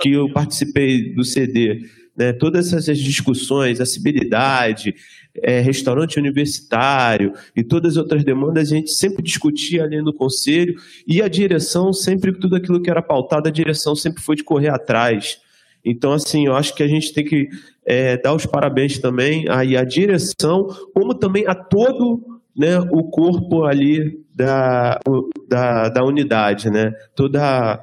[0.01, 1.83] que eu participei do CD,
[2.17, 4.94] né, todas essas discussões, acessibilidade,
[5.42, 10.75] é, restaurante universitário e todas as outras demandas, a gente sempre discutia ali no conselho
[11.07, 14.68] e a direção, sempre tudo aquilo que era pautado, a direção sempre foi de correr
[14.68, 15.39] atrás.
[15.85, 17.49] Então, assim, eu acho que a gente tem que
[17.85, 22.23] é, dar os parabéns também aí à direção, como também a todo
[22.57, 25.01] né, o corpo ali da,
[25.49, 26.93] da, da unidade, né?
[27.15, 27.83] Toda,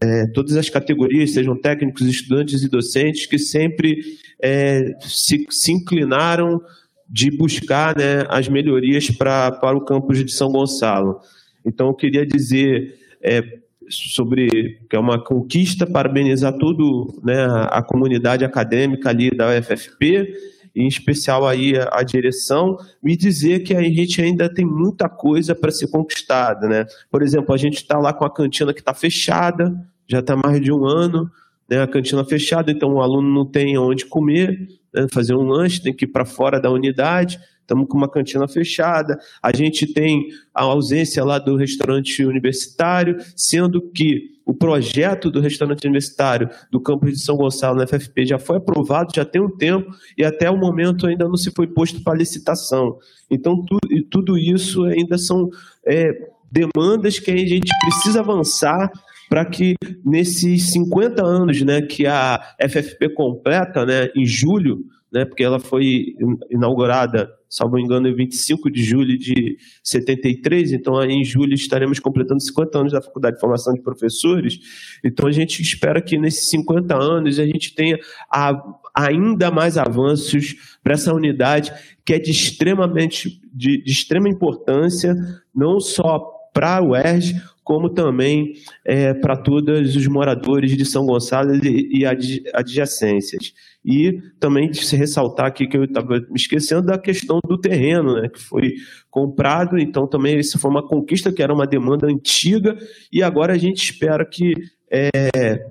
[0.00, 4.00] é, todas as categorias, sejam técnicos, estudantes e docentes, que sempre
[4.40, 6.60] é, se, se inclinaram
[7.08, 11.20] de buscar né, as melhorias pra, para o campus de São Gonçalo.
[11.66, 13.42] Então, eu queria dizer é,
[13.90, 20.34] sobre que é uma conquista, parabenizar tudo né, a comunidade acadêmica ali da UFFP,
[20.74, 25.54] em especial aí a, a direção, me dizer que a gente ainda tem muita coisa
[25.54, 26.68] para ser conquistada.
[26.68, 26.86] Né?
[27.10, 29.74] Por exemplo, a gente está lá com a cantina que está fechada,
[30.06, 31.30] já está mais de um ano,
[31.68, 34.58] né, a cantina fechada, então o aluno não tem onde comer,
[34.92, 37.38] né, fazer um lanche, tem que ir para fora da unidade,
[37.70, 43.80] estamos com uma cantina fechada, a gente tem a ausência lá do restaurante universitário, sendo
[43.92, 48.56] que o projeto do restaurante universitário do campus de São Gonçalo, na FFP, já foi
[48.56, 52.18] aprovado, já tem um tempo, e até o momento ainda não se foi posto para
[52.18, 52.98] licitação.
[53.30, 53.78] Então, tu,
[54.10, 55.48] tudo isso ainda são
[55.86, 56.10] é,
[56.50, 58.90] demandas que a gente precisa avançar
[59.28, 65.42] para que nesses 50 anos né, que a FFP completa, né, em julho, né, porque
[65.42, 66.14] ela foi
[66.50, 72.78] inaugurada, salvo engano, em 25 de julho de 73, então em julho estaremos completando 50
[72.78, 74.58] anos da Faculdade de Formação de Professores,
[75.04, 77.98] então a gente espera que nesses 50 anos a gente tenha
[78.30, 78.56] a,
[78.94, 81.72] ainda mais avanços para essa unidade
[82.04, 85.14] que é de extremamente de, de extrema importância,
[85.54, 86.18] não só
[86.52, 92.04] para a UERJ, como também é, para todos os moradores de São Gonçalo e, e
[92.52, 93.52] adjacências.
[93.84, 98.28] E também se ressaltar aqui que eu estava me esquecendo da questão do terreno, né,
[98.28, 98.74] que foi
[99.10, 102.76] comprado, então também isso foi uma conquista que era uma demanda antiga
[103.10, 104.52] e agora a gente espera que
[104.92, 105.66] é,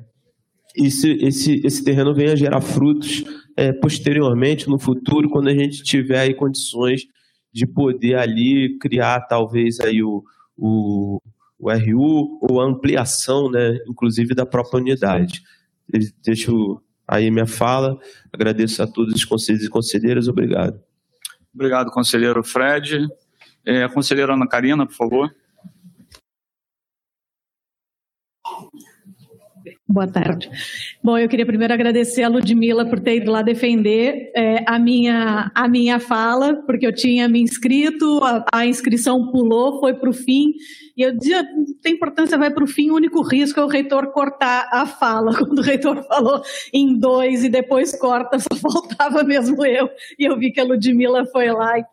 [0.75, 3.23] esse, esse, esse terreno venha gerar frutos
[3.55, 7.05] é, posteriormente, no futuro, quando a gente tiver aí condições
[7.53, 10.23] de poder ali criar talvez aí o,
[10.57, 11.19] o
[11.59, 15.43] o RU ou a ampliação, né, inclusive da própria unidade.
[16.23, 17.99] Deixo aí minha fala,
[18.31, 20.79] agradeço a todos os conselheiros e conselheiras, obrigado.
[21.53, 23.07] Obrigado, conselheiro Fred.
[23.65, 25.35] É, conselheira Ana Karina, por favor.
[29.91, 30.51] Boa tarde.
[31.03, 35.51] Bom, eu queria primeiro agradecer a Ludmila por ter ido lá defender é, a, minha,
[35.55, 40.13] a minha fala, porque eu tinha me inscrito, a, a inscrição pulou, foi para o
[40.13, 40.53] fim,
[40.99, 41.47] e eu dizia,
[41.81, 45.31] tem importância, vai para o fim, o único risco é o reitor cortar a fala.
[45.39, 50.37] Quando o reitor falou em dois e depois corta, só faltava mesmo eu, e eu
[50.37, 51.85] vi que a Ludmila foi lá e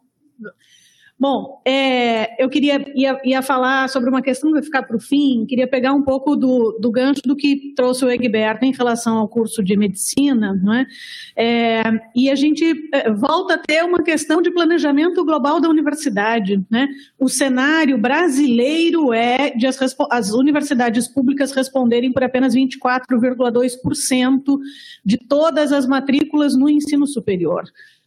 [1.19, 5.01] Bom, é, eu queria ia, ia, falar sobre uma questão que vai ficar para o
[5.01, 9.17] fim, queria pegar um pouco do, do gancho do que trouxe o Egberto em relação
[9.17, 10.87] ao curso de medicina, não é?
[11.35, 11.83] é
[12.15, 16.63] e a gente é, volta a ter uma questão de planejamento global da universidade.
[16.71, 16.87] Né?
[17.19, 19.79] O cenário brasileiro é de as,
[20.11, 24.59] as universidades públicas responderem por apenas 24,2%
[25.03, 27.65] de todas as matrículas no ensino superior.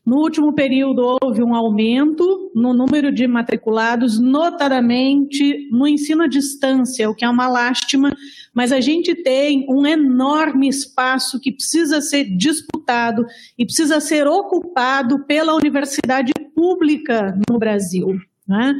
[0.09, 7.07] No último período, houve um aumento no número de matriculados, notadamente no ensino à distância,
[7.07, 8.17] o que é uma lástima,
[8.51, 13.23] mas a gente tem um enorme espaço que precisa ser disputado
[13.55, 18.19] e precisa ser ocupado pela universidade pública no Brasil.
[18.47, 18.73] Né?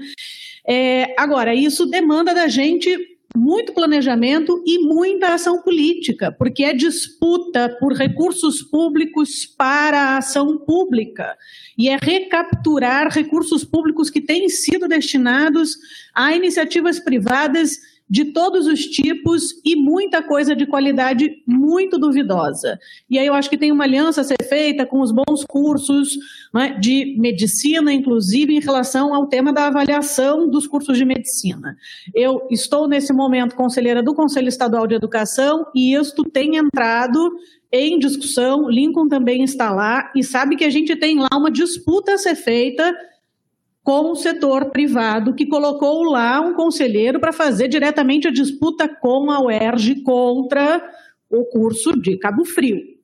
[0.67, 2.90] É, agora, isso demanda da gente
[3.35, 10.58] muito planejamento e muita ação política, porque é disputa por recursos públicos para a ação
[10.58, 11.38] pública.
[11.77, 15.77] E é recapturar recursos públicos que têm sido destinados
[16.14, 17.77] a iniciativas privadas
[18.10, 22.80] de todos os tipos e muita coisa de qualidade muito duvidosa.
[23.10, 26.18] E aí eu acho que tem uma aliança a ser feita com os bons cursos
[26.54, 31.78] né, de medicina, inclusive em relação ao tema da avaliação dos cursos de medicina.
[32.16, 37.32] Eu estou nesse momento conselheira do Conselho Estadual de Educação e isto tem entrado
[37.72, 42.14] em discussão, Lincoln também está lá e sabe que a gente tem lá uma disputa
[42.14, 42.96] a ser feita
[43.90, 49.32] com o setor privado, que colocou lá um conselheiro para fazer diretamente a disputa com
[49.32, 50.80] a UERJ contra
[51.27, 52.99] o curso de Cabo Frio.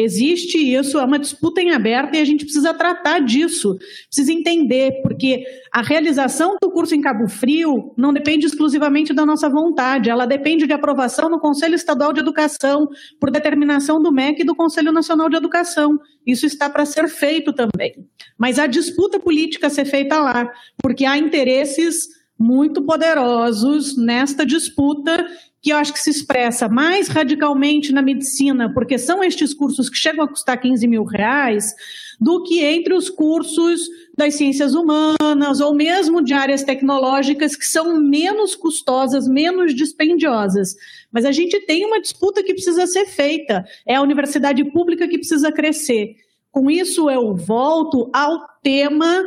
[0.00, 5.02] Existe isso, é uma disputa em aberto e a gente precisa tratar disso, precisa entender,
[5.02, 10.24] porque a realização do curso em Cabo Frio não depende exclusivamente da nossa vontade, ela
[10.24, 14.92] depende de aprovação no Conselho Estadual de Educação, por determinação do MEC e do Conselho
[14.92, 15.98] Nacional de Educação.
[16.24, 18.06] Isso está para ser feito também.
[18.38, 20.48] Mas a disputa política a ser feita lá,
[20.80, 25.26] porque há interesses muito poderosos nesta disputa
[25.60, 29.96] que eu acho que se expressa mais radicalmente na medicina, porque são estes cursos que
[29.96, 31.74] chegam a custar 15 mil reais,
[32.20, 33.80] do que entre os cursos
[34.16, 40.74] das ciências humanas ou mesmo de áreas tecnológicas que são menos custosas, menos dispendiosas.
[41.12, 45.18] Mas a gente tem uma disputa que precisa ser feita, é a universidade pública que
[45.18, 46.16] precisa crescer.
[46.50, 49.24] Com isso, eu volto ao tema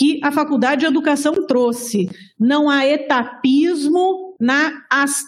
[0.00, 2.08] que a Faculdade de Educação trouxe.
[2.38, 4.72] Não há etapismo na,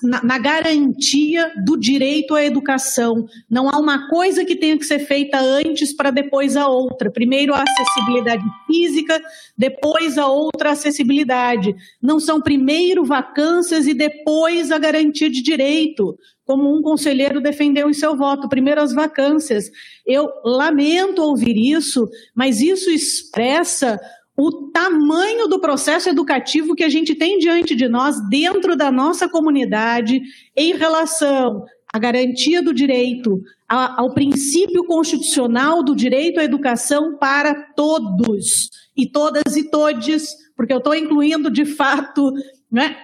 [0.03, 3.27] na, na, garantia do direito à educação.
[3.51, 7.11] Não há uma coisa que tenha que ser feita antes para depois a outra.
[7.11, 9.23] Primeiro a acessibilidade física,
[9.59, 11.77] depois a outra acessibilidade.
[12.01, 17.93] Não são primeiro vacâncias e depois a garantia de direito, como um conselheiro defendeu em
[17.93, 18.49] seu voto.
[18.49, 19.71] Primeiro as vacâncias.
[20.07, 24.01] Eu lamento ouvir isso, mas isso expressa
[24.37, 29.29] o tamanho do processo educativo que a gente tem diante de nós, dentro da nossa
[29.29, 30.21] comunidade,
[30.57, 38.71] em relação à garantia do direito, ao princípio constitucional do direito à educação para todos,
[38.97, 42.33] e todas e todes, porque eu estou incluindo de fato
[42.71, 42.97] né,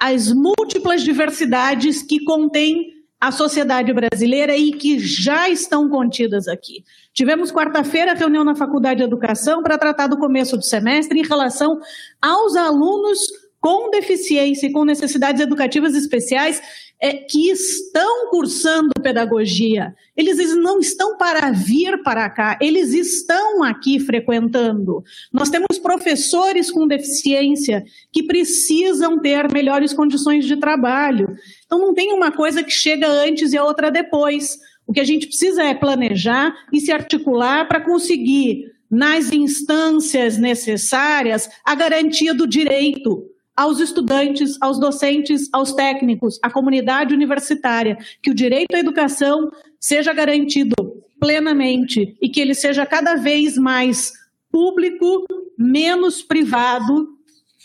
[0.00, 2.95] as múltiplas diversidades que contém
[3.26, 6.84] a sociedade brasileira e que já estão contidas aqui.
[7.12, 11.80] Tivemos quarta-feira reunião na Faculdade de Educação para tratar do começo do semestre em relação
[12.22, 13.18] aos alunos
[13.66, 16.62] com deficiência e com necessidades educativas especiais
[17.00, 19.92] é, que estão cursando pedagogia.
[20.16, 25.02] Eles não estão para vir para cá, eles estão aqui frequentando.
[25.32, 31.26] Nós temos professores com deficiência que precisam ter melhores condições de trabalho.
[31.64, 34.60] Então não tem uma coisa que chega antes e a outra depois.
[34.86, 41.50] O que a gente precisa é planejar e se articular para conseguir, nas instâncias necessárias,
[41.64, 48.34] a garantia do direito aos estudantes, aos docentes, aos técnicos, à comunidade universitária, que o
[48.34, 50.74] direito à educação seja garantido
[51.18, 54.12] plenamente e que ele seja cada vez mais
[54.50, 55.24] público,
[55.58, 57.08] menos privado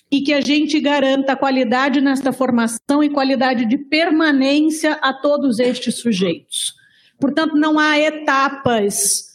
[0.10, 5.96] e que a gente garanta qualidade nesta formação e qualidade de permanência a todos estes
[5.96, 6.74] sujeitos.
[7.20, 9.31] Portanto, não há etapas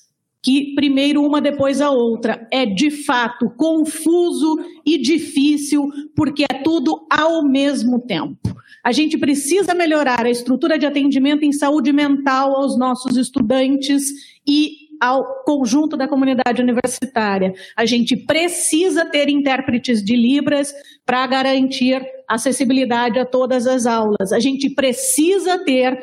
[0.47, 2.47] que primeiro uma depois a outra.
[2.53, 8.55] É de fato confuso e difícil, porque é tudo ao mesmo tempo.
[8.85, 14.05] A gente precisa melhorar a estrutura de atendimento em saúde mental aos nossos estudantes
[14.47, 17.53] e ao conjunto da comunidade universitária.
[17.77, 20.73] A gente precisa ter intérpretes de Libras
[21.05, 24.33] para garantir acessibilidade a todas as aulas.
[24.33, 25.99] A gente precisa ter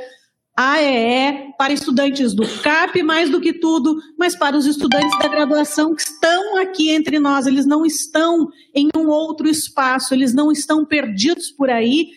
[0.57, 5.95] AEE para estudantes do CAP, mais do que tudo, mas para os estudantes da graduação
[5.95, 7.47] que estão aqui entre nós.
[7.47, 12.07] Eles não estão em um outro espaço, eles não estão perdidos por aí.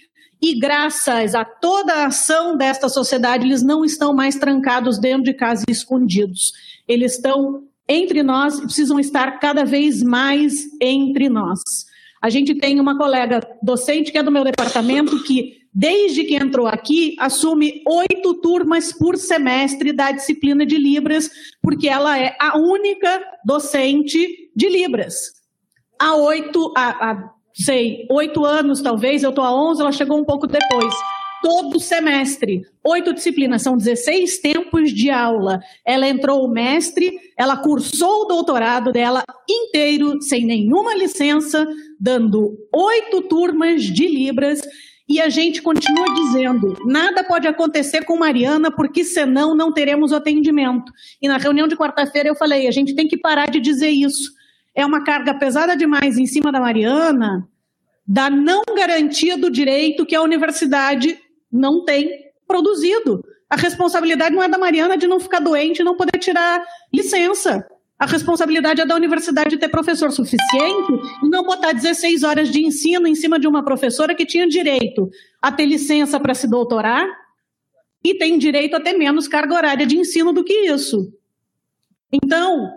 [0.41, 5.33] E graças a toda a ação desta sociedade, eles não estão mais trancados dentro de
[5.33, 6.53] casa e escondidos.
[6.87, 11.61] Eles estão entre nós e precisam estar cada vez mais entre nós.
[12.21, 16.67] A gente tem uma colega docente que é do meu departamento que desde que entrou
[16.67, 21.29] aqui, assume oito turmas por semestre da disciplina de Libras,
[21.61, 25.33] porque ela é a única docente de Libras.
[26.01, 30.25] Há oito, há, há sei, oito anos talvez, eu estou há onze, ela chegou um
[30.25, 30.95] pouco depois.
[31.43, 35.61] Todo semestre, oito disciplinas, são 16 tempos de aula.
[35.85, 41.67] Ela entrou o mestre, ela cursou o doutorado dela inteiro, sem nenhuma licença,
[42.01, 44.63] dando oito turmas de Libras
[45.09, 50.93] e a gente continua dizendo: nada pode acontecer com Mariana, porque senão não teremos atendimento.
[51.23, 54.33] E na reunião de quarta-feira eu falei: a gente tem que parar de dizer isso.
[54.75, 57.49] É uma carga pesada demais em cima da Mariana,
[58.07, 61.19] da não garantia do direito que a universidade
[61.51, 63.25] não tem produzido.
[63.49, 67.67] A responsabilidade não é da Mariana de não ficar doente e não poder tirar licença.
[67.99, 70.93] A responsabilidade é da universidade ter professor suficiente
[71.25, 75.09] e não botar 16 horas de ensino em cima de uma professora que tinha direito
[75.41, 77.07] a ter licença para se doutorar
[78.05, 81.11] e tem direito a ter menos carga horária de ensino do que isso.
[82.13, 82.71] Então,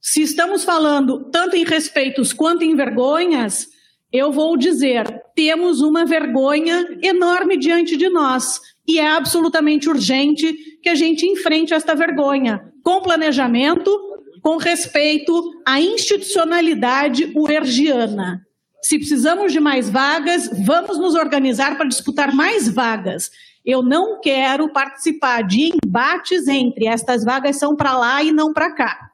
[0.00, 3.68] se estamos falando tanto em respeitos quanto em vergonhas,
[4.12, 10.90] eu vou dizer: temos uma vergonha enorme diante de nós e é absolutamente urgente que
[10.90, 14.11] a gente enfrente esta vergonha com planejamento
[14.42, 18.44] com respeito à institucionalidade uergiana.
[18.82, 23.30] Se precisamos de mais vagas, vamos nos organizar para disputar mais vagas.
[23.64, 28.72] Eu não quero participar de embates entre estas vagas são para lá e não para
[28.72, 29.12] cá.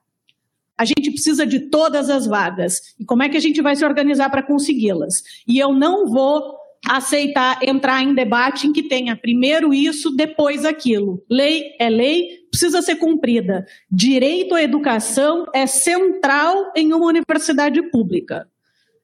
[0.78, 2.94] A gente precisa de todas as vagas.
[2.98, 5.22] E como é que a gente vai se organizar para consegui-las?
[5.46, 11.22] E eu não vou aceitar entrar em debate em que tenha primeiro isso, depois aquilo.
[11.28, 13.66] Lei é lei, precisa ser cumprida.
[13.90, 18.46] Direito à educação é central em uma universidade pública.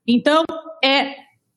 [0.07, 0.44] Então,
[0.83, 1.15] é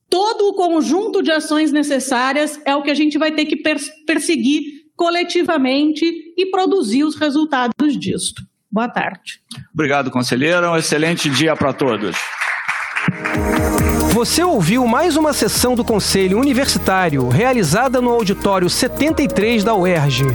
[0.10, 3.58] todo o conjunto de ações necessárias é o que a gente vai ter que
[4.06, 4.64] perseguir
[4.96, 6.06] coletivamente
[6.36, 8.42] e produzir os resultados disto.
[8.70, 9.40] Boa tarde.
[9.74, 10.72] Obrigado, conselheira.
[10.72, 12.18] Um excelente dia para todos.
[14.18, 20.26] Você ouviu mais uma sessão do Conselho Universitário realizada no auditório 73 da UERJ.